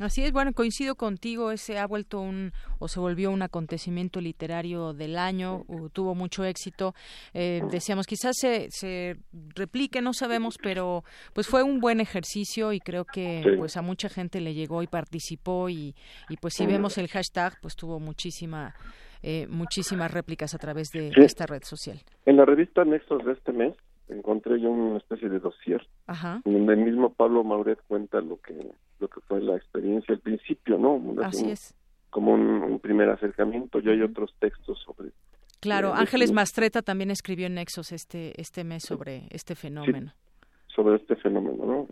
Así 0.01 0.25
es, 0.25 0.33
bueno, 0.33 0.53
coincido 0.53 0.97
contigo, 0.97 1.53
ese 1.53 1.79
ha 1.79 1.87
vuelto 1.87 2.21
un 2.21 2.53
o 2.81 2.89
se 2.89 2.99
volvió 2.99 3.31
un 3.31 3.43
acontecimiento 3.43 4.21
literario 4.21 4.93
del 4.93 5.17
año, 5.17 5.65
tuvo 5.93 6.17
mucho 6.17 6.45
éxito. 6.45 6.95
Eh, 7.33 7.63
decíamos, 7.71 8.07
quizás 8.07 8.37
se, 8.37 8.67
se 8.71 9.17
replique, 9.55 10.03
no 10.03 10.13
sabemos, 10.13 10.59
pero 10.61 11.05
pues 11.33 11.47
fue 11.47 11.63
un 11.63 11.79
buen 11.79 12.01
ejercicio 12.01 12.73
y 12.73 12.81
creo 12.81 13.05
que 13.05 13.55
pues 13.57 13.77
a 13.77 13.83
mucha 13.83 14.09
gente 14.09 14.41
le 14.41 14.53
llegó 14.53 14.83
y 14.83 14.89
participó 14.89 15.69
y, 15.69 15.95
y 16.29 16.37
pues 16.39 16.55
si 16.55 16.67
vemos 16.67 16.99
el 16.99 17.07
hashtag, 17.09 17.61
pues 17.61 17.77
tuvo 17.77 18.01
muchísima 18.01 18.75
eh, 19.23 19.47
muchísimas 19.49 20.11
réplicas 20.11 20.55
a 20.55 20.59
través 20.59 20.91
de 20.91 21.11
esta 21.17 21.47
red 21.47 21.63
social. 21.63 21.99
En 22.27 22.37
la 22.37 22.45
revista 22.45 22.85
Nexos 22.85 23.25
de 23.25 23.33
este 23.33 23.53
mes 23.53 23.75
encontré 24.09 24.61
yo 24.61 24.71
una 24.71 24.99
especie 24.99 25.29
de 25.29 25.39
dossier 25.39 25.87
donde 26.45 26.75
el 26.75 26.81
mismo 26.81 27.13
Pablo 27.13 27.45
Mauret 27.45 27.81
cuenta 27.87 28.21
lo 28.21 28.41
que 28.41 28.55
lo 29.01 29.09
que 29.09 29.21
fue 29.23 29.41
la 29.41 29.57
experiencia 29.57 30.15
al 30.15 30.21
principio, 30.21 30.79
¿no? 30.79 31.01
Así 31.23 31.51
es. 31.51 31.75
Como 32.11 32.35
un, 32.35 32.79
primer 32.81 33.11
acercamiento. 33.11 33.81
y 33.81 33.89
hay 33.89 34.03
otros 34.03 34.33
textos 34.39 34.79
sobre. 34.85 35.11
Claro, 35.61 35.95
Ángeles 35.95 36.33
Mastreta 36.33 36.83
también 36.83 37.11
escribió 37.11 37.47
en 37.47 37.55
Nexos 37.55 37.93
este 37.93 38.41
este 38.41 38.65
mes 38.65 38.85
sobre 38.85 39.27
este 39.31 39.55
fenómeno. 39.55 40.13
sobre 40.69 40.97
este 40.97 41.17
fenómeno, 41.17 41.65
¿no? 41.65 41.89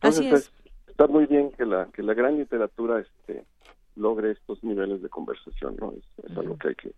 Así 0.00 0.26
es. 0.28 0.52
Está, 0.86 1.06
muy 1.06 1.26
bien 1.26 1.50
que 1.52 1.64
la 1.64 1.86
que 1.86 2.02
la 2.02 2.14
gran 2.14 2.36
literatura 2.36 3.00
este 3.00 3.44
logre 3.96 4.32
estos 4.32 4.62
niveles 4.62 5.02
de 5.02 5.08
conversación, 5.08 5.76
¿no? 5.80 5.92
Es, 5.92 6.36
algo 6.36 6.56
que 6.58 6.68
hay 6.68 6.74
que 6.74 6.92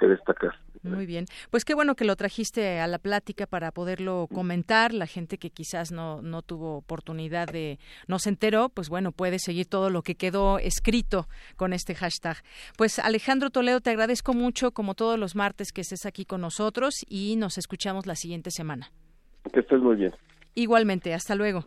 que 0.00 0.08
destacar. 0.08 0.54
Muy 0.82 1.04
bien. 1.04 1.26
Pues 1.50 1.66
qué 1.66 1.74
bueno 1.74 1.94
que 1.94 2.06
lo 2.06 2.16
trajiste 2.16 2.80
a 2.80 2.86
la 2.86 2.98
plática 2.98 3.46
para 3.46 3.70
poderlo 3.70 4.26
comentar. 4.32 4.94
La 4.94 5.06
gente 5.06 5.36
que 5.36 5.50
quizás 5.50 5.92
no, 5.92 6.22
no 6.22 6.40
tuvo 6.40 6.76
oportunidad 6.76 7.48
de, 7.48 7.78
no 8.08 8.18
se 8.18 8.30
enteró, 8.30 8.70
pues 8.70 8.88
bueno, 8.88 9.12
puede 9.12 9.38
seguir 9.38 9.66
todo 9.66 9.90
lo 9.90 10.02
que 10.02 10.14
quedó 10.14 10.58
escrito 10.58 11.28
con 11.56 11.74
este 11.74 11.94
hashtag. 11.94 12.38
Pues 12.78 12.98
Alejandro 12.98 13.50
Toledo, 13.50 13.80
te 13.80 13.90
agradezco 13.90 14.32
mucho, 14.32 14.72
como 14.72 14.94
todos 14.94 15.18
los 15.18 15.36
martes, 15.36 15.70
que 15.70 15.82
estés 15.82 16.06
aquí 16.06 16.24
con 16.24 16.40
nosotros 16.40 16.94
y 17.06 17.36
nos 17.36 17.58
escuchamos 17.58 18.06
la 18.06 18.14
siguiente 18.14 18.50
semana. 18.50 18.90
Que 19.52 19.60
estés 19.60 19.80
muy 19.80 19.96
bien. 19.96 20.14
Igualmente, 20.54 21.12
hasta 21.12 21.34
luego. 21.34 21.64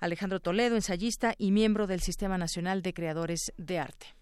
Alejandro 0.00 0.40
Toledo, 0.40 0.74
ensayista 0.74 1.34
y 1.38 1.50
miembro 1.50 1.86
del 1.86 2.00
Sistema 2.00 2.36
Nacional 2.36 2.82
de 2.82 2.92
Creadores 2.92 3.52
de 3.56 3.78
Arte. 3.78 4.21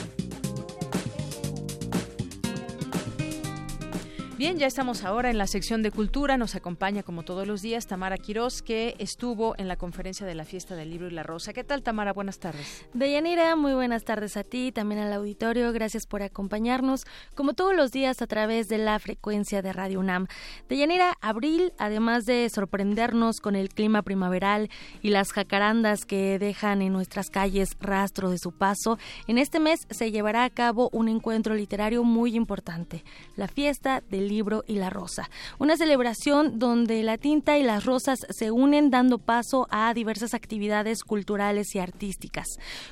Bien, 4.41 4.57
ya 4.57 4.65
estamos 4.65 5.03
ahora 5.03 5.29
en 5.29 5.37
la 5.37 5.45
sección 5.45 5.83
de 5.83 5.91
cultura. 5.91 6.35
Nos 6.35 6.55
acompaña, 6.55 7.03
como 7.03 7.21
todos 7.21 7.45
los 7.45 7.61
días, 7.61 7.85
Tamara 7.85 8.17
Quirós, 8.17 8.63
que 8.63 8.95
estuvo 8.97 9.53
en 9.59 9.67
la 9.67 9.75
conferencia 9.75 10.25
de 10.25 10.33
la 10.33 10.45
Fiesta 10.45 10.75
del 10.75 10.89
Libro 10.89 11.07
y 11.07 11.11
la 11.11 11.21
Rosa. 11.21 11.53
¿Qué 11.53 11.63
tal, 11.63 11.83
Tamara? 11.83 12.11
Buenas 12.11 12.39
tardes. 12.39 12.83
Deyanira, 12.95 13.55
muy 13.55 13.75
buenas 13.75 14.03
tardes 14.03 14.37
a 14.37 14.43
ti, 14.43 14.71
también 14.71 14.99
al 14.99 15.13
auditorio. 15.13 15.71
Gracias 15.71 16.07
por 16.07 16.23
acompañarnos, 16.23 17.05
como 17.35 17.53
todos 17.53 17.75
los 17.75 17.91
días, 17.91 18.23
a 18.23 18.25
través 18.25 18.67
de 18.67 18.79
la 18.79 18.97
frecuencia 18.97 19.61
de 19.61 19.73
Radio 19.73 19.99
UNAM. 19.99 20.25
Deyanira, 20.67 21.19
abril, 21.21 21.71
además 21.77 22.25
de 22.25 22.49
sorprendernos 22.49 23.41
con 23.41 23.55
el 23.55 23.69
clima 23.69 24.01
primaveral 24.01 24.71
y 25.03 25.11
las 25.11 25.33
jacarandas 25.33 26.03
que 26.05 26.39
dejan 26.39 26.81
en 26.81 26.93
nuestras 26.93 27.29
calles 27.29 27.77
rastro 27.79 28.31
de 28.31 28.39
su 28.39 28.51
paso, 28.51 28.97
en 29.27 29.37
este 29.37 29.59
mes 29.59 29.85
se 29.91 30.09
llevará 30.09 30.45
a 30.45 30.49
cabo 30.49 30.89
un 30.93 31.09
encuentro 31.09 31.53
literario 31.53 32.03
muy 32.03 32.35
importante, 32.35 33.03
la 33.35 33.47
Fiesta 33.47 34.01
del 34.09 34.30
libro 34.31 34.63
y 34.65 34.75
la 34.75 34.89
rosa. 34.89 35.29
Una 35.59 35.77
celebración 35.77 36.57
donde 36.57 37.03
la 37.03 37.17
tinta 37.17 37.57
y 37.57 37.63
las 37.63 37.85
rosas 37.85 38.25
se 38.29 38.49
unen 38.49 38.89
dando 38.89 39.19
paso 39.19 39.67
a 39.69 39.93
diversas 39.93 40.33
actividades 40.33 41.03
culturales 41.03 41.75
y 41.75 41.79
artísticas. 41.79 42.47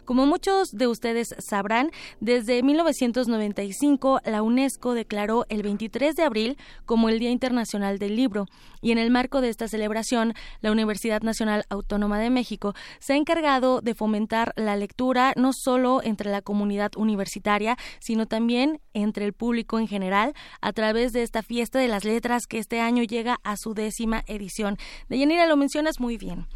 Como 0.05 0.25
muchos 0.25 0.71
de 0.71 0.87
ustedes 0.87 1.33
sabrán, 1.39 1.91
desde 2.19 2.61
1995 2.61 4.19
la 4.25 4.41
UNESCO 4.41 4.93
declaró 4.93 5.45
el 5.49 5.63
23 5.63 6.15
de 6.15 6.23
abril 6.23 6.57
como 6.85 7.09
el 7.09 7.19
Día 7.19 7.31
Internacional 7.31 7.99
del 7.99 8.15
Libro 8.15 8.45
y 8.81 8.91
en 8.91 8.97
el 8.97 9.11
marco 9.11 9.41
de 9.41 9.49
esta 9.49 9.67
celebración, 9.67 10.33
la 10.61 10.71
Universidad 10.71 11.21
Nacional 11.21 11.65
Autónoma 11.69 12.19
de 12.19 12.29
México 12.29 12.73
se 12.99 13.13
ha 13.13 13.15
encargado 13.17 13.81
de 13.81 13.95
fomentar 13.95 14.53
la 14.55 14.75
lectura 14.75 15.33
no 15.35 15.51
solo 15.53 16.01
entre 16.03 16.31
la 16.31 16.41
comunidad 16.41 16.91
universitaria, 16.95 17.77
sino 17.99 18.25
también 18.25 18.79
entre 18.93 19.25
el 19.25 19.33
público 19.33 19.79
en 19.79 19.87
general 19.87 20.33
a 20.61 20.73
través 20.73 21.13
de 21.13 21.23
esta 21.29 21.43
fiesta 21.43 21.77
de 21.77 21.87
las 21.87 22.05
letras 22.05 22.47
que 22.47 22.57
este 22.57 22.79
año 22.79 23.03
llega 23.03 23.39
a 23.43 23.55
su 23.55 23.75
décima 23.75 24.23
edición. 24.25 24.77
De 25.09 25.15
Deyanira, 25.15 25.45
lo 25.45 25.57
mencionas 25.57 25.99
muy 25.99 26.17
bien. 26.17 26.47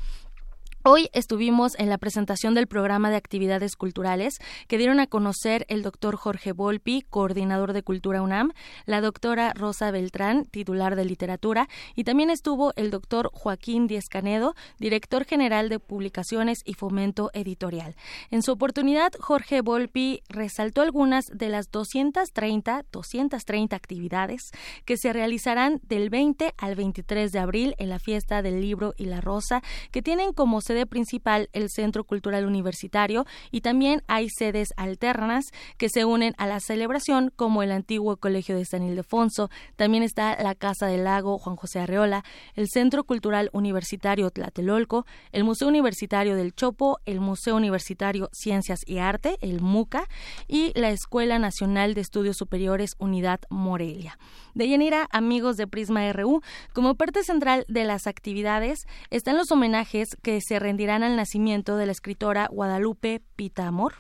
Hoy 0.86 1.08
estuvimos 1.14 1.80
en 1.80 1.88
la 1.88 1.98
presentación 1.98 2.56
del 2.56 2.68
programa 2.68 3.10
de 3.10 3.16
actividades 3.16 3.78
culturales 3.78 4.40
que 4.68 4.78
dieron 4.78 5.00
a 5.00 5.08
conocer 5.08 5.66
el 5.70 5.82
doctor 5.82 6.18
Jorge 6.18 6.52
Volpi, 6.52 7.04
coordinador 7.10 7.72
de 7.72 7.84
Cultura 7.84 8.22
UNAM, 8.22 8.52
la 8.86 9.00
doctora 9.00 9.54
Rosa 9.54 9.92
Beltrán, 9.92 10.44
titular 10.44 10.98
de 10.98 11.06
literatura, 11.06 11.70
y 11.96 12.04
también 12.04 12.30
estuvo 12.30 12.74
el 12.76 12.92
doctor 12.92 13.30
Joaquín 13.32 13.88
Díez 13.88 14.10
Canedo, 14.10 14.56
director 14.78 15.24
general 15.24 15.70
de 15.70 15.80
publicaciones 15.80 16.60
y 16.66 16.74
fomento 16.74 17.32
editorial. 17.34 17.96
En 18.30 18.44
su 18.44 18.52
oportunidad, 18.52 19.14
Jorge 19.18 19.62
Volpi 19.62 20.22
resaltó 20.28 20.82
algunas 20.82 21.28
de 21.28 21.48
las 21.48 21.72
230, 21.72 22.84
230 22.92 23.74
actividades 23.74 24.52
que 24.84 24.98
se 24.98 25.14
realizarán 25.14 25.80
del 25.84 26.10
20 26.10 26.54
al 26.58 26.76
23 26.76 27.32
de 27.32 27.40
abril 27.40 27.74
en 27.78 27.88
la 27.88 28.00
fiesta 28.00 28.42
del 28.42 28.60
libro 28.60 28.94
y 28.98 29.06
la 29.06 29.22
rosa, 29.22 29.62
que 29.90 30.02
tienen 30.02 30.34
como 30.34 30.60
principal 30.86 31.50
el 31.54 31.70
Centro 31.70 32.04
Cultural 32.04 32.46
Universitario 32.46 33.26
y 33.52 33.62
también 33.62 34.04
hay 34.08 34.28
sedes 34.30 34.74
alternas 34.78 35.46
que 35.78 35.90
se 35.90 36.06
unen 36.06 36.34
a 36.38 36.48
la 36.48 36.60
celebración 36.60 37.32
como 37.36 37.64
el 37.64 37.72
antiguo 37.72 38.18
Colegio 38.18 38.56
de 38.56 38.66
San 38.66 38.84
Ildefonso, 38.84 39.50
también 39.76 40.04
está 40.04 40.42
la 40.42 40.56
Casa 40.56 40.88
del 40.88 41.04
Lago 41.04 41.38
Juan 41.38 41.56
José 41.56 41.80
Arreola, 41.80 42.24
el 42.56 42.68
Centro 42.70 43.04
Cultural 43.04 43.50
Universitario 43.54 44.30
Tlatelolco, 44.30 45.06
el 45.32 45.44
Museo 45.44 45.68
Universitario 45.68 46.36
del 46.36 46.54
Chopo, 46.54 47.00
el 47.06 47.20
Museo 47.20 47.56
Universitario 47.56 48.30
Ciencias 48.34 48.82
y 48.86 48.98
Arte, 48.98 49.38
el 49.42 49.62
MUCA, 49.62 50.08
y 50.48 50.72
la 50.76 50.90
Escuela 50.90 51.40
Nacional 51.40 51.94
de 51.94 52.02
Estudios 52.02 52.38
Superiores 52.38 52.96
Unidad 53.00 53.42
Morelia. 53.50 54.18
De 54.54 54.68
Yanira, 54.70 55.08
amigos 55.12 55.58
de 55.58 55.68
Prisma 55.68 56.12
RU, 56.14 56.42
como 56.74 56.96
parte 56.96 57.24
central 57.24 57.66
de 57.68 57.86
las 57.86 58.08
actividades 58.08 58.86
están 59.10 59.38
los 59.38 59.52
homenajes 59.52 60.10
que 60.22 60.40
se 60.42 60.60
rendirán 60.64 61.04
al 61.04 61.16
nacimiento 61.18 61.76
de 61.78 61.86
la 61.86 61.92
escritora 61.92 62.48
Guadalupe 62.50 63.22
Pitamor 63.36 63.96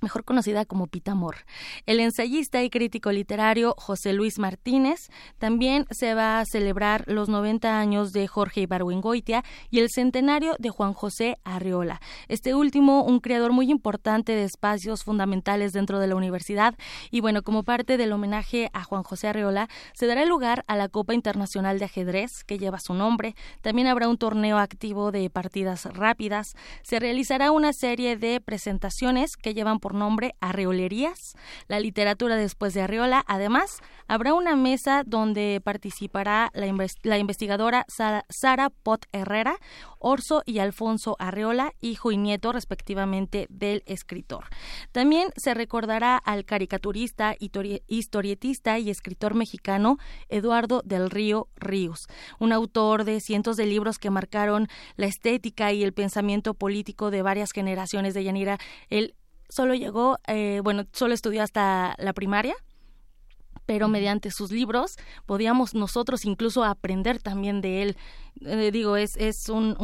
mejor 0.00 0.24
conocida 0.24 0.64
como 0.64 0.86
Pitamor. 0.86 1.36
El 1.86 2.00
ensayista 2.00 2.62
y 2.62 2.70
crítico 2.70 3.12
literario 3.12 3.74
José 3.78 4.12
Luis 4.12 4.38
Martínez 4.38 5.10
también 5.38 5.86
se 5.90 6.14
va 6.14 6.40
a 6.40 6.44
celebrar 6.44 7.04
los 7.06 7.28
90 7.28 7.78
años 7.78 8.12
de 8.12 8.26
Jorge 8.26 8.62
Ibargüengoitia 8.62 9.44
y 9.70 9.80
el 9.80 9.90
centenario 9.90 10.56
de 10.58 10.70
Juan 10.70 10.94
José 10.94 11.38
Arriola. 11.44 12.00
Este 12.28 12.54
último, 12.54 13.04
un 13.04 13.20
creador 13.20 13.52
muy 13.52 13.70
importante 13.70 14.32
de 14.32 14.44
espacios 14.44 15.04
fundamentales 15.04 15.72
dentro 15.72 15.98
de 15.98 16.06
la 16.06 16.16
universidad. 16.16 16.74
Y 17.10 17.20
bueno, 17.20 17.42
como 17.42 17.62
parte 17.62 17.96
del 17.96 18.12
homenaje 18.12 18.70
a 18.72 18.84
Juan 18.84 19.02
José 19.02 19.28
Arriola, 19.28 19.68
se 19.94 20.06
dará 20.06 20.24
lugar 20.24 20.64
a 20.66 20.76
la 20.76 20.88
Copa 20.88 21.14
Internacional 21.14 21.78
de 21.78 21.84
Ajedrez, 21.86 22.44
que 22.44 22.58
lleva 22.58 22.78
su 22.80 22.94
nombre. 22.94 23.34
También 23.62 23.88
habrá 23.88 24.08
un 24.08 24.18
torneo 24.18 24.58
activo 24.58 25.12
de 25.12 25.30
partidas 25.30 25.84
rápidas. 25.84 26.54
Se 26.82 27.00
realizará 27.00 27.50
una 27.52 27.72
serie 27.72 28.16
de 28.16 28.40
presentaciones 28.40 29.36
que 29.36 29.54
llevan 29.54 29.78
por 29.78 29.89
nombre 29.94 30.34
Arreolerías, 30.40 31.34
la 31.68 31.80
literatura 31.80 32.36
después 32.36 32.74
de 32.74 32.82
Arreola. 32.82 33.24
Además, 33.26 33.78
habrá 34.08 34.34
una 34.34 34.56
mesa 34.56 35.02
donde 35.06 35.60
participará 35.62 36.50
la, 36.54 37.18
investigadora 37.18 37.84
Sara, 37.88 38.70
Pot 38.82 39.06
Herrera, 39.12 39.56
Orso 39.98 40.42
y 40.46 40.58
Alfonso 40.58 41.16
Arreola, 41.18 41.72
hijo 41.80 42.10
y 42.12 42.16
nieto 42.16 42.52
respectivamente 42.52 43.46
del 43.50 43.82
escritor. 43.86 44.46
También 44.92 45.28
se 45.36 45.54
recordará 45.54 46.16
al 46.16 46.44
caricaturista, 46.44 47.36
historietista 47.38 48.78
y 48.78 48.90
escritor 48.90 49.34
mexicano 49.34 49.98
Eduardo 50.28 50.82
del 50.84 51.10
Río 51.10 51.48
Ríos, 51.56 52.06
un 52.38 52.52
autor 52.52 53.04
de 53.04 53.20
cientos 53.20 53.56
de 53.56 53.66
libros 53.66 53.98
que 53.98 54.10
marcaron 54.10 54.68
la 54.96 55.06
estética 55.06 55.72
y 55.72 55.82
el 55.82 55.92
pensamiento 55.92 56.54
político 56.54 57.10
de 57.10 57.22
varias 57.22 57.52
generaciones 57.52 58.14
de 58.14 58.24
Yanira. 58.24 58.58
Él 58.88 59.14
solo 59.50 59.74
llegó, 59.74 60.18
eh, 60.26 60.60
bueno, 60.64 60.84
solo 60.92 61.12
estudió 61.12 61.42
hasta 61.42 61.94
la 61.98 62.12
primaria, 62.14 62.54
pero 63.66 63.86
mediante 63.86 64.32
sus 64.32 64.50
libros 64.50 64.96
podíamos 65.26 65.74
nosotros 65.74 66.24
incluso 66.24 66.64
aprender 66.64 67.20
también 67.20 67.60
de 67.60 67.82
él. 67.82 67.96
Eh, 68.40 68.70
digo, 68.72 68.96
es, 68.96 69.16
es 69.16 69.48
un, 69.48 69.76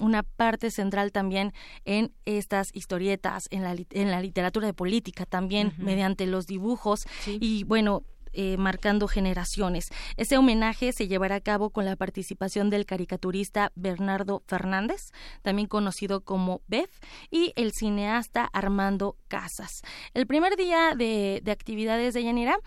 una 0.00 0.22
parte 0.22 0.70
central 0.70 1.12
también 1.12 1.52
en 1.84 2.12
estas 2.24 2.70
historietas, 2.74 3.48
en 3.50 3.64
la, 3.64 3.76
en 3.90 4.10
la 4.10 4.22
literatura 4.22 4.66
de 4.66 4.72
política 4.72 5.26
también, 5.26 5.74
mediante 5.76 6.24
los 6.26 6.46
dibujos. 6.46 7.06
Y 7.26 7.64
bueno, 7.64 8.02
eh, 8.38 8.56
marcando 8.58 9.08
generaciones. 9.08 9.86
Ese 10.16 10.36
homenaje 10.36 10.92
se 10.92 11.08
llevará 11.08 11.36
a 11.36 11.40
cabo 11.40 11.70
con 11.70 11.84
la 11.86 11.96
participación 11.96 12.68
del 12.68 12.84
caricaturista 12.86 13.72
Bernardo 13.74 14.42
Fernández, 14.46 15.10
también 15.42 15.68
conocido 15.68 16.20
como 16.20 16.60
Bef, 16.68 16.90
y 17.30 17.52
el 17.56 17.72
cineasta 17.72 18.48
Armando 18.52 19.16
Casas. 19.28 19.80
El 20.12 20.26
primer 20.26 20.56
día 20.56 20.94
de, 20.94 21.40
de 21.42 21.50
actividades 21.50 22.14
de 22.14 22.24
Yanira 22.24 22.58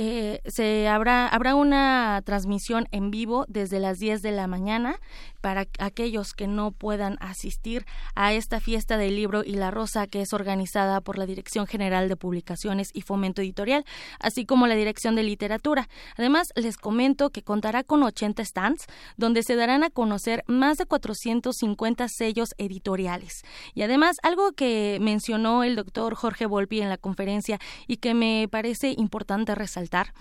eh, 0.00 0.40
se 0.46 0.86
habrá, 0.86 1.26
habrá 1.26 1.56
una 1.56 2.22
transmisión 2.24 2.86
en 2.92 3.10
vivo 3.10 3.44
desde 3.48 3.80
las 3.80 3.98
10 3.98 4.22
de 4.22 4.30
la 4.30 4.46
mañana 4.46 5.00
para 5.40 5.66
aquellos 5.78 6.34
que 6.34 6.46
no 6.46 6.72
puedan 6.72 7.16
asistir 7.20 7.86
a 8.14 8.32
esta 8.32 8.60
fiesta 8.60 8.96
del 8.96 9.16
libro 9.16 9.42
y 9.44 9.52
la 9.52 9.70
rosa 9.70 10.06
que 10.06 10.20
es 10.20 10.32
organizada 10.32 11.00
por 11.00 11.18
la 11.18 11.26
Dirección 11.26 11.66
General 11.66 12.08
de 12.08 12.16
Publicaciones 12.16 12.90
y 12.92 13.02
Fomento 13.02 13.42
Editorial, 13.42 13.84
así 14.20 14.44
como 14.44 14.66
la 14.66 14.74
Dirección 14.74 15.14
de 15.14 15.22
Literatura. 15.22 15.88
Además, 16.16 16.52
les 16.54 16.76
comento 16.76 17.30
que 17.30 17.42
contará 17.42 17.84
con 17.84 18.02
80 18.02 18.44
stands 18.44 18.86
donde 19.16 19.42
se 19.42 19.56
darán 19.56 19.84
a 19.84 19.90
conocer 19.90 20.44
más 20.46 20.78
de 20.78 20.86
450 20.86 22.08
sellos 22.08 22.54
editoriales. 22.58 23.42
Y 23.74 23.82
además, 23.82 24.16
algo 24.22 24.52
que 24.52 24.98
mencionó 25.00 25.64
el 25.64 25.76
doctor 25.76 26.14
Jorge 26.14 26.46
Volpi 26.46 26.80
en 26.80 26.88
la 26.88 26.98
conferencia 26.98 27.58
y 27.86 27.98
que 27.98 28.14
me 28.14 28.48
parece 28.50 28.94
importante 28.96 29.54
resaltar 29.54 30.12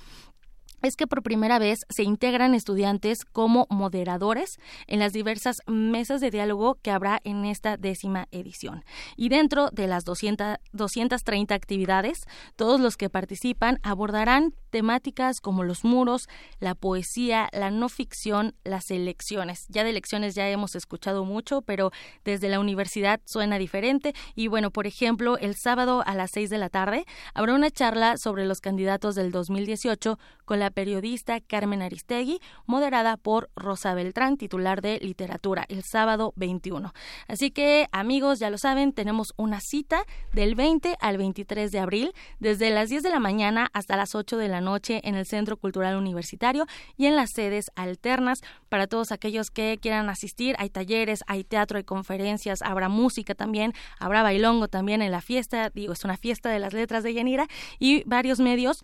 es 0.82 0.96
que 0.96 1.08
por 1.08 1.24
primera 1.24 1.60
vez 1.60 1.80
se 1.90 2.04
integran 2.04 2.54
estudiantes 2.54 3.26
como 3.26 3.68
moderadores 3.70 4.60
en 4.88 5.00
las 5.00 5.14
diversas 5.14 5.62
mesas 5.68 6.22
de 6.22 6.32
diálogo 6.32 6.76
que 6.82 6.92
habrá 6.92 7.20
en 7.24 7.46
esta 7.46 7.78
décima 7.78 8.28
edición. 8.32 8.84
Y 9.16 9.30
dentro 9.30 9.70
de 9.72 9.88
las 9.88 10.04
200, 10.06 10.58
230 10.74 11.56
actividades, 11.56 12.24
todos 12.56 12.80
los 12.80 12.98
que 12.98 13.10
participan 13.10 13.80
abordarán 13.84 14.54
temáticas 14.70 15.40
como 15.42 15.64
los 15.64 15.84
muros, 15.84 16.28
la 16.60 16.76
poesía, 16.76 17.50
la 17.52 17.72
no 17.72 17.90
ficción, 17.90 18.54
las 18.64 18.92
elecciones. 18.92 19.66
Ya 19.70 19.84
de 19.84 19.90
elecciones 19.90 20.36
ya 20.36 20.48
hemos 20.50 20.76
escuchado 20.76 21.26
mucho, 21.26 21.62
pero 21.62 21.92
desde 22.24 22.50
la 22.50 22.60
universidad 22.60 23.20
suena 23.26 23.58
diferente. 23.58 24.14
Y 24.36 24.48
bueno, 24.48 24.72
por 24.72 24.88
ejemplo, 24.88 25.38
el 25.38 25.56
sábado 25.56 26.04
a 26.06 26.16
las 26.16 26.32
6 26.32 26.50
de 26.50 26.58
la 26.58 26.70
tarde 26.70 27.06
habrá 27.34 27.54
una 27.54 27.72
charla 27.72 28.18
sobre 28.18 28.46
los 28.46 28.62
candidatos 28.62 29.16
del 29.16 29.32
2018 29.32 30.20
con 30.46 30.60
la 30.60 30.67
periodista 30.72 31.40
Carmen 31.42 31.82
Aristegui, 31.82 32.40
moderada 32.66 33.18
por 33.18 33.50
Rosa 33.56 33.94
Beltrán, 33.94 34.38
titular 34.38 34.82
de 34.82 35.00
literatura, 35.00 35.66
el 35.70 35.84
sábado 35.84 36.34
21. 36.36 36.94
Así 37.28 37.52
que, 37.52 37.88
amigos, 37.92 38.40
ya 38.40 38.50
lo 38.50 38.58
saben, 38.58 38.94
tenemos 38.94 39.34
una 39.38 39.60
cita 39.62 40.04
del 40.34 40.56
20 40.56 40.98
al 41.00 41.18
23 41.18 41.72
de 41.72 41.80
abril, 41.80 42.14
desde 42.40 42.70
las 42.70 42.90
10 42.90 43.04
de 43.04 43.10
la 43.10 43.20
mañana 43.20 43.70
hasta 43.74 43.98
las 43.98 44.16
8 44.16 44.38
de 44.38 44.48
la 44.48 44.62
noche 44.62 45.02
en 45.04 45.16
el 45.16 45.26
Centro 45.26 45.58
Cultural 45.58 45.96
Universitario 45.96 46.66
y 46.98 47.06
en 47.06 47.16
las 47.16 47.32
sedes 47.32 47.72
alternas 47.76 48.42
para 48.70 48.88
todos 48.88 49.12
aquellos 49.12 49.52
que 49.52 49.78
quieran 49.82 50.10
asistir. 50.10 50.56
Hay 50.60 50.70
talleres, 50.70 51.24
hay 51.28 51.44
teatro, 51.44 51.78
hay 51.78 51.84
conferencias, 51.84 52.62
habrá 52.62 52.90
música 52.90 53.36
también, 53.36 53.74
habrá 54.00 54.24
bailongo 54.24 54.68
también 54.68 55.02
en 55.02 55.12
la 55.12 55.22
fiesta, 55.22 55.70
digo, 55.70 55.94
es 55.94 56.04
una 56.04 56.18
fiesta 56.18 56.50
de 56.50 56.60
las 56.60 56.74
letras 56.74 57.04
de 57.04 57.14
Yanira 57.14 57.48
y 57.80 58.04
varios 58.06 58.40
medios 58.40 58.84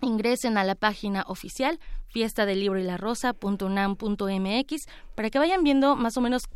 ingresen 0.02 0.58
a 0.58 0.64
la 0.64 0.74
página 0.74 1.24
oficial 1.28 1.78
fiesta 2.08 2.46
del 2.46 2.60
libro 2.60 2.78
y 2.78 2.84
la 2.84 2.98
rosa.unam.mx 2.98 4.86
para 5.14 5.30
que 5.30 5.38
vayan 5.38 5.64
viendo 5.64 5.96
más 5.96 6.16
o 6.16 6.20
menos 6.20 6.48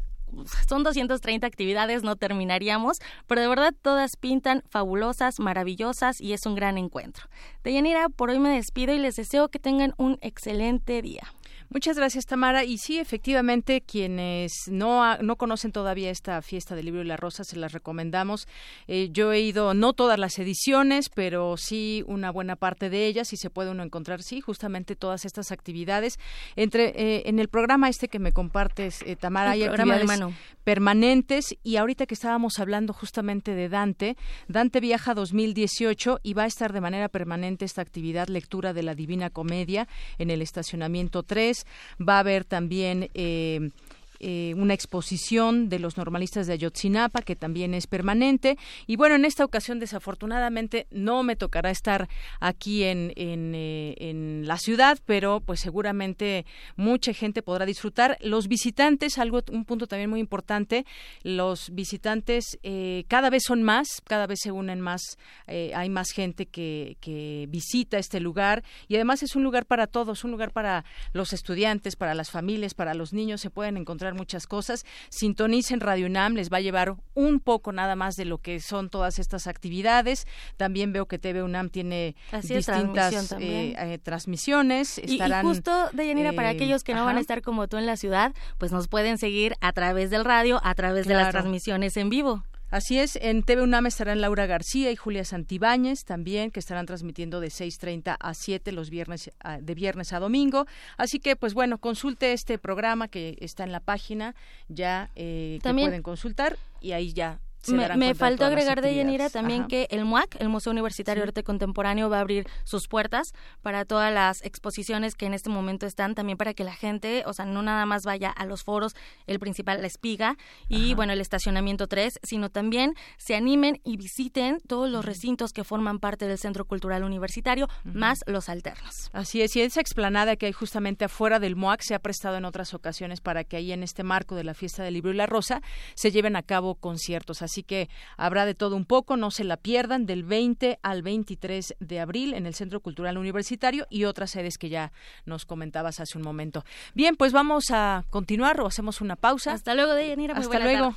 son 0.68 0.82
230 0.82 1.46
actividades, 1.46 2.02
no 2.02 2.16
terminaríamos, 2.16 2.98
pero 3.26 3.40
de 3.40 3.48
verdad 3.48 3.74
todas 3.80 4.16
pintan 4.16 4.62
fabulosas, 4.68 5.38
maravillosas 5.38 6.20
y 6.20 6.32
es 6.32 6.46
un 6.46 6.54
gran 6.54 6.78
encuentro. 6.78 7.26
Deyanira, 7.62 8.08
por 8.08 8.30
hoy 8.30 8.38
me 8.38 8.50
despido 8.50 8.92
y 8.92 8.98
les 8.98 9.16
deseo 9.16 9.48
que 9.48 9.58
tengan 9.58 9.94
un 9.98 10.18
excelente 10.20 11.00
día. 11.00 11.32
Muchas 11.68 11.96
gracias, 11.96 12.26
Tamara. 12.26 12.64
Y 12.64 12.78
sí, 12.78 12.98
efectivamente, 12.98 13.80
quienes 13.80 14.52
no, 14.70 15.18
no 15.18 15.36
conocen 15.36 15.72
todavía 15.72 16.10
esta 16.10 16.40
fiesta 16.40 16.76
del 16.76 16.86
libro 16.86 17.02
y 17.02 17.06
la 17.06 17.16
rosa, 17.16 17.42
se 17.44 17.56
las 17.56 17.72
recomendamos. 17.72 18.46
Eh, 18.86 19.08
yo 19.10 19.32
he 19.32 19.40
ido, 19.40 19.74
no 19.74 19.92
todas 19.92 20.18
las 20.18 20.38
ediciones, 20.38 21.08
pero 21.08 21.56
sí 21.56 22.04
una 22.06 22.30
buena 22.30 22.54
parte 22.54 22.88
de 22.88 23.06
ellas 23.06 23.32
y 23.32 23.36
se 23.36 23.50
puede 23.50 23.70
uno 23.70 23.82
encontrar, 23.82 24.22
sí, 24.22 24.40
justamente 24.40 24.94
todas 24.94 25.24
estas 25.24 25.50
actividades. 25.50 26.18
Entre 26.54 26.92
eh, 26.96 27.22
En 27.26 27.38
el 27.40 27.48
programa 27.48 27.88
este 27.88 28.08
que 28.08 28.20
me 28.20 28.32
compartes, 28.32 29.02
eh, 29.02 29.16
Tamara, 29.16 29.52
hay 29.52 29.64
actividades 29.64 30.20
permanentes 30.62 31.56
y 31.62 31.76
ahorita 31.76 32.06
que 32.06 32.14
estábamos 32.14 32.58
hablando 32.58 32.92
justamente 32.92 33.54
de 33.54 33.68
Dante, 33.68 34.16
Dante 34.48 34.80
viaja 34.80 35.14
2018 35.14 36.20
y 36.22 36.34
va 36.34 36.44
a 36.44 36.46
estar 36.46 36.72
de 36.72 36.80
manera 36.80 37.08
permanente 37.08 37.64
esta 37.64 37.82
actividad 37.82 38.28
lectura 38.28 38.72
de 38.72 38.82
la 38.82 38.94
Divina 38.94 39.30
Comedia 39.30 39.86
en 40.18 40.30
el 40.30 40.42
estacionamiento 40.42 41.22
3 41.22 41.55
Va 41.98 42.16
a 42.16 42.20
haber 42.20 42.44
también 42.44 43.10
eh, 43.14 43.70
eh, 44.20 44.54
una 44.56 44.74
exposición 44.74 45.68
de 45.68 45.78
los 45.78 45.96
normalistas 45.96 46.46
de 46.46 46.54
Ayotzinapa, 46.54 47.22
que 47.22 47.36
también 47.36 47.74
es 47.74 47.86
permanente. 47.86 48.56
Y 48.86 48.96
bueno, 48.96 49.14
en 49.14 49.24
esta 49.24 49.44
ocasión, 49.44 49.78
desafortunadamente, 49.78 50.86
no 50.90 51.22
me 51.22 51.36
tocará 51.36 51.70
estar 51.70 52.08
aquí 52.40 52.84
en, 52.84 53.12
en, 53.16 53.54
eh, 53.54 53.94
en, 53.98 54.46
la 54.46 54.58
ciudad, 54.58 54.98
pero 55.06 55.40
pues 55.40 55.60
seguramente 55.60 56.46
mucha 56.76 57.12
gente 57.12 57.42
podrá 57.42 57.66
disfrutar. 57.66 58.16
Los 58.20 58.48
visitantes, 58.48 59.18
algo, 59.18 59.42
un 59.50 59.64
punto 59.64 59.86
también 59.86 60.10
muy 60.10 60.20
importante, 60.20 60.84
los 61.22 61.70
visitantes 61.70 62.58
eh, 62.62 63.04
cada 63.08 63.30
vez 63.30 63.44
son 63.46 63.62
más, 63.62 64.02
cada 64.04 64.26
vez 64.26 64.40
se 64.42 64.52
unen 64.52 64.80
más, 64.80 65.18
hay 65.46 65.88
más 65.88 66.10
gente 66.10 66.46
que, 66.46 66.96
que 67.00 67.46
visita 67.48 67.98
este 67.98 68.20
lugar 68.20 68.64
y 68.88 68.94
además 68.96 69.22
es 69.22 69.36
un 69.36 69.42
lugar 69.42 69.66
para 69.66 69.86
todos, 69.86 70.24
un 70.24 70.30
lugar 70.30 70.52
para 70.52 70.84
los 71.12 71.32
estudiantes, 71.32 71.96
para 71.96 72.14
las 72.14 72.30
familias, 72.30 72.74
para 72.74 72.94
los 72.94 73.12
niños, 73.12 73.40
se 73.40 73.50
pueden 73.50 73.76
encontrar 73.76 74.05
muchas 74.14 74.46
cosas. 74.46 74.84
Sintonicen 75.08 75.80
Radio 75.80 76.06
UNAM, 76.06 76.34
les 76.34 76.52
va 76.52 76.58
a 76.58 76.60
llevar 76.60 76.96
un 77.14 77.40
poco 77.40 77.72
nada 77.72 77.96
más 77.96 78.16
de 78.16 78.24
lo 78.24 78.38
que 78.38 78.60
son 78.60 78.90
todas 78.90 79.18
estas 79.18 79.46
actividades. 79.46 80.26
También 80.56 80.92
veo 80.92 81.06
que 81.06 81.18
TV 81.18 81.42
UNAM 81.42 81.70
tiene 81.70 82.16
distintas 82.42 83.32
eh, 83.32 83.74
eh, 83.78 83.98
transmisiones. 84.02 84.98
Estarán, 84.98 85.44
y, 85.44 85.48
justo, 85.48 85.88
Deyanira, 85.92 86.32
para 86.32 86.52
eh, 86.52 86.54
aquellos 86.54 86.84
que 86.84 86.94
no 86.94 87.04
van 87.04 87.16
a 87.16 87.20
estar 87.20 87.42
como 87.42 87.68
tú 87.68 87.76
en 87.76 87.86
la 87.86 87.96
ciudad, 87.96 88.34
pues 88.58 88.72
nos 88.72 88.88
pueden 88.88 89.18
seguir 89.18 89.54
a 89.60 89.72
través 89.72 90.10
del 90.10 90.24
radio, 90.24 90.60
a 90.62 90.74
través 90.74 91.06
de 91.06 91.14
las 91.14 91.30
transmisiones 91.30 91.96
en 91.96 92.10
vivo. 92.10 92.42
Así 92.70 92.98
es, 92.98 93.16
en 93.22 93.44
TV 93.44 93.62
UNAM 93.62 93.86
estarán 93.86 94.20
Laura 94.20 94.46
García 94.46 94.90
y 94.90 94.96
Julia 94.96 95.24
Santibáñez 95.24 96.04
también, 96.04 96.50
que 96.50 96.58
estarán 96.58 96.84
transmitiendo 96.84 97.38
de 97.40 97.48
6.30 97.48 98.16
a 98.18 98.34
7 98.34 98.72
los 98.72 98.90
viernes, 98.90 99.30
de 99.60 99.74
viernes 99.74 100.12
a 100.12 100.18
domingo. 100.18 100.66
Así 100.96 101.20
que, 101.20 101.36
pues 101.36 101.54
bueno, 101.54 101.78
consulte 101.78 102.32
este 102.32 102.58
programa 102.58 103.06
que 103.06 103.36
está 103.40 103.62
en 103.62 103.70
la 103.70 103.80
página, 103.80 104.34
ya 104.68 105.10
eh, 105.14 105.60
que 105.62 105.72
pueden 105.72 106.02
consultar 106.02 106.58
y 106.80 106.92
ahí 106.92 107.12
ya 107.12 107.38
me, 107.68 108.14
faltó 108.14 108.44
agregar 108.44 108.80
de 108.82 108.94
Yanira 108.94 109.30
también 109.30 109.66
que 109.66 109.86
el 109.90 110.04
MUAC, 110.04 110.36
el 110.40 110.48
Museo 110.48 110.72
Universitario 110.72 111.22
de 111.22 111.28
Arte 111.28 111.42
Contemporáneo, 111.42 112.08
va 112.08 112.18
a 112.18 112.20
abrir 112.20 112.46
sus 112.64 112.88
puertas 112.88 113.32
para 113.62 113.84
todas 113.84 114.12
las 114.12 114.44
exposiciones 114.44 115.14
que 115.14 115.26
en 115.26 115.34
este 115.34 115.50
momento 115.50 115.86
están, 115.86 116.14
también 116.14 116.38
para 116.38 116.54
que 116.54 116.64
la 116.64 116.74
gente, 116.74 117.22
o 117.26 117.32
sea, 117.32 117.44
no 117.44 117.62
nada 117.62 117.86
más 117.86 118.04
vaya 118.04 118.30
a 118.30 118.46
los 118.46 118.62
foros, 118.62 118.94
el 119.26 119.38
principal, 119.38 119.80
la 119.80 119.86
espiga, 119.86 120.36
y 120.68 120.94
bueno, 120.94 121.12
el 121.12 121.20
estacionamiento 121.20 121.86
3, 121.86 122.20
sino 122.22 122.50
también 122.50 122.94
se 123.16 123.34
animen 123.34 123.80
y 123.84 123.96
visiten 123.96 124.58
todos 124.66 124.90
los 124.90 125.04
recintos 125.04 125.52
que 125.52 125.64
forman 125.64 125.98
parte 125.98 126.26
del 126.26 126.38
Centro 126.38 126.64
Cultural 126.64 127.04
Universitario, 127.04 127.68
más 127.84 128.20
los 128.26 128.48
alternos. 128.48 129.10
Así 129.12 129.42
es, 129.42 129.56
y 129.56 129.62
esa 129.62 129.80
explanada 129.80 130.36
que 130.36 130.46
hay 130.46 130.52
justamente 130.52 131.04
afuera 131.04 131.38
del 131.38 131.56
MUAC 131.56 131.82
se 131.82 131.94
ha 131.94 131.98
prestado 131.98 132.36
en 132.36 132.44
otras 132.44 132.74
ocasiones 132.74 133.20
para 133.20 133.44
que 133.44 133.56
ahí 133.56 133.72
en 133.72 133.82
este 133.82 134.02
marco 134.02 134.34
de 134.34 134.44
la 134.44 134.54
fiesta 134.54 134.82
del 134.82 134.94
libro 134.94 135.12
y 135.12 135.16
la 135.16 135.26
rosa 135.26 135.62
se 135.94 136.10
lleven 136.10 136.36
a 136.36 136.42
cabo 136.42 136.74
conciertos. 136.74 137.42
Así 137.42 137.55
Así 137.56 137.62
que 137.62 137.88
habrá 138.18 138.44
de 138.44 138.54
todo 138.54 138.76
un 138.76 138.84
poco, 138.84 139.16
no 139.16 139.30
se 139.30 139.42
la 139.42 139.56
pierdan, 139.56 140.04
del 140.04 140.24
20 140.24 140.78
al 140.82 141.00
23 141.00 141.76
de 141.80 142.00
abril 142.00 142.34
en 142.34 142.44
el 142.44 142.52
Centro 142.52 142.80
Cultural 142.80 143.16
Universitario 143.16 143.86
y 143.88 144.04
otras 144.04 144.32
sedes 144.32 144.58
que 144.58 144.68
ya 144.68 144.92
nos 145.24 145.46
comentabas 145.46 145.98
hace 145.98 146.18
un 146.18 146.24
momento. 146.24 146.66
Bien, 146.92 147.16
pues 147.16 147.32
vamos 147.32 147.70
a 147.70 148.04
continuar 148.10 148.60
o 148.60 148.66
hacemos 148.66 149.00
una 149.00 149.16
pausa. 149.16 149.54
Hasta 149.54 149.74
luego, 149.74 149.94
Deyanira. 149.94 150.34
Hasta 150.34 150.58
luego. 150.58 150.94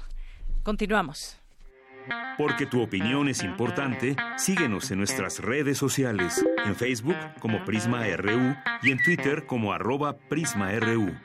Continuamos. 0.63 1.38
Porque 2.38 2.65
tu 2.65 2.82
opinión 2.82 3.30
es 3.30 3.41
importante, 3.41 4.17
síguenos 4.36 4.91
en 4.91 4.98
nuestras 4.98 5.39
redes 5.39 5.78
sociales, 5.78 6.45
en 6.65 6.76
Facebook 6.76 7.15
como 7.39 7.63
Prisma 7.63 8.04
RU 8.17 8.54
y 8.82 8.91
en 8.91 9.02
Twitter 9.02 9.45
como 9.45 9.72
arroba 9.72 10.17
PrismaRU. 10.17 11.15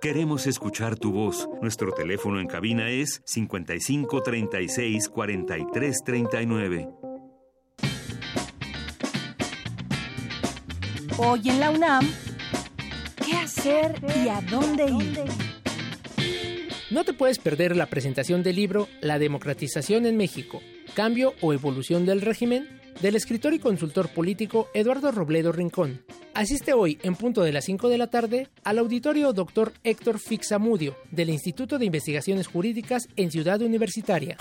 Queremos 0.00 0.46
escuchar 0.46 0.96
tu 0.96 1.10
voz. 1.10 1.48
Nuestro 1.62 1.92
teléfono 1.92 2.38
en 2.38 2.46
cabina 2.46 2.90
es 2.90 3.22
55 3.24 4.22
36 4.22 5.08
43 5.08 5.96
39. 6.04 6.88
Hoy 11.18 11.48
en 11.48 11.60
la 11.60 11.70
UNAM, 11.70 12.06
¿qué 13.24 13.36
hacer 13.36 13.94
y 14.22 14.28
a 14.28 14.40
dónde 14.42 14.84
ir? 14.84 15.24
No 16.90 17.04
te 17.04 17.14
puedes 17.14 17.38
perder 17.38 17.74
la 17.74 17.86
presentación 17.86 18.42
del 18.42 18.56
libro 18.56 18.88
La 19.00 19.18
democratización 19.18 20.04
en 20.04 20.18
México, 20.18 20.60
cambio 20.94 21.32
o 21.40 21.54
evolución 21.54 22.04
del 22.04 22.20
régimen 22.20 22.68
del 23.00 23.16
escritor 23.16 23.54
y 23.54 23.58
consultor 23.58 24.08
político 24.08 24.68
Eduardo 24.74 25.10
Robledo 25.12 25.52
Rincón. 25.52 26.02
Asiste 26.34 26.72
hoy, 26.72 26.98
en 27.02 27.14
punto 27.14 27.42
de 27.42 27.52
las 27.52 27.64
5 27.64 27.88
de 27.88 27.98
la 27.98 28.08
tarde, 28.08 28.48
al 28.64 28.78
auditorio 28.78 29.32
Dr. 29.32 29.72
Héctor 29.84 30.18
Fixamudio, 30.18 30.96
del 31.10 31.30
Instituto 31.30 31.78
de 31.78 31.86
Investigaciones 31.86 32.46
Jurídicas 32.46 33.08
en 33.16 33.30
Ciudad 33.30 33.60
Universitaria. 33.62 34.36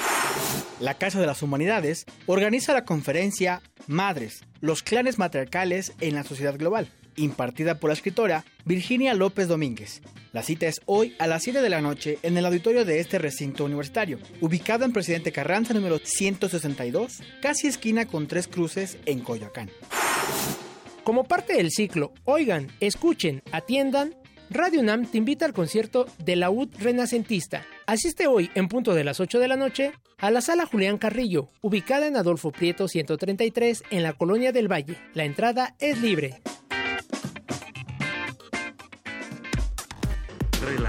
La 0.79 0.95
Casa 0.95 1.19
de 1.19 1.27
las 1.27 1.41
Humanidades 1.41 2.05
organiza 2.25 2.73
la 2.73 2.85
conferencia 2.85 3.61
Madres, 3.87 4.43
los 4.59 4.83
clanes 4.83 5.17
matriarcales 5.17 5.93
en 6.01 6.15
la 6.15 6.23
sociedad 6.23 6.57
global, 6.57 6.89
impartida 7.15 7.79
por 7.79 7.89
la 7.89 7.93
escritora 7.93 8.45
Virginia 8.65 9.13
López 9.13 9.47
Domínguez. 9.47 10.01
La 10.33 10.43
cita 10.43 10.67
es 10.67 10.81
hoy 10.85 11.15
a 11.19 11.27
las 11.27 11.43
7 11.43 11.61
de 11.61 11.69
la 11.69 11.81
noche 11.81 12.19
en 12.21 12.37
el 12.37 12.45
auditorio 12.45 12.85
de 12.85 12.99
este 12.99 13.19
recinto 13.19 13.65
universitario, 13.65 14.19
ubicado 14.41 14.85
en 14.85 14.93
Presidente 14.93 15.31
Carranza 15.31 15.73
número 15.73 15.99
162, 15.99 17.21
casi 17.41 17.67
esquina 17.67 18.05
con 18.05 18.27
tres 18.27 18.47
cruces 18.47 18.97
en 19.05 19.19
Coyoacán. 19.19 19.69
Como 21.03 21.23
parte 21.23 21.53
del 21.53 21.71
ciclo 21.71 22.13
Oigan, 22.23 22.71
escuchen, 22.79 23.43
atiendan, 23.51 24.15
Radio 24.49 24.79
UNAM 24.81 25.07
te 25.07 25.17
invita 25.17 25.45
al 25.45 25.53
concierto 25.53 26.05
de 26.23 26.35
la 26.35 26.51
UD 26.51 26.69
Renacentista. 26.79 27.65
Asiste 27.87 28.27
hoy, 28.27 28.51
en 28.53 28.67
punto 28.67 28.93
de 28.93 29.03
las 29.03 29.19
8 29.19 29.39
de 29.39 29.47
la 29.47 29.55
noche, 29.55 29.91
a 30.17 30.31
la 30.31 30.41
sala 30.41 30.65
Julián 30.65 30.97
Carrillo, 30.97 31.49
ubicada 31.61 32.07
en 32.07 32.15
Adolfo 32.15 32.51
Prieto 32.51 32.87
133 32.87 33.83
en 33.89 34.03
la 34.03 34.13
Colonia 34.13 34.51
del 34.51 34.71
Valle. 34.71 34.97
La 35.13 35.25
entrada 35.25 35.75
es 35.79 35.99
libre. 36.01 36.41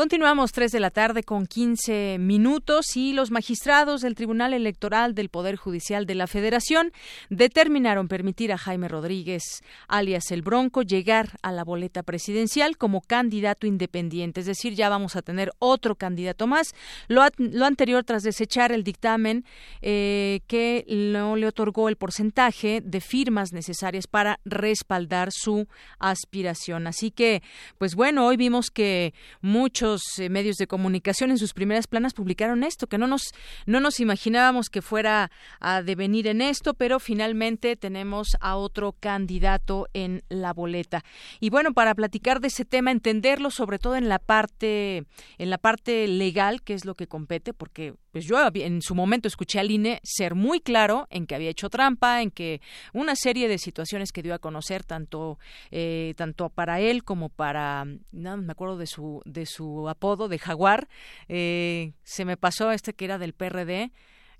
Continuamos 0.00 0.52
tres 0.52 0.72
de 0.72 0.80
la 0.80 0.88
tarde 0.88 1.22
con 1.22 1.44
15 1.44 2.16
minutos 2.18 2.96
y 2.96 3.12
los 3.12 3.30
magistrados 3.30 4.00
del 4.00 4.14
Tribunal 4.14 4.54
Electoral 4.54 5.14
del 5.14 5.28
Poder 5.28 5.56
Judicial 5.56 6.06
de 6.06 6.14
la 6.14 6.26
Federación 6.26 6.90
determinaron 7.28 8.08
permitir 8.08 8.50
a 8.50 8.56
Jaime 8.56 8.88
Rodríguez, 8.88 9.42
alias 9.88 10.30
el 10.30 10.40
Bronco, 10.40 10.80
llegar 10.80 11.38
a 11.42 11.52
la 11.52 11.64
boleta 11.64 12.02
presidencial 12.02 12.78
como 12.78 13.02
candidato 13.02 13.66
independiente. 13.66 14.40
Es 14.40 14.46
decir, 14.46 14.72
ya 14.72 14.88
vamos 14.88 15.16
a 15.16 15.20
tener 15.20 15.52
otro 15.58 15.96
candidato 15.96 16.46
más. 16.46 16.74
Lo, 17.08 17.20
anterior 17.22 18.02
tras 18.02 18.22
desechar 18.22 18.72
el 18.72 18.84
dictamen 18.84 19.44
eh, 19.82 20.40
que 20.46 20.86
no 20.88 21.36
le 21.36 21.46
otorgó 21.46 21.90
el 21.90 21.96
porcentaje 21.96 22.80
de 22.82 23.02
firmas 23.02 23.52
necesarias 23.52 24.06
para 24.06 24.40
respaldar 24.46 25.28
su 25.30 25.68
aspiración. 25.98 26.86
Así 26.86 27.10
que, 27.10 27.42
pues 27.76 27.94
bueno, 27.94 28.24
hoy 28.24 28.38
vimos 28.38 28.70
que 28.70 29.12
muchos 29.42 29.89
eh, 30.18 30.28
medios 30.28 30.56
de 30.56 30.66
comunicación 30.66 31.30
en 31.30 31.38
sus 31.38 31.52
primeras 31.52 31.86
planas 31.86 32.14
publicaron 32.14 32.62
esto, 32.62 32.86
que 32.86 32.98
no 32.98 33.06
nos, 33.06 33.32
no 33.66 33.80
nos 33.80 34.00
imaginábamos 34.00 34.68
que 34.70 34.82
fuera 34.82 35.30
a 35.58 35.82
devenir 35.82 36.26
en 36.26 36.40
esto, 36.40 36.74
pero 36.74 37.00
finalmente 37.00 37.76
tenemos 37.76 38.36
a 38.40 38.56
otro 38.56 38.92
candidato 38.92 39.88
en 39.92 40.22
la 40.28 40.52
boleta. 40.52 41.04
Y 41.40 41.50
bueno, 41.50 41.72
para 41.72 41.94
platicar 41.94 42.40
de 42.40 42.48
ese 42.48 42.64
tema, 42.64 42.90
entenderlo 42.90 43.50
sobre 43.50 43.78
todo 43.78 43.96
en 43.96 44.08
la 44.08 44.18
parte, 44.18 45.04
en 45.38 45.50
la 45.50 45.58
parte 45.58 46.06
legal, 46.06 46.62
que 46.62 46.74
es 46.74 46.84
lo 46.84 46.94
que 46.94 47.06
compete, 47.06 47.52
porque 47.52 47.94
pues 48.12 48.24
yo 48.24 48.36
en 48.54 48.82
su 48.82 48.94
momento 48.94 49.28
escuché 49.28 49.60
al 49.60 49.70
INE 49.70 50.00
ser 50.02 50.34
muy 50.34 50.60
claro 50.60 51.06
en 51.10 51.26
que 51.26 51.34
había 51.34 51.50
hecho 51.50 51.70
trampa, 51.70 52.22
en 52.22 52.30
que 52.30 52.60
una 52.92 53.14
serie 53.14 53.48
de 53.48 53.58
situaciones 53.58 54.12
que 54.12 54.22
dio 54.22 54.34
a 54.34 54.38
conocer 54.38 54.84
tanto 54.84 55.38
eh, 55.70 56.14
tanto 56.16 56.48
para 56.48 56.80
él 56.80 57.04
como 57.04 57.28
para 57.28 57.84
no 58.12 58.36
me 58.36 58.52
acuerdo 58.52 58.76
de 58.76 58.86
su 58.86 59.22
de 59.24 59.46
su 59.46 59.69
apodo 59.88 60.28
de 60.28 60.38
jaguar 60.38 60.88
eh, 61.28 61.92
se 62.02 62.24
me 62.24 62.36
pasó 62.36 62.70
este 62.72 62.94
que 62.94 63.04
era 63.04 63.18
del 63.18 63.34
PRD 63.34 63.92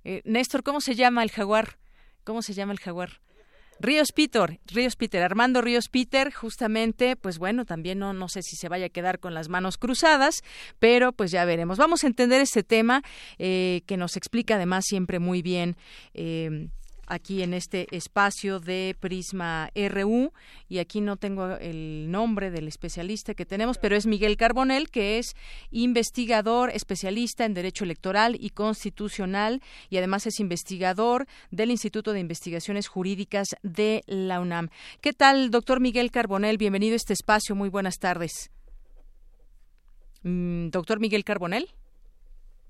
eh, 0.04 0.22
Néstor 0.24 0.62
cómo 0.62 0.80
se 0.80 0.94
llama 0.94 1.22
el 1.22 1.30
jaguar 1.30 1.78
cómo 2.24 2.42
se 2.42 2.54
llama 2.54 2.72
el 2.72 2.80
jaguar 2.80 3.20
Ríos 3.82 4.08
Peter, 4.14 4.60
Ríos 4.66 4.94
Peter, 4.94 5.22
Armando 5.22 5.62
Ríos 5.62 5.88
Peter, 5.88 6.34
justamente, 6.34 7.16
pues 7.16 7.38
bueno, 7.38 7.64
también 7.64 7.98
no, 7.98 8.12
no 8.12 8.28
sé 8.28 8.42
si 8.42 8.56
se 8.56 8.68
vaya 8.68 8.86
a 8.86 8.90
quedar 8.90 9.20
con 9.20 9.32
las 9.32 9.48
manos 9.48 9.78
cruzadas, 9.78 10.42
pero 10.78 11.12
pues 11.12 11.30
ya 11.30 11.46
veremos. 11.46 11.78
Vamos 11.78 12.04
a 12.04 12.06
entender 12.06 12.42
este 12.42 12.62
tema 12.62 13.02
eh, 13.38 13.80
que 13.86 13.96
nos 13.96 14.18
explica 14.18 14.56
además 14.56 14.84
siempre 14.86 15.18
muy 15.18 15.40
bien. 15.40 15.76
Eh, 16.12 16.68
aquí 17.10 17.42
en 17.42 17.52
este 17.52 17.88
espacio 17.90 18.60
de 18.60 18.96
Prisma 18.98 19.70
RU 19.74 20.32
y 20.68 20.78
aquí 20.78 21.00
no 21.00 21.16
tengo 21.16 21.56
el 21.56 22.10
nombre 22.10 22.50
del 22.50 22.68
especialista 22.68 23.34
que 23.34 23.44
tenemos, 23.44 23.78
pero 23.78 23.96
es 23.96 24.06
Miguel 24.06 24.36
Carbonel, 24.36 24.90
que 24.90 25.18
es 25.18 25.34
investigador 25.72 26.70
especialista 26.70 27.44
en 27.44 27.54
Derecho 27.54 27.84
Electoral 27.84 28.36
y 28.38 28.50
Constitucional 28.50 29.60
y 29.90 29.96
además 29.96 30.26
es 30.26 30.38
investigador 30.40 31.26
del 31.50 31.70
Instituto 31.70 32.12
de 32.12 32.20
Investigaciones 32.20 32.86
Jurídicas 32.86 33.48
de 33.62 34.02
la 34.06 34.40
UNAM. 34.40 34.70
¿Qué 35.00 35.12
tal, 35.12 35.50
doctor 35.50 35.80
Miguel 35.80 36.10
Carbonel? 36.10 36.58
Bienvenido 36.58 36.94
a 36.94 36.96
este 36.96 37.12
espacio. 37.12 37.54
Muy 37.56 37.68
buenas 37.68 37.98
tardes. 37.98 38.50
Mm, 40.22 40.68
doctor 40.68 41.00
Miguel 41.00 41.24
Carbonel 41.24 41.68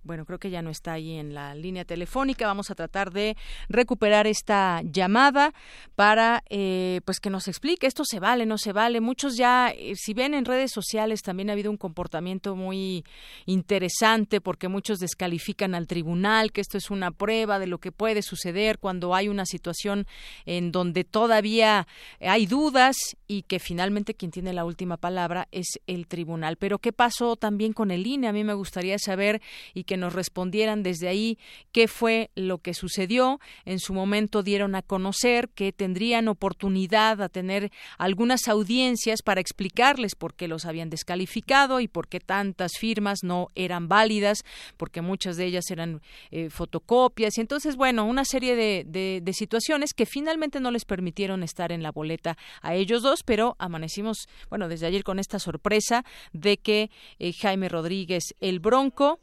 bueno, 0.03 0.25
creo 0.25 0.39
que 0.39 0.51
ya 0.51 0.63
no 0.63 0.71
está 0.71 0.95
ahí 0.95 1.17
en 1.17 1.35
la 1.35 1.55
línea 1.55 1.85
telefónica. 1.85 2.47
Vamos 2.47 2.71
a 2.71 2.75
tratar 2.75 3.13
de 3.13 3.37
recuperar 3.69 4.27
esta 4.27 4.81
llamada 4.85 5.53
para, 5.95 6.43
eh, 6.49 7.01
pues, 7.05 7.21
que 7.21 7.31
nos 7.31 7.49
explique 7.49 7.87
esto 7.87 8.05
se 8.05 8.21
vale, 8.21 8.47
no 8.47 8.57
se 8.57 8.73
vale. 8.73 9.01
Muchos 9.01 9.37
ya, 9.37 9.69
eh, 9.71 9.95
si 9.97 10.15
ven 10.15 10.35
en 10.35 10.45
redes 10.45 10.71
sociales, 10.73 11.23
también 11.23 11.51
ha 11.51 11.53
habido 11.53 11.71
un 11.71 11.77
comportamiento 11.77 12.57
muy 12.57 13.05
interesante 13.47 14.41
porque 14.41 14.69
muchos 14.69 14.99
descalifican 14.99 15.75
al 15.75 15.87
tribunal, 15.87 16.53
que 16.53 16.61
esto 16.61 16.79
es 16.79 16.91
una 16.91 17.11
prueba 17.11 17.59
de 17.59 17.67
lo 17.67 17.79
que 17.79 17.93
puede 17.93 18.23
suceder 18.23 18.79
cuando 18.79 19.15
hay 19.15 19.29
una 19.29 19.45
situación 19.45 20.07
en 20.47 20.73
donde 20.73 21.05
todavía 21.05 21.87
hay 22.21 22.47
dudas 22.47 22.97
y 23.27 23.43
que 23.43 23.59
finalmente 23.59 24.15
quien 24.15 24.31
tiene 24.31 24.53
la 24.53 24.65
última 24.65 24.97
palabra 24.97 25.49
es 25.53 25.79
el 25.87 26.07
tribunal. 26.07 26.57
Pero 26.57 26.79
¿qué 26.79 26.93
pasó 26.93 27.37
también 27.37 27.73
con 27.73 27.91
el 27.91 28.07
INE? 28.07 28.29
A 28.29 28.33
mí 28.33 28.45
me 28.45 28.55
gustaría 28.55 28.99
saber 28.99 29.41
y 29.75 29.85
que 29.91 29.97
nos 29.97 30.13
respondieran 30.13 30.85
desde 30.85 31.09
ahí 31.09 31.37
qué 31.73 31.89
fue 31.89 32.31
lo 32.37 32.59
que 32.59 32.75
sucedió. 32.75 33.41
En 33.65 33.81
su 33.81 33.93
momento 33.93 34.45
dieron 34.45 34.77
a 34.77 34.83
conocer 34.83 35.49
que 35.49 35.73
tendrían 35.73 36.29
oportunidad 36.29 37.21
a 37.21 37.29
tener 37.29 37.73
algunas 37.99 38.47
audiencias 38.47 39.21
para 39.23 39.41
explicarles 39.41 40.15
por 40.15 40.35
qué 40.35 40.47
los 40.47 40.65
habían 40.65 40.91
descalificado 40.91 41.81
y 41.81 41.89
por 41.89 42.07
qué 42.07 42.21
tantas 42.21 42.79
firmas 42.79 43.25
no 43.25 43.49
eran 43.57 43.89
válidas, 43.89 44.45
porque 44.77 45.01
muchas 45.01 45.37
de 45.37 45.47
ellas 45.47 45.69
eran 45.73 46.03
eh, 46.31 46.51
fotocopias. 46.51 47.37
Y 47.37 47.41
entonces, 47.41 47.75
bueno, 47.75 48.05
una 48.05 48.25
serie 48.25 48.55
de, 48.55 48.85
de, 48.87 49.33
situaciones 49.33 49.93
que 49.93 50.07
finalmente 50.07 50.61
no 50.61 50.71
les 50.71 50.85
permitieron 50.85 51.43
estar 51.43 51.73
en 51.73 51.83
la 51.83 51.91
boleta 51.91 52.39
a 52.63 52.77
ellos 52.77 53.03
dos, 53.03 53.25
pero 53.25 53.57
amanecimos, 53.59 54.29
bueno, 54.51 54.69
desde 54.69 54.87
ayer 54.87 55.03
con 55.03 55.19
esta 55.19 55.41
sorpresa 55.41 56.05
de 56.33 56.59
que 56.59 56.93
eh, 57.19 57.33
Jaime 57.33 57.69
Rodríguez, 57.69 58.37
el 58.39 58.61
Bronco, 58.61 59.19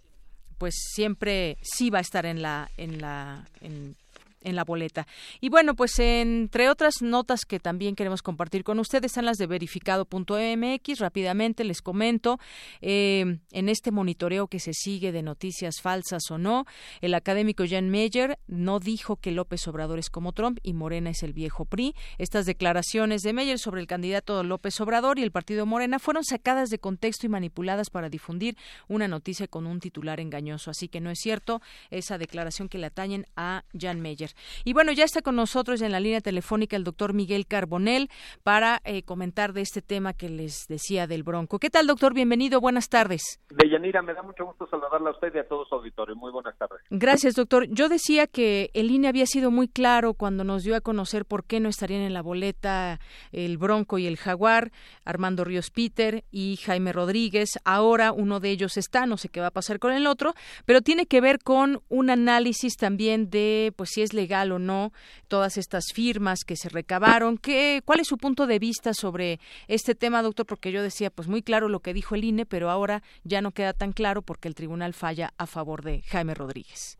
pues 0.57 0.75
siempre 0.93 1.57
sí 1.61 1.89
va 1.89 1.99
a 1.99 2.01
estar 2.01 2.25
en 2.25 2.41
la 2.41 2.69
en 2.77 3.01
la 3.01 3.47
en 3.61 3.95
en 4.41 4.55
la 4.55 4.63
boleta. 4.63 5.07
Y 5.41 5.49
bueno, 5.49 5.75
pues 5.75 5.97
entre 5.99 6.69
otras 6.69 7.01
notas 7.01 7.45
que 7.45 7.59
también 7.59 7.95
queremos 7.95 8.21
compartir 8.21 8.63
con 8.63 8.79
ustedes 8.79 9.11
están 9.11 9.25
las 9.25 9.37
de 9.37 9.47
verificado.mx. 9.47 10.99
Rápidamente 10.99 11.63
les 11.63 11.81
comento, 11.81 12.39
eh, 12.81 13.39
en 13.51 13.69
este 13.69 13.91
monitoreo 13.91 14.47
que 14.47 14.59
se 14.59 14.73
sigue 14.73 15.11
de 15.11 15.21
noticias 15.21 15.81
falsas 15.81 16.29
o 16.29 16.37
no, 16.37 16.65
el 17.01 17.13
académico 17.13 17.63
Jan 17.67 17.89
Meyer 17.89 18.39
no 18.47 18.79
dijo 18.79 19.17
que 19.17 19.31
López 19.31 19.67
Obrador 19.67 19.99
es 19.99 20.09
como 20.09 20.33
Trump 20.33 20.59
y 20.63 20.73
Morena 20.73 21.09
es 21.09 21.23
el 21.23 21.33
viejo 21.33 21.65
PRI. 21.65 21.95
Estas 22.17 22.45
declaraciones 22.45 23.21
de 23.21 23.33
Meyer 23.33 23.59
sobre 23.59 23.81
el 23.81 23.87
candidato 23.87 24.43
López 24.43 24.79
Obrador 24.81 25.19
y 25.19 25.23
el 25.23 25.31
partido 25.31 25.65
Morena 25.65 25.99
fueron 25.99 26.23
sacadas 26.23 26.69
de 26.69 26.79
contexto 26.79 27.25
y 27.25 27.29
manipuladas 27.29 27.89
para 27.89 28.09
difundir 28.09 28.57
una 28.87 29.07
noticia 29.07 29.47
con 29.47 29.67
un 29.67 29.79
titular 29.79 30.19
engañoso. 30.19 30.71
Así 30.71 30.87
que 30.87 31.01
no 31.01 31.09
es 31.09 31.19
cierto 31.19 31.61
esa 31.89 32.17
declaración 32.17 32.69
que 32.69 32.77
le 32.77 32.87
atañen 32.87 33.25
a 33.35 33.63
Jan 33.79 34.01
Meyer. 34.01 34.26
Y 34.63 34.73
bueno, 34.73 34.91
ya 34.91 35.03
está 35.03 35.21
con 35.21 35.35
nosotros 35.35 35.81
en 35.81 35.91
la 35.91 35.99
línea 35.99 36.21
telefónica 36.21 36.75
el 36.75 36.83
doctor 36.83 37.13
Miguel 37.13 37.47
Carbonel 37.47 38.09
para 38.43 38.81
eh, 38.83 39.03
comentar 39.03 39.53
de 39.53 39.61
este 39.61 39.81
tema 39.81 40.13
que 40.13 40.29
les 40.29 40.67
decía 40.67 41.07
del 41.07 41.23
Bronco. 41.23 41.59
¿Qué 41.59 41.69
tal, 41.69 41.87
doctor? 41.87 42.13
Bienvenido, 42.13 42.59
buenas 42.61 42.89
tardes. 42.89 43.39
Deyanira, 43.49 44.01
me 44.01 44.13
da 44.13 44.23
mucho 44.23 44.45
gusto 44.45 44.67
saludarla 44.69 45.09
a 45.09 45.13
usted 45.13 45.33
y 45.35 45.39
a 45.39 45.47
todos 45.47 45.67
su 45.69 45.75
auditorio. 45.75 46.15
Muy 46.15 46.31
buenas 46.31 46.57
tardes. 46.57 46.79
Gracias, 46.89 47.35
doctor. 47.35 47.67
Yo 47.69 47.89
decía 47.89 48.27
que 48.27 48.69
el 48.73 48.91
INE 48.91 49.07
había 49.07 49.25
sido 49.25 49.51
muy 49.51 49.67
claro 49.67 50.13
cuando 50.13 50.43
nos 50.43 50.63
dio 50.63 50.75
a 50.75 50.81
conocer 50.81 51.25
por 51.25 51.45
qué 51.45 51.59
no 51.59 51.69
estarían 51.69 52.01
en 52.01 52.13
la 52.13 52.21
boleta 52.21 52.99
el 53.31 53.57
Bronco 53.57 53.97
y 53.97 54.07
el 54.07 54.17
Jaguar, 54.17 54.71
Armando 55.05 55.43
Ríos 55.43 55.71
Peter 55.71 56.23
y 56.31 56.57
Jaime 56.57 56.93
Rodríguez. 56.93 57.59
Ahora 57.63 58.11
uno 58.11 58.39
de 58.39 58.51
ellos 58.51 58.77
está, 58.77 59.05
no 59.05 59.17
sé 59.17 59.29
qué 59.29 59.39
va 59.39 59.47
a 59.47 59.51
pasar 59.51 59.79
con 59.79 59.93
el 59.93 60.07
otro, 60.07 60.33
pero 60.65 60.81
tiene 60.81 61.05
que 61.05 61.21
ver 61.21 61.39
con 61.39 61.81
un 61.89 62.09
análisis 62.09 62.77
también 62.77 63.29
de 63.29 63.73
pues 63.75 63.91
si 63.91 64.01
es 64.01 64.13
legal 64.17 64.51
o 64.51 64.59
no 64.59 64.91
todas 65.29 65.57
estas 65.57 65.85
firmas 65.93 66.43
que 66.43 66.57
se 66.57 66.67
recabaron. 66.67 67.37
¿Qué, 67.37 67.81
¿Cuál 67.85 68.01
es 68.01 68.07
su 68.07 68.17
punto 68.17 68.47
de 68.47 68.59
vista 68.59 68.93
sobre 68.93 69.39
este 69.69 69.95
tema, 69.95 70.21
doctor? 70.21 70.45
Porque 70.45 70.73
yo 70.73 70.83
decía, 70.83 71.09
pues 71.09 71.29
muy 71.29 71.41
claro 71.41 71.69
lo 71.69 71.79
que 71.79 71.93
dijo 71.93 72.15
el 72.15 72.25
INE, 72.25 72.45
pero 72.45 72.69
ahora 72.69 73.01
ya 73.23 73.41
no 73.41 73.51
queda 73.51 73.71
tan 73.71 73.93
claro 73.93 74.21
porque 74.21 74.49
el 74.49 74.55
tribunal 74.55 74.93
falla 74.93 75.31
a 75.37 75.47
favor 75.47 75.83
de 75.83 76.01
Jaime 76.01 76.33
Rodríguez. 76.33 76.99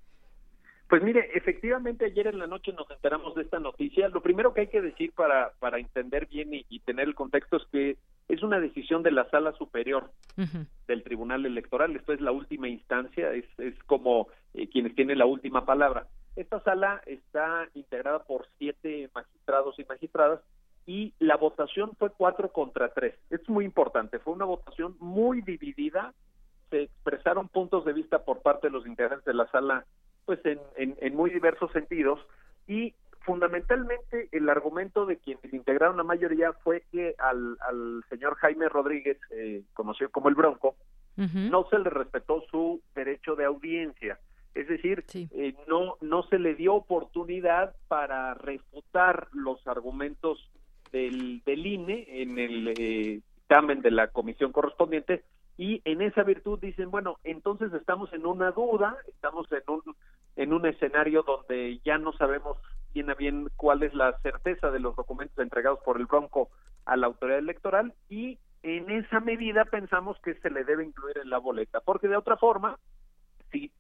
Pues 0.90 1.04
mire, 1.04 1.30
efectivamente 1.34 2.06
ayer 2.06 2.28
en 2.28 2.40
la 2.40 2.48
noche 2.48 2.72
nos 2.72 2.90
enteramos 2.90 3.36
de 3.36 3.42
esta 3.42 3.60
noticia. 3.60 4.08
Lo 4.08 4.22
primero 4.22 4.54
que 4.54 4.62
hay 4.62 4.68
que 4.68 4.82
decir 4.82 5.12
para, 5.12 5.52
para 5.60 5.80
entender 5.80 6.28
bien 6.28 6.50
y, 6.54 6.80
tener 6.80 7.10
el 7.10 7.16
contexto 7.16 7.58
es 7.58 7.64
que 7.72 7.98
es 8.30 8.42
una 8.42 8.62
decisión 8.62 9.04
de 9.04 9.12
la 9.12 9.30
sala 9.30 9.52
superior 9.54 10.10
del 10.88 11.04
Tribunal 11.04 11.46
Electoral. 11.46 11.94
Esto 11.96 12.14
es 12.14 12.22
la 12.22 12.32
última 12.32 12.70
instancia, 12.70 13.34
es, 13.34 13.46
es 13.58 13.74
como 13.84 14.30
eh, 14.54 14.70
quienes 14.70 14.96
tienen 14.96 15.18
la 15.18 15.26
última 15.26 15.66
palabra. 15.66 16.08
Esta 16.38 16.62
sala 16.62 17.02
está 17.08 17.68
integrada 17.74 18.20
por 18.20 18.46
siete 18.60 19.10
magistrados 19.16 19.78
y 19.80 19.86
magistradas 19.86 20.40
y 20.86 21.16
la 21.18 21.36
votación 21.36 21.94
fue 21.98 22.12
cuatro 22.12 22.54
contra 22.54 22.94
tres. 22.94 23.16
Es 23.32 23.50
muy 23.50 23.66
importante, 23.66 24.20
fue 24.20 24.36
una 24.36 24.46
votación 24.46 24.96
muy 25.00 25.42
dividida, 25.42 26.14
se 26.70 26.84
expresaron 26.84 27.48
puntos 27.48 27.86
de 27.86 27.94
vista 27.94 28.24
por 28.24 28.44
parte 28.44 28.68
de 28.68 28.72
los 28.74 28.86
integrantes 28.86 29.26
de 29.26 29.34
la 29.34 29.48
sala 29.48 29.86
pues 30.26 30.40
en, 30.46 30.60
en, 30.76 31.16
muy 31.16 31.32
diversos 31.32 31.72
sentidos 31.72 32.20
y 32.68 32.94
fundamentalmente 33.22 34.30
el 34.32 34.48
argumento 34.48 35.08
de 35.08 35.18
quienes 35.18 35.52
integraron 35.52 35.98
la 35.98 36.04
mayoría 36.04 36.54
fue 36.54 36.84
que 36.92 37.16
al, 37.18 37.58
al 37.62 38.04
señor 38.10 38.36
Jaime 38.36 38.70
Rodríguez, 38.70 39.18
eh, 39.32 39.64
conocido 39.74 40.12
como 40.12 40.30
el 40.30 40.36
Bronco, 40.36 40.76
no 41.16 41.68
se 41.72 41.80
le 41.80 41.90
respetó 41.90 42.44
su 42.52 42.80
derecho 42.94 43.36
de 43.36 43.46
audiencia. 43.46 44.20
Es 44.58 44.68
decir, 44.68 45.06
eh, 45.14 45.54
no, 45.68 45.98
no 46.02 46.24
se 46.24 46.40
le 46.40 46.56
dio 46.56 46.74
oportunidad 46.74 47.76
para 47.88 48.34
refutar 48.34 49.28
los 49.32 49.66
argumentos 49.68 50.50
del, 50.92 51.44
del 51.46 51.64
INE 51.64 52.08
en 52.24 52.40
el 52.40 52.68
eh, 52.70 53.22
dictamen 53.36 53.84
de 53.84 53.92
la 53.92 54.08
comisión 54.08 54.52
correspondiente 54.52 55.24
y 55.58 55.84
en 55.86 56.02
esa 56.02 56.24
virtud 56.24 56.58
dicen, 56.60 56.90
bueno, 56.90 57.20
entonces 57.24 57.72
estamos 57.74 58.12
en 58.14 58.26
una 58.26 58.50
duda, 58.50 58.98
estamos 59.08 59.48
en 59.52 59.62
un, 59.68 59.96
en 60.36 60.52
un 60.52 60.66
escenario 60.66 61.22
donde 61.22 61.80
ya 61.86 62.00
no 62.00 62.14
sabemos 62.14 62.58
bien 62.96 63.12
a 63.12 63.14
bien 63.14 63.50
cuál 63.58 63.84
es 63.84 63.94
la 63.94 64.18
certeza 64.24 64.72
de 64.72 64.80
los 64.80 64.96
documentos 64.96 65.38
entregados 65.38 65.82
por 65.86 65.98
el 65.98 66.08
Bronco 66.08 66.50
a 66.86 66.98
la 66.98 67.06
autoridad 67.06 67.38
electoral 67.38 67.94
y 68.10 68.40
en 68.64 68.90
esa 68.90 69.20
medida 69.20 69.66
pensamos 69.66 70.18
que 70.24 70.34
se 70.34 70.50
le 70.50 70.64
debe 70.64 70.84
incluir 70.84 71.20
en 71.20 71.30
la 71.30 71.38
boleta, 71.38 71.80
porque 71.80 72.08
de 72.08 72.18
otra 72.18 72.38
forma 72.38 72.80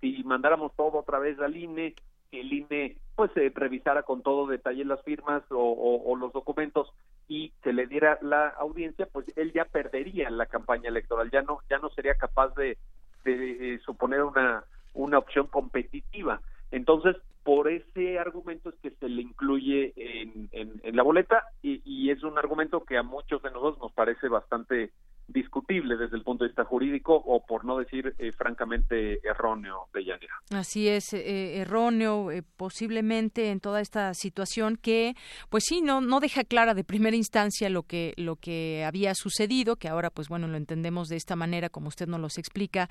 si, 0.01 0.23
mandáramos 0.23 0.73
todo 0.75 0.99
otra 0.99 1.19
vez 1.19 1.39
al 1.39 1.55
INE, 1.55 1.95
que 2.31 2.41
el 2.41 2.51
INE 2.51 2.97
pues 3.15 3.31
eh, 3.35 3.51
revisara 3.53 4.03
con 4.03 4.21
todo 4.21 4.47
detalle 4.47 4.85
las 4.85 5.01
firmas 5.03 5.43
o, 5.49 6.15
los 6.19 6.31
documentos 6.33 6.91
y 7.27 7.51
se 7.63 7.73
le 7.73 7.87
diera 7.87 8.19
la, 8.21 8.49
audiencia, 8.49 9.07
pues 9.11 9.25
él 9.35 9.51
ya 9.53 9.65
perdería 9.65 10.29
la 10.29 10.45
campaña 10.45 10.89
electoral, 10.89 11.29
ya 11.31 11.41
no, 11.41 11.59
ya 11.69 11.79
no 11.79 11.89
sería 11.89 12.15
capaz 12.15 12.53
de, 12.55 12.77
de, 13.23 13.75
eh, 13.75 13.79
suponer 13.79 14.23
una, 14.23 14.63
una 14.93 15.17
opción 15.17 15.47
competitiva. 15.47 16.41
Entonces, 16.71 17.15
por 17.47 17.69
ese 17.69 18.19
argumento 18.19 18.67
es 18.67 18.75
que 18.83 18.91
se 18.91 19.07
le 19.07 19.21
incluye 19.21 19.93
en, 19.95 20.49
en, 20.51 20.95
la 20.97 21.01
boleta 21.01 21.45
y, 21.61 22.11
es 22.11 22.21
un 22.23 22.37
argumento 22.37 22.83
que 22.83 22.97
a 22.97 23.03
muchos 23.03 23.41
de 23.41 23.51
nosotros 23.51 23.79
nos 23.79 23.93
parece 23.93 24.27
bastante 24.27 24.91
discutible 25.27 25.97
desde 25.97 26.15
el 26.15 26.23
punto 26.23 26.43
de 26.43 26.49
vista 26.49 26.63
jurídico 26.63 27.13
o 27.13 27.45
por 27.45 27.65
no 27.65 27.77
decir 27.77 28.15
eh, 28.17 28.31
francamente 28.31 29.19
erróneo 29.27 29.87
de 29.93 30.05
Yanira. 30.05 30.33
Así 30.51 30.87
es, 30.87 31.13
eh, 31.13 31.57
erróneo 31.57 32.31
eh, 32.31 32.43
posiblemente 32.55 33.51
en 33.51 33.59
toda 33.59 33.81
esta 33.81 34.13
situación 34.13 34.77
que 34.77 35.15
pues 35.49 35.65
sí 35.67 35.81
no 35.81 35.99
no 35.99 36.19
deja 36.21 36.43
clara 36.45 36.73
de 36.73 36.83
primera 36.85 37.15
instancia 37.15 37.69
lo 37.69 37.83
que 37.83 38.13
lo 38.15 38.37
que 38.37 38.85
había 38.85 39.13
sucedido, 39.15 39.75
que 39.75 39.89
ahora 39.89 40.09
pues 40.09 40.29
bueno 40.29 40.47
lo 40.47 40.55
entendemos 40.55 41.09
de 41.09 41.17
esta 41.17 41.35
manera 41.35 41.69
como 41.69 41.89
usted 41.89 42.07
nos 42.07 42.21
los 42.21 42.37
explica, 42.37 42.89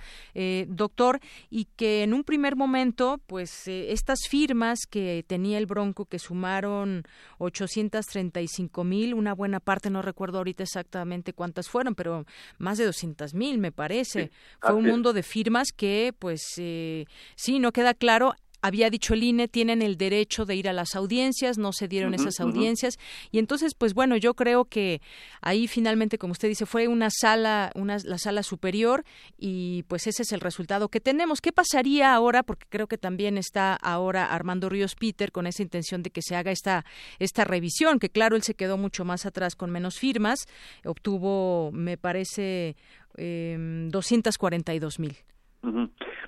doctor, 0.69 1.21
y 1.51 1.67
que 1.77 2.03
en 2.03 2.13
un 2.13 2.25
primer 2.25 2.57
momento 2.57 3.19
pues 3.27 3.67
estas 3.67 4.21
firmas 4.29 4.81
que 4.89 5.25
tenía 5.27 5.59
el 5.59 5.67
Bronco 5.67 6.05
que 6.05 6.19
sumaron 6.19 7.05
835 7.39 8.85
mil, 8.85 9.15
una 9.15 9.35
buena 9.35 9.61
parte 9.61 9.91
no 9.91 10.03
recuerdo 10.03 10.39
ahorita 10.39 10.63
exactamente 10.63 11.33
cuántas 11.33 11.69
fueron, 11.69 11.95
pero 11.95 12.26
más 12.59 12.79
de 12.79 12.85
200 12.85 13.35
mil, 13.35 13.59
me 13.59 13.73
parece. 13.73 14.31
Fue 14.61 14.75
un 14.75 14.85
mundo 14.85 15.13
de 15.13 15.23
firmas 15.23 15.73
que, 15.73 16.15
pues, 16.19 16.43
eh, 16.59 17.07
sí, 17.37 17.59
no 17.59 17.73
queda 17.73 17.95
claro 17.95 18.35
había 18.63 18.91
dicho 18.91 19.15
el 19.15 19.23
INE, 19.23 19.49
tienen 19.49 19.83
el 19.83 19.97
derecho 19.97 20.45
de 20.45 20.57
ir 20.57 20.69
a 20.69 20.73
las 20.73 20.95
audiencias, 20.97 21.59
no 21.59 21.73
se 21.73 21.89
dieron 21.89 22.15
esas 22.15 22.41
audiencias. 22.41 22.99
Y 23.31 23.39
entonces, 23.39 23.75
pues 23.75 23.95
bueno, 23.95 24.17
yo 24.17 24.35
creo 24.35 24.65
que 24.65 25.01
ahí 25.41 25.69
finalmente, 25.69 26.19
como 26.19 26.33
usted 26.33 26.49
dice, 26.49 26.67
fue 26.67 26.89
una 26.89 27.09
sala, 27.11 27.71
una, 27.75 27.99
la 28.05 28.19
sala 28.19 28.43
superior 28.43 29.05
y 29.39 29.85
pues 29.85 30.07
ese 30.07 30.23
es 30.23 30.33
el 30.33 30.41
resultado 30.41 30.89
que 30.89 31.01
tenemos. 31.01 31.41
¿Qué 31.41 31.53
pasaría 31.53 32.15
ahora? 32.15 32.43
Porque 32.43 32.67
creo 32.69 32.87
que 32.87 32.99
también 32.99 33.39
está 33.39 33.75
ahora 33.75 34.27
Armando 34.27 34.69
Ríos 34.69 34.95
Peter 34.95 35.33
con 35.33 35.47
esa 35.47 35.63
intención 35.63 36.03
de 36.03 36.11
que 36.11 36.23
se 36.23 36.37
haga 36.37 36.51
esta, 36.51 36.85
esta 37.19 37.45
revisión, 37.45 37.99
que 37.99 38.11
claro, 38.11 38.37
él 38.37 38.43
se 38.43 38.55
quedó 38.55 38.79
mucho 38.79 39.05
más 39.05 39.27
atrás 39.27 39.55
con 39.55 39.71
menos 39.71 39.99
firmas, 39.99 40.47
obtuvo, 40.85 41.71
me 41.73 41.97
parece, 41.97 42.77
eh, 43.17 43.57
242 43.91 44.99
mil. 44.99 45.17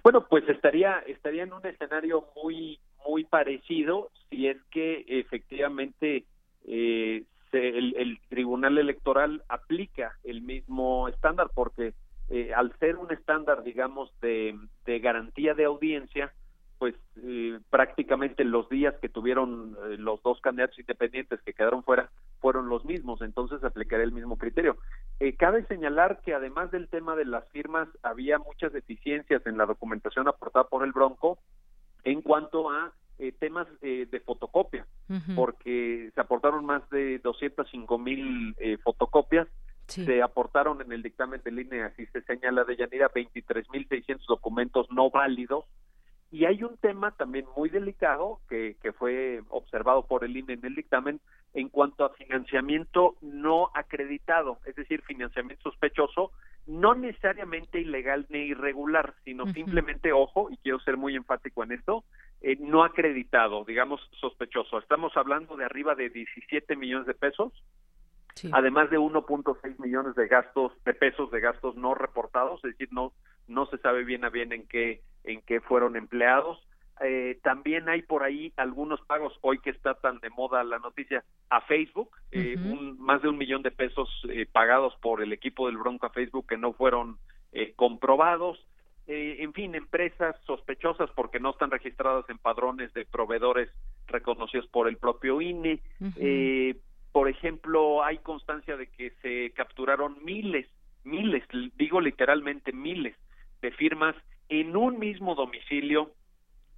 Bueno, 0.02 0.26
pues 0.28 0.48
estaría 0.48 0.98
estaría 1.06 1.44
en 1.44 1.52
un 1.52 1.64
escenario 1.64 2.26
muy 2.42 2.80
muy 3.06 3.24
parecido 3.24 4.10
si 4.28 4.48
es 4.48 4.56
que 4.70 5.04
efectivamente 5.06 6.24
eh, 6.66 7.24
el, 7.52 8.20
Tribunal 8.28 8.78
Electoral 8.78 9.42
aplica 9.48 10.12
el 10.24 10.42
mismo 10.42 11.08
estándar, 11.08 11.48
porque 11.54 11.94
eh, 12.28 12.52
al 12.54 12.76
ser 12.78 12.96
un 12.96 13.10
estándar, 13.12 13.62
digamos, 13.62 14.10
de, 14.20 14.58
de 14.84 14.98
garantía 14.98 15.54
de 15.54 15.64
audiencia, 15.64 16.32
pues 16.78 16.94
eh, 17.22 17.58
prácticamente 17.70 18.44
los 18.44 18.68
días 18.68 18.94
que 19.02 19.08
tuvieron 19.08 19.76
eh, 19.90 19.96
los 19.98 20.22
dos 20.22 20.40
candidatos 20.40 20.78
independientes 20.78 21.40
que 21.42 21.52
quedaron 21.52 21.82
fuera 21.82 22.10
fueron 22.40 22.68
los 22.68 22.84
mismos, 22.84 23.20
entonces 23.20 23.62
aplicaré 23.64 24.04
el 24.04 24.12
mismo 24.12 24.38
criterio. 24.38 24.76
Eh, 25.18 25.34
cabe 25.34 25.66
señalar 25.66 26.20
que 26.24 26.34
además 26.34 26.70
del 26.70 26.88
tema 26.88 27.16
de 27.16 27.24
las 27.24 27.48
firmas, 27.50 27.88
había 28.02 28.38
muchas 28.38 28.72
deficiencias 28.72 29.44
en 29.46 29.58
la 29.58 29.66
documentación 29.66 30.28
aportada 30.28 30.68
por 30.68 30.84
el 30.84 30.92
Bronco 30.92 31.38
en 32.04 32.22
cuanto 32.22 32.70
a 32.70 32.92
temas 33.40 33.66
de 33.80 34.22
fotocopia, 34.24 34.86
porque 35.34 36.12
se 36.14 36.20
aportaron 36.20 36.64
más 36.64 36.88
de 36.90 37.18
205 37.18 37.98
mil 37.98 38.54
fotocopias, 38.84 39.48
se 39.88 40.22
aportaron 40.22 40.80
en 40.82 40.92
el 40.92 41.02
dictamen 41.02 41.42
de 41.42 41.50
línea, 41.50 41.86
así 41.86 42.06
se 42.06 42.22
señala 42.22 42.62
de 42.62 42.76
Yanira, 42.76 43.10
23 43.12 43.68
mil 43.70 43.88
600 43.88 44.24
documentos 44.28 44.86
no 44.92 45.10
válidos, 45.10 45.64
y 46.30 46.44
hay 46.44 46.62
un 46.62 46.76
tema 46.76 47.12
también 47.12 47.46
muy 47.56 47.70
delicado 47.70 48.40
que, 48.48 48.76
que 48.82 48.92
fue 48.92 49.42
observado 49.48 50.06
por 50.06 50.24
el 50.24 50.36
INE 50.36 50.54
en 50.54 50.64
el 50.64 50.74
dictamen 50.74 51.20
en 51.54 51.68
cuanto 51.70 52.04
a 52.04 52.10
financiamiento 52.10 53.16
no 53.22 53.70
acreditado, 53.74 54.58
es 54.66 54.76
decir, 54.76 55.02
financiamiento 55.02 55.70
sospechoso, 55.70 56.30
no 56.66 56.94
necesariamente 56.94 57.80
ilegal 57.80 58.26
ni 58.28 58.40
irregular, 58.40 59.14
sino 59.24 59.46
simplemente, 59.52 60.12
ojo, 60.12 60.50
y 60.50 60.58
quiero 60.58 60.78
ser 60.80 60.98
muy 60.98 61.16
enfático 61.16 61.64
en 61.64 61.72
esto, 61.72 62.04
eh, 62.42 62.56
no 62.60 62.84
acreditado, 62.84 63.64
digamos 63.64 64.00
sospechoso. 64.20 64.78
Estamos 64.78 65.16
hablando 65.16 65.56
de 65.56 65.64
arriba 65.64 65.94
de 65.94 66.10
17 66.10 66.76
millones 66.76 67.06
de 67.06 67.14
pesos, 67.14 67.52
además 68.52 68.90
de 68.90 68.98
1.6 68.98 69.80
millones 69.80 70.14
de 70.14 70.28
gastos, 70.28 70.72
de 70.84 70.94
pesos 70.94 71.30
de 71.30 71.40
gastos 71.40 71.74
no 71.76 71.94
reportados, 71.94 72.62
es 72.64 72.72
decir, 72.72 72.88
no, 72.92 73.12
no 73.48 73.66
se 73.66 73.78
sabe 73.78 74.04
bien 74.04 74.24
a 74.24 74.30
bien 74.30 74.52
en 74.52 74.66
qué, 74.66 75.02
en 75.24 75.42
qué 75.42 75.60
fueron 75.60 75.96
empleados. 75.96 76.58
Eh, 77.00 77.38
también 77.42 77.88
hay 77.88 78.02
por 78.02 78.24
ahí 78.24 78.52
algunos 78.56 79.00
pagos, 79.02 79.32
hoy 79.42 79.60
que 79.60 79.70
está 79.70 79.94
tan 79.94 80.18
de 80.18 80.30
moda 80.30 80.64
la 80.64 80.78
noticia, 80.78 81.24
a 81.48 81.60
Facebook, 81.62 82.10
eh, 82.32 82.56
un, 82.58 83.00
más 83.00 83.22
de 83.22 83.28
un 83.28 83.38
millón 83.38 83.62
de 83.62 83.70
pesos 83.70 84.08
eh, 84.28 84.46
pagados 84.50 84.94
por 85.00 85.22
el 85.22 85.32
equipo 85.32 85.66
del 85.66 85.78
Bronco 85.78 86.06
a 86.06 86.10
Facebook 86.10 86.46
que 86.48 86.56
no 86.56 86.72
fueron 86.72 87.18
comprobados. 87.76 88.58
en 89.06 89.52
fin, 89.54 89.74
empresas 89.74 90.36
sospechosas 90.44 91.10
porque 91.16 91.40
no 91.40 91.50
están 91.50 91.70
registradas 91.70 92.28
en 92.28 92.36
padrones 92.36 92.92
de 92.92 93.06
proveedores 93.06 93.70
reconocidos 94.06 94.66
por 94.68 94.86
el 94.86 94.98
propio 94.98 95.40
INE. 95.40 95.80
por 97.10 97.28
ejemplo, 97.28 98.04
hay 98.04 98.18
constancia 98.18 98.76
de 98.76 98.88
que 98.88 99.12
se 99.22 99.50
capturaron 99.54 100.22
miles, 100.24 100.68
miles, 101.04 101.42
digo 101.76 102.00
literalmente 102.00 102.72
miles 102.72 103.16
de 103.62 103.70
firmas 103.72 104.14
en 104.48 104.76
un 104.76 104.98
mismo 104.98 105.34
domicilio 105.34 106.12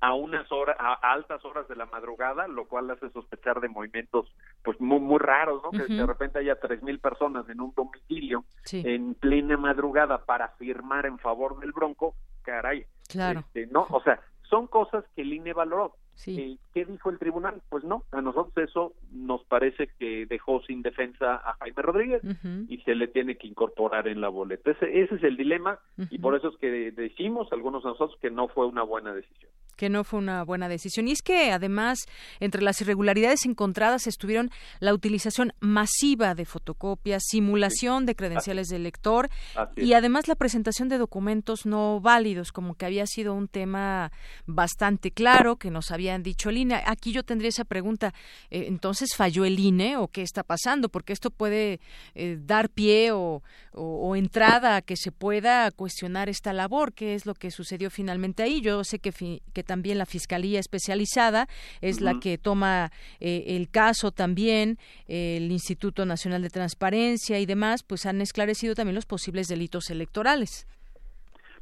a 0.00 0.14
unas 0.14 0.50
horas 0.50 0.76
a 0.78 0.94
altas 1.12 1.44
horas 1.44 1.68
de 1.68 1.76
la 1.76 1.84
madrugada 1.84 2.48
lo 2.48 2.66
cual 2.66 2.90
hace 2.90 3.10
sospechar 3.10 3.60
de 3.60 3.68
movimientos 3.68 4.34
pues 4.64 4.80
muy 4.80 4.98
muy 4.98 5.18
raros 5.18 5.62
no 5.62 5.70
que 5.70 5.92
de 5.92 6.06
repente 6.06 6.38
haya 6.38 6.58
tres 6.58 6.82
mil 6.82 6.98
personas 7.00 7.46
en 7.50 7.60
un 7.60 7.74
domicilio 7.74 8.44
en 8.72 9.14
plena 9.14 9.58
madrugada 9.58 10.24
para 10.24 10.48
firmar 10.56 11.04
en 11.04 11.18
favor 11.18 11.60
del 11.60 11.72
Bronco 11.72 12.14
caray 12.42 12.86
claro. 13.08 13.40
este, 13.40 13.66
no 13.66 13.86
o 13.90 14.02
sea 14.02 14.20
son 14.50 14.66
cosas 14.66 15.04
que 15.14 15.22
el 15.22 15.32
INE 15.32 15.54
valoró. 15.54 15.96
Sí. 16.14 16.58
¿Qué 16.72 16.84
dijo 16.84 17.10
el 17.10 17.18
tribunal? 17.18 17.60
Pues 17.68 17.84
no, 17.84 18.04
a 18.12 18.20
nosotros 18.20 18.68
eso 18.68 18.92
nos 19.12 19.44
parece 19.44 19.88
que 19.98 20.26
dejó 20.26 20.62
sin 20.62 20.82
defensa 20.82 21.34
a 21.36 21.56
Jaime 21.60 21.82
Rodríguez 21.82 22.22
y 22.68 22.78
se 22.78 22.94
le 22.94 23.08
tiene 23.08 23.36
que 23.36 23.46
incorporar 23.46 24.06
en 24.08 24.20
la 24.20 24.28
boleta. 24.28 24.70
Ese, 24.70 25.02
ese 25.02 25.16
es 25.16 25.22
el 25.24 25.36
dilema 25.36 25.78
y 26.10 26.18
por 26.18 26.36
eso 26.36 26.48
es 26.48 26.56
que 26.58 26.92
decimos 26.92 27.48
algunos 27.52 27.82
de 27.82 27.90
nosotros 27.90 28.18
que 28.20 28.30
no 28.30 28.48
fue 28.48 28.66
una 28.66 28.82
buena 28.82 29.12
decisión 29.12 29.50
que 29.80 29.88
no 29.88 30.04
fue 30.04 30.18
una 30.18 30.42
buena 30.42 30.68
decisión. 30.68 31.08
Y 31.08 31.12
es 31.12 31.22
que 31.22 31.52
además, 31.52 32.00
entre 32.38 32.60
las 32.60 32.82
irregularidades 32.82 33.46
encontradas 33.46 34.06
estuvieron 34.06 34.50
la 34.78 34.92
utilización 34.92 35.54
masiva 35.58 36.34
de 36.34 36.44
fotocopias, 36.44 37.22
simulación 37.26 38.04
de 38.04 38.14
credenciales 38.14 38.68
del 38.68 38.82
lector 38.82 39.30
y 39.76 39.94
además 39.94 40.28
la 40.28 40.34
presentación 40.34 40.90
de 40.90 40.98
documentos 40.98 41.64
no 41.64 41.98
válidos, 41.98 42.52
como 42.52 42.74
que 42.74 42.84
había 42.84 43.06
sido 43.06 43.32
un 43.32 43.48
tema 43.48 44.12
bastante 44.44 45.12
claro 45.12 45.56
que 45.56 45.70
nos 45.70 45.90
habían 45.90 46.22
dicho 46.22 46.50
el 46.50 46.58
INE. 46.60 46.82
Aquí 46.86 47.12
yo 47.12 47.22
tendría 47.22 47.48
esa 47.48 47.64
pregunta, 47.64 48.14
eh, 48.50 48.64
entonces 48.68 49.14
falló 49.16 49.44
el 49.44 49.58
INE 49.58 49.96
o 49.96 50.08
qué 50.08 50.22
está 50.22 50.42
pasando, 50.42 50.88
porque 50.88 51.12
esto 51.12 51.30
puede 51.30 51.80
eh, 52.14 52.38
dar 52.40 52.68
pie 52.70 53.12
o, 53.12 53.42
o, 53.72 54.16
entrada 54.16 54.76
a 54.76 54.82
que 54.82 54.96
se 54.96 55.12
pueda 55.12 55.70
cuestionar 55.70 56.28
esta 56.28 56.52
labor, 56.52 56.92
qué 56.92 57.14
es 57.14 57.26
lo 57.26 57.34
que 57.34 57.50
sucedió 57.50 57.90
finalmente 57.90 58.42
ahí. 58.42 58.60
Yo 58.60 58.84
sé 58.84 58.98
que, 58.98 59.12
que 59.52 59.62
también 59.62 59.98
la 59.98 60.06
Fiscalía 60.06 60.60
Especializada 60.60 61.48
es 61.80 62.00
la 62.00 62.20
que 62.20 62.38
toma 62.38 62.92
eh, 63.20 63.44
el 63.48 63.68
caso 63.70 64.12
también, 64.12 64.78
el 65.06 65.50
Instituto 65.50 66.04
Nacional 66.04 66.42
de 66.42 66.50
Transparencia 66.50 67.38
y 67.38 67.46
demás, 67.46 67.82
pues 67.82 68.06
han 68.06 68.20
esclarecido 68.20 68.74
también 68.74 68.94
los 68.94 69.06
posibles 69.06 69.48
delitos 69.48 69.90
electorales. 69.90 70.66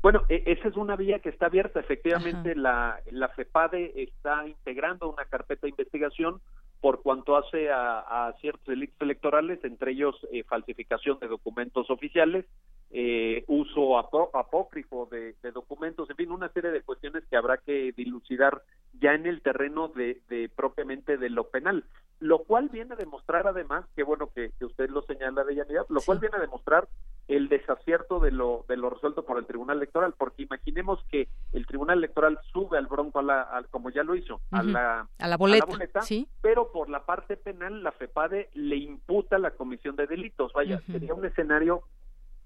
Bueno, 0.00 0.22
e, 0.28 0.42
esa 0.46 0.68
es 0.68 0.76
una 0.76 0.96
vía 0.96 1.18
que 1.18 1.28
está 1.28 1.46
abierta. 1.46 1.80
Efectivamente, 1.80 2.54
la, 2.54 3.00
la 3.10 3.28
FEPADE 3.28 3.92
está 4.02 4.46
integrando 4.46 5.10
una 5.10 5.24
carpeta 5.24 5.62
de 5.62 5.70
investigación 5.70 6.40
por 6.80 7.02
cuanto 7.02 7.36
hace 7.36 7.70
a, 7.70 8.32
ciertos 8.40 8.66
delitos 8.66 9.00
electorales, 9.00 9.58
entre 9.64 9.92
ellos 9.92 10.14
eh, 10.32 10.44
falsificación 10.44 11.18
de 11.18 11.26
documentos 11.26 11.90
oficiales, 11.90 12.44
eh, 12.90 13.44
uso 13.48 13.98
apócrifo 13.98 15.08
de, 15.10 15.34
documentos, 15.52 16.08
en 16.08 16.16
fin, 16.16 16.30
una 16.30 16.48
serie 16.50 16.70
de 16.70 16.82
cuestiones 16.82 17.22
que 17.28 17.36
habrá 17.36 17.58
que 17.58 17.92
dilucidar 17.92 18.62
ya 19.00 19.12
en 19.14 19.26
el 19.26 19.42
terreno 19.42 19.88
de, 19.88 20.50
propiamente 20.56 21.18
de 21.18 21.28
lo 21.28 21.48
penal, 21.48 21.84
lo 22.20 22.44
cual 22.44 22.70
viene 22.70 22.94
a 22.94 22.96
demostrar 22.96 23.46
además, 23.46 23.84
que 23.94 24.02
bueno 24.02 24.30
que, 24.34 24.52
usted 24.64 24.88
lo 24.90 25.02
señala 25.02 25.44
de 25.44 25.56
Yanidad, 25.56 25.86
lo 25.88 26.00
cual 26.00 26.18
viene 26.18 26.36
a 26.36 26.40
demostrar 26.40 26.88
el 27.28 27.50
desacierto 27.50 28.20
de 28.20 28.30
lo, 28.30 28.64
de 28.68 28.78
lo 28.78 28.88
resuelto 28.88 29.22
por 29.22 29.38
el 29.38 29.44
Tribunal 29.44 29.76
Electoral, 29.76 30.14
porque 30.16 30.44
imaginemos 30.44 31.04
que 31.10 31.28
el 31.52 31.66
Tribunal 31.66 31.98
Electoral 31.98 32.38
sube 32.52 32.78
al 32.78 32.86
Bronco, 32.86 33.18
a 33.18 33.22
la, 33.22 33.66
como 33.70 33.90
ya 33.90 34.02
lo 34.02 34.16
hizo, 34.16 34.40
a, 34.50 34.62
la, 34.62 35.06
a 35.18 35.28
la 35.28 35.36
boleta, 35.36 36.00
¿sí? 36.00 36.26
pero 36.40 36.72
por 36.72 36.88
la 36.88 37.04
parte 37.04 37.36
penal 37.36 37.82
la 37.82 37.92
FEPADE 37.92 38.48
le 38.54 38.76
imputa 38.76 39.36
la 39.38 39.50
comisión 39.50 39.94
de 39.94 40.06
delitos. 40.06 40.54
Vaya, 40.54 40.80
sería 40.86 41.12
un 41.12 41.26
escenario 41.26 41.82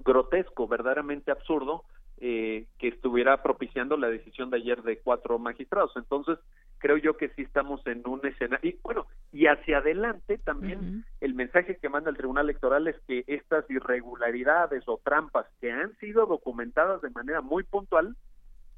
grotesco, 0.03 0.69
verdaderamente 0.69 1.31
absurdo, 1.31 1.85
eh, 2.19 2.67
que 2.79 2.89
estuviera 2.89 3.43
propiciando 3.43 3.97
la 3.97 4.09
decisión 4.09 4.51
de 4.51 4.59
ayer 4.59 4.83
de 4.83 4.99
cuatro 4.99 5.39
magistrados. 5.39 5.91
Entonces, 5.97 6.39
creo 6.79 6.97
yo 6.97 7.17
que 7.17 7.31
sí 7.31 7.43
estamos 7.43 7.85
en 7.87 8.03
un 8.07 8.25
escenario. 8.25 8.71
Y 8.71 8.79
bueno, 8.83 9.07
y 9.33 9.47
hacia 9.47 9.79
adelante 9.79 10.39
también 10.39 11.05
el 11.21 11.35
mensaje 11.35 11.79
que 11.79 11.89
manda 11.89 12.11
el 12.11 12.17
Tribunal 12.17 12.45
Electoral 12.45 12.87
es 12.87 12.97
que 13.09 13.25
estas 13.27 13.69
irregularidades 13.71 14.85
o 14.87 15.01
trampas 15.03 15.47
que 15.61 15.73
han 15.73 15.97
sido 15.99 16.27
documentadas 16.27 17.03
de 17.03 17.11
manera 17.11 17.41
muy 17.41 17.65
puntual 17.65 18.17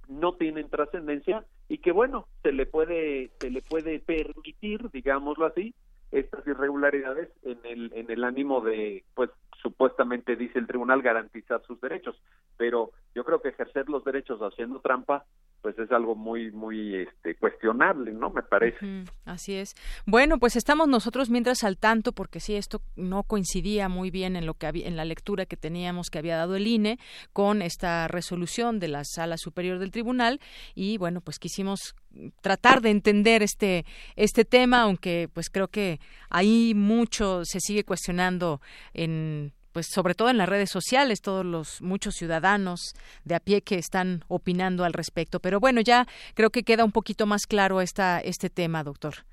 no 0.09 0.35
tienen 0.35 0.69
trascendencia 0.69 1.45
y 1.69 1.79
que 1.79 1.93
bueno, 1.93 2.27
se 2.43 2.53
le 2.53 2.67
puede 2.67 3.31
se 3.41 3.51
le 3.51 3.63
puede 3.63 4.01
permitir, 4.01 4.91
digámoslo 4.91 5.47
así, 5.47 5.75
estas 6.11 6.47
irregularidades 6.47 7.31
en 7.43 7.59
el 7.65 7.93
en 7.95 8.11
el 8.11 8.25
ánimo 8.25 8.61
de 8.61 9.05
pues 9.15 9.31
supuestamente 9.63 10.37
dice 10.37 10.59
el 10.59 10.67
tribunal 10.67 11.03
garantizar 11.03 11.63
sus 11.67 11.81
derechos, 11.81 12.21
pero 12.57 12.91
yo 13.15 13.25
creo 13.25 13.41
que 13.41 13.49
ejercer 13.49 13.89
los 13.89 14.05
derechos 14.05 14.41
haciendo 14.41 14.81
trampa 14.81 15.25
pues 15.65 15.79
es 15.79 15.91
algo 15.93 16.15
muy 16.15 16.51
muy 16.51 16.95
este 16.95 17.37
cuestionable 17.37 18.13
no 18.13 18.29
me 18.29 18.43
parece. 18.43 19.05
Así 19.25 19.55
es. 19.55 19.75
Bueno 20.05 20.39
pues 20.39 20.57
estamos 20.57 20.89
nosotros 20.89 21.31
mientras 21.31 21.65
al 21.65 21.79
tanto 21.79 22.13
porque 22.13 22.39
sí 22.39 22.55
esto 22.55 22.83
no 22.97 23.23
coincidía 23.23 23.89
muy 23.89 24.11
bien 24.11 24.37
en 24.37 24.45
lo 24.45 24.53
que 24.53 24.67
había 24.67 24.87
en 24.87 24.95
la 24.95 25.07
lectura 25.07 25.47
que 25.47 25.57
teníamos 25.57 26.11
que 26.11 26.19
había 26.19 26.37
dado 26.37 26.57
el 26.57 26.67
INE 26.67 26.99
con 27.33 27.63
esta 27.63 28.09
resolución 28.09 28.79
de 28.79 28.89
la 28.89 29.05
sala 29.05 29.39
superior 29.39 29.79
del 29.79 29.91
tribunal. 29.91 30.39
Y 30.75 30.99
bueno 30.99 31.23
pues 31.23 31.39
quisimos 31.39 31.97
tratar 32.43 32.83
de 32.83 32.91
entender 32.91 33.43
este 33.43 33.87
este 34.17 34.45
tema 34.45 34.83
aunque 34.83 35.31
pues 35.33 35.49
creo 35.49 35.69
que 35.69 35.99
ahí 36.29 36.75
mucho 36.77 37.47
se 37.47 37.61
sigue 37.61 37.85
cuestionando 37.85 38.61
en 38.93 39.55
pues 39.75 39.89
sobre 39.89 40.15
todo 40.15 40.31
en 40.31 40.39
las 40.39 40.49
redes 40.49 40.71
sociales, 40.71 41.21
todos 41.21 41.45
los 41.45 41.83
muchos 41.83 42.15
ciudadanos 42.15 42.95
de 43.25 43.35
a 43.35 43.41
pie 43.41 43.61
que 43.63 43.75
están 43.75 44.25
opinando 44.29 44.85
al 44.85 44.93
respecto. 44.93 45.41
Pero 45.41 45.59
bueno, 45.59 45.81
ya 45.81 46.07
creo 46.35 46.51
que 46.51 46.63
queda 46.63 46.85
un 46.85 46.93
poquito 46.93 47.27
más 47.27 47.45
claro 47.49 47.81
esta, 47.81 48.21
este 48.21 48.51
tema, 48.51 48.85
doctor. 48.85 49.25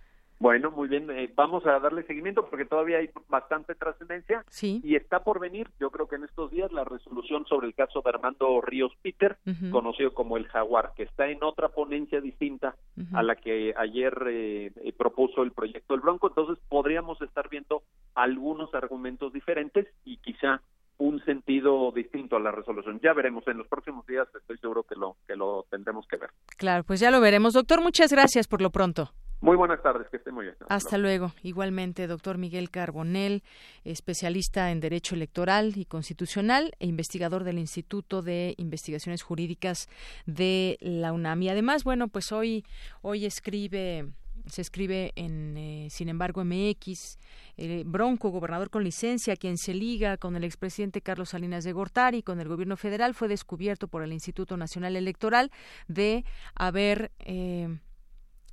Bueno, 0.42 0.72
muy 0.72 0.88
bien, 0.88 1.08
eh, 1.12 1.32
vamos 1.36 1.68
a 1.68 1.78
darle 1.78 2.02
seguimiento 2.02 2.48
porque 2.50 2.66
todavía 2.66 2.98
hay 2.98 3.12
bastante 3.30 3.76
trascendencia 3.76 4.44
sí. 4.50 4.82
y 4.84 4.96
está 4.96 5.24
por 5.24 5.40
venir, 5.40 5.70
yo 5.80 5.92
creo 5.92 6.08
que 6.08 6.16
en 6.16 6.24
estos 6.24 6.50
días, 6.50 6.72
la 6.72 6.84
resolución 6.84 7.46
sobre 7.46 7.68
el 7.68 7.76
caso 7.76 8.02
de 8.02 8.10
Armando 8.10 8.60
Ríos 8.60 8.92
Peter, 9.04 9.38
conocido 9.70 10.16
como 10.16 10.38
el 10.38 10.48
Jaguar, 10.48 10.94
que 10.96 11.04
está 11.04 11.30
en 11.30 11.44
otra 11.44 11.70
ponencia 11.70 12.22
distinta 12.22 12.76
a 13.14 13.22
la 13.22 13.36
que 13.36 13.76
ayer 13.78 14.18
eh, 14.30 14.72
eh, 14.84 14.94
propuso 14.98 15.44
el 15.44 15.52
proyecto 15.52 15.94
del 15.94 16.02
Bronco, 16.02 16.30
entonces 16.30 16.58
podríamos 16.70 17.22
estar 17.22 17.48
viendo 17.48 17.84
algunos 18.16 18.74
argumentos 18.74 19.32
diferentes 19.34 19.86
y 20.06 20.18
quizá 20.18 20.60
un 20.98 21.24
sentido 21.24 21.92
distinto 21.92 22.36
a 22.36 22.40
la 22.40 22.52
resolución. 22.52 23.00
Ya 23.04 23.14
veremos 23.14 23.48
en 23.48 23.60
los 23.60 23.68
próximos 23.68 24.08
días, 24.08 24.28
estoy 24.34 24.58
seguro 24.58 24.82
que 24.82 24.96
lo 24.96 25.18
que 25.28 25.36
lo 25.36 25.68
tendremos 25.70 26.08
que 26.08 26.18
ver. 26.18 26.32
Claro, 26.58 26.84
pues 26.84 27.00
ya 27.00 27.12
lo 27.12 27.22
veremos. 27.22 27.54
Doctor, 27.54 27.84
muchas 27.84 28.12
gracias 28.12 28.48
por 28.48 28.60
lo 28.64 28.72
pronto. 28.72 29.12
Muy 29.42 29.58
buenas 29.58 29.82
tardes, 29.82 30.08
que 30.10 30.18
esté 30.18 30.32
muy 30.32 30.46
bien. 30.46 30.56
Hasta, 30.70 31.00
luego. 31.00 31.34
Igualmente, 31.42 32.06
doctor 32.06 32.38
Miguel 32.38 32.70
Carbonel, 32.70 33.42
especialista 33.84 34.70
en 34.70 34.80
Derecho 34.80 35.16
Electoral 35.16 35.74
y 35.76 35.86
Constitucional 35.86 36.74
e 36.80 36.86
investigador 36.86 37.44
del 37.44 37.58
Instituto 37.58 38.22
de 38.22 38.54
Investigaciones 38.58 39.24
Jurídicas 39.24 39.90
de 40.28 40.78
la 40.80 41.12
UNAM. 41.12 41.42
Y 41.42 41.50
además, 41.50 41.84
bueno, 41.84 42.08
pues 42.08 42.32
hoy, 42.32 42.64
hoy 43.02 43.26
escribe 43.26 44.06
se 44.48 44.62
escribe 44.62 45.12
en, 45.16 45.56
eh, 45.58 45.88
sin 45.90 46.10
embargo, 46.10 46.44
MX, 46.44 47.20
eh, 47.58 47.84
Bronco, 47.86 48.30
gobernador 48.30 48.70
con 48.70 48.84
licencia, 48.84 49.36
quien 49.36 49.58
se 49.58 49.74
liga 49.74 50.18
con 50.18 50.36
el 50.36 50.44
expresidente 50.44 51.02
Carlos 51.02 51.30
Salinas 51.30 51.64
de 51.64 51.74
Gortari, 51.74 52.24
con 52.24 52.40
el 52.40 52.48
gobierno 52.48 52.76
federal, 52.76 53.14
fue 53.14 53.28
descubierto 53.28 53.88
por 53.88 54.04
el 54.04 54.14
Instituto 54.14 54.58
Nacional 54.58 54.96
Electoral 54.96 55.52
de 55.88 56.26
haber 56.56 57.12
eh, 57.20 57.78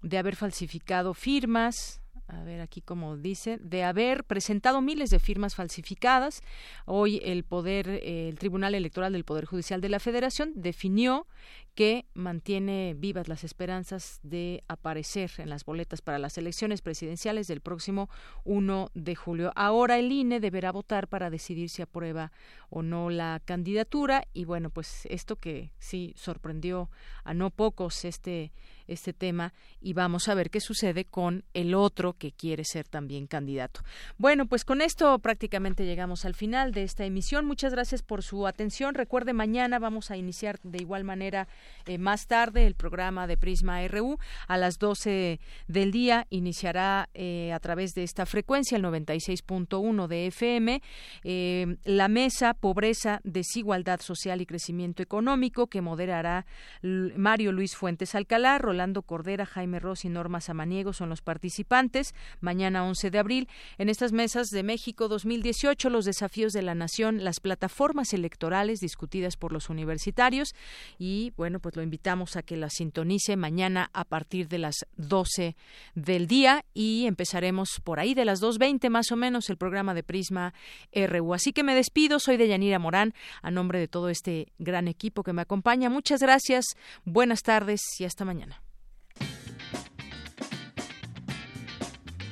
de 0.02 0.18
haber 0.18 0.36
falsificado 0.36 1.14
firmas, 1.14 2.00
a 2.28 2.44
ver 2.44 2.60
aquí 2.60 2.82
como 2.82 3.16
dice, 3.16 3.58
de 3.58 3.84
haber 3.84 4.24
presentado 4.24 4.82
miles 4.82 5.10
de 5.10 5.18
firmas 5.18 5.54
falsificadas. 5.54 6.42
Hoy 6.84 7.20
el 7.24 7.42
poder, 7.42 7.88
el 7.88 8.38
Tribunal 8.38 8.74
Electoral 8.74 9.12
del 9.12 9.24
Poder 9.24 9.46
Judicial 9.46 9.80
de 9.80 9.88
la 9.88 9.98
Federación 9.98 10.52
definió 10.54 11.26
que 11.74 12.06
mantiene 12.12 12.94
vivas 12.98 13.28
las 13.28 13.44
esperanzas 13.44 14.20
de 14.22 14.62
aparecer 14.68 15.30
en 15.38 15.48
las 15.48 15.64
boletas 15.64 16.02
para 16.02 16.18
las 16.18 16.36
elecciones 16.36 16.82
presidenciales 16.82 17.46
del 17.46 17.60
próximo 17.60 18.10
1 18.44 18.90
de 18.94 19.14
julio. 19.14 19.52
Ahora 19.54 19.96
el 19.98 20.12
INE 20.12 20.40
deberá 20.40 20.70
votar 20.70 21.08
para 21.08 21.30
decidir 21.30 21.70
si 21.70 21.80
aprueba 21.80 22.32
o 22.68 22.82
no 22.82 23.10
la 23.10 23.40
candidatura 23.44 24.26
y 24.34 24.44
bueno, 24.44 24.70
pues 24.70 25.06
esto 25.06 25.36
que 25.36 25.70
sí 25.78 26.12
sorprendió 26.16 26.90
a 27.24 27.32
no 27.32 27.50
pocos 27.50 28.04
este 28.04 28.52
este 28.88 29.12
tema 29.12 29.52
y 29.80 29.92
vamos 29.92 30.28
a 30.28 30.34
ver 30.34 30.50
qué 30.50 30.60
sucede 30.60 31.04
con 31.04 31.44
el 31.54 31.74
otro 31.74 32.14
que 32.14 32.32
quiere 32.32 32.64
ser 32.64 32.88
también 32.88 33.26
candidato. 33.26 33.82
Bueno, 34.16 34.46
pues 34.46 34.64
con 34.64 34.80
esto 34.80 35.18
prácticamente 35.20 35.86
llegamos 35.86 36.24
al 36.24 36.34
final 36.34 36.72
de 36.72 36.82
esta 36.82 37.04
emisión. 37.04 37.46
Muchas 37.46 37.72
gracias 37.72 38.02
por 38.02 38.22
su 38.22 38.46
atención. 38.46 38.94
Recuerde, 38.94 39.32
mañana 39.32 39.78
vamos 39.78 40.10
a 40.10 40.16
iniciar 40.16 40.58
de 40.62 40.78
igual 40.78 41.04
manera 41.04 41.48
eh, 41.86 41.98
más 41.98 42.26
tarde 42.26 42.66
el 42.66 42.74
programa 42.74 43.26
de 43.26 43.36
Prisma 43.36 43.86
RU. 43.86 44.18
A 44.46 44.56
las 44.56 44.78
12 44.78 45.40
del 45.66 45.92
día 45.92 46.26
iniciará 46.30 47.08
eh, 47.14 47.52
a 47.52 47.60
través 47.60 47.94
de 47.94 48.02
esta 48.02 48.26
frecuencia, 48.26 48.76
el 48.76 48.84
96.1 48.84 50.06
de 50.06 50.26
FM, 50.26 50.82
eh, 51.24 51.76
la 51.84 52.08
mesa 52.08 52.54
Pobreza, 52.54 53.20
Desigualdad 53.24 54.00
Social 54.00 54.40
y 54.40 54.46
Crecimiento 54.46 55.02
Económico 55.02 55.66
que 55.66 55.82
moderará 55.82 56.46
Mario 56.82 57.52
Luis 57.52 57.76
Fuentes 57.76 58.14
Alcalá, 58.14 58.58
Rolando 58.78 59.02
Cordera, 59.02 59.44
Jaime 59.44 59.80
Ross 59.80 60.04
y 60.04 60.08
Norma 60.08 60.40
Samaniego 60.40 60.92
son 60.92 61.08
los 61.08 61.20
participantes. 61.20 62.14
Mañana 62.40 62.84
11 62.84 63.10
de 63.10 63.18
abril, 63.18 63.48
en 63.76 63.88
estas 63.88 64.12
mesas 64.12 64.50
de 64.50 64.62
México 64.62 65.08
2018, 65.08 65.90
los 65.90 66.04
desafíos 66.04 66.52
de 66.52 66.62
la 66.62 66.76
nación, 66.76 67.24
las 67.24 67.40
plataformas 67.40 68.12
electorales 68.12 68.78
discutidas 68.78 69.36
por 69.36 69.52
los 69.52 69.68
universitarios 69.68 70.54
y 70.96 71.32
bueno, 71.36 71.58
pues 71.58 71.74
lo 71.74 71.82
invitamos 71.82 72.36
a 72.36 72.44
que 72.44 72.56
la 72.56 72.70
sintonice 72.70 73.34
mañana 73.34 73.90
a 73.94 74.04
partir 74.04 74.46
de 74.46 74.58
las 74.58 74.86
12 74.96 75.56
del 75.96 76.28
día 76.28 76.64
y 76.72 77.06
empezaremos 77.06 77.80
por 77.82 77.98
ahí 77.98 78.14
de 78.14 78.26
las 78.26 78.40
2.20 78.40 78.90
más 78.90 79.10
o 79.10 79.16
menos 79.16 79.50
el 79.50 79.56
programa 79.56 79.92
de 79.92 80.04
Prisma 80.04 80.54
RU. 80.94 81.34
Así 81.34 81.52
que 81.52 81.64
me 81.64 81.74
despido, 81.74 82.20
soy 82.20 82.36
de 82.36 82.46
Yanira 82.46 82.78
Morán, 82.78 83.12
a 83.42 83.50
nombre 83.50 83.80
de 83.80 83.88
todo 83.88 84.08
este 84.08 84.52
gran 84.60 84.86
equipo 84.86 85.24
que 85.24 85.32
me 85.32 85.42
acompaña. 85.42 85.90
Muchas 85.90 86.20
gracias, 86.20 86.64
buenas 87.04 87.42
tardes 87.42 87.80
y 87.98 88.04
hasta 88.04 88.24
mañana. 88.24 88.62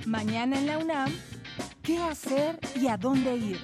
Mañana 0.07 0.57
en 0.57 0.67
la 0.69 0.79
UNAM, 0.79 1.13
¿qué 1.83 1.99
hacer 1.99 2.61
y 2.81 2.87
a 2.87 2.97
dónde 2.97 3.37
ir? 3.37 3.59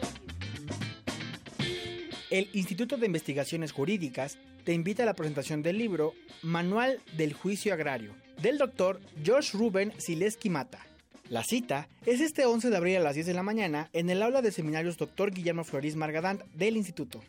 El 2.30 2.48
Instituto 2.52 2.96
de 2.96 3.06
Investigaciones 3.06 3.70
Jurídicas 3.70 4.38
te 4.64 4.72
invita 4.72 5.04
a 5.04 5.06
la 5.06 5.14
presentación 5.14 5.62
del 5.62 5.78
libro 5.78 6.14
Manual 6.42 6.98
del 7.16 7.32
Juicio 7.32 7.72
Agrario, 7.72 8.12
del 8.40 8.58
doctor 8.58 9.00
Josh 9.24 9.52
Ruben 9.52 9.92
Sileski 9.98 10.50
Mata. 10.50 10.84
La 11.28 11.44
cita 11.44 11.88
es 12.06 12.20
este 12.20 12.44
11 12.44 12.70
de 12.70 12.76
abril 12.76 12.96
a 12.96 13.00
las 13.00 13.14
10 13.14 13.28
de 13.28 13.34
la 13.34 13.44
mañana 13.44 13.88
en 13.92 14.10
el 14.10 14.20
aula 14.20 14.42
de 14.42 14.50
seminarios 14.50 14.98
Dr. 14.98 15.30
Guillermo 15.30 15.62
Flores 15.62 15.94
Margadant 15.94 16.42
del 16.54 16.76
Instituto. 16.76 17.22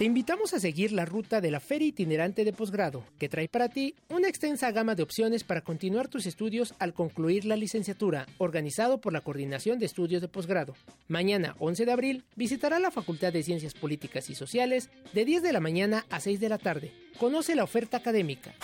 Te 0.00 0.06
invitamos 0.06 0.54
a 0.54 0.60
seguir 0.60 0.92
la 0.92 1.04
ruta 1.04 1.42
de 1.42 1.50
la 1.50 1.60
Feria 1.60 1.88
Itinerante 1.88 2.42
de 2.46 2.54
Posgrado, 2.54 3.04
que 3.18 3.28
trae 3.28 3.48
para 3.48 3.68
ti 3.68 3.94
una 4.08 4.28
extensa 4.28 4.72
gama 4.72 4.94
de 4.94 5.02
opciones 5.02 5.44
para 5.44 5.60
continuar 5.60 6.08
tus 6.08 6.24
estudios 6.24 6.72
al 6.78 6.94
concluir 6.94 7.44
la 7.44 7.54
licenciatura, 7.54 8.26
organizado 8.38 9.02
por 9.02 9.12
la 9.12 9.20
Coordinación 9.20 9.78
de 9.78 9.84
Estudios 9.84 10.22
de 10.22 10.28
Posgrado. 10.28 10.74
Mañana, 11.08 11.54
11 11.58 11.84
de 11.84 11.92
abril, 11.92 12.24
visitará 12.34 12.78
la 12.78 12.90
Facultad 12.90 13.30
de 13.30 13.42
Ciencias 13.42 13.74
Políticas 13.74 14.30
y 14.30 14.34
Sociales 14.34 14.88
de 15.12 15.26
10 15.26 15.42
de 15.42 15.52
la 15.52 15.60
mañana 15.60 16.06
a 16.08 16.18
6 16.18 16.40
de 16.40 16.48
la 16.48 16.56
tarde. 16.56 16.92
Conoce 17.18 17.54
la 17.54 17.64
oferta 17.64 17.98
académica. 17.98 18.54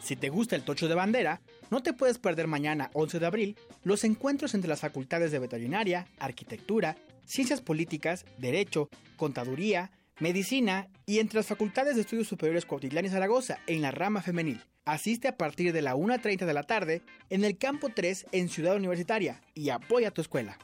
Si 0.00 0.14
te 0.14 0.28
gusta 0.28 0.54
el 0.54 0.62
tocho 0.62 0.86
de 0.86 0.94
bandera, 0.94 1.40
no 1.70 1.82
te 1.82 1.92
puedes 1.92 2.18
perder 2.18 2.46
mañana, 2.46 2.90
11 2.92 3.18
de 3.18 3.26
abril, 3.26 3.56
los 3.82 4.04
encuentros 4.04 4.54
entre 4.54 4.68
las 4.68 4.78
facultades 4.78 5.32
de 5.32 5.40
veterinaria, 5.40 6.06
arquitectura, 6.20 6.94
ciencias 7.24 7.60
políticas, 7.60 8.24
derecho, 8.38 8.88
contaduría, 9.16 9.90
medicina 10.20 10.88
y 11.06 11.18
entre 11.18 11.38
las 11.38 11.46
facultades 11.46 11.96
de 11.96 12.02
estudios 12.02 12.28
superiores 12.28 12.66
Cuautitlán 12.66 13.06
y 13.06 13.08
Zaragoza 13.08 13.58
en 13.66 13.82
la 13.82 13.90
rama 13.90 14.22
femenil. 14.22 14.62
Asiste 14.84 15.28
a 15.28 15.36
partir 15.36 15.72
de 15.72 15.82
la 15.82 15.94
1.30 15.94 16.46
de 16.46 16.54
la 16.54 16.62
tarde 16.62 17.02
en 17.28 17.44
el 17.44 17.58
campo 17.58 17.88
3 17.94 18.26
en 18.32 18.48
Ciudad 18.48 18.76
Universitaria 18.76 19.40
y 19.54 19.70
apoya 19.70 20.10
tu 20.10 20.20
escuela. 20.20 20.58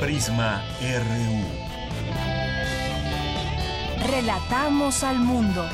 Prisma 0.00 0.62
RU. 0.80 1.68
Relatamos 4.10 5.02
al 5.02 5.18
mundo. 5.18 5.68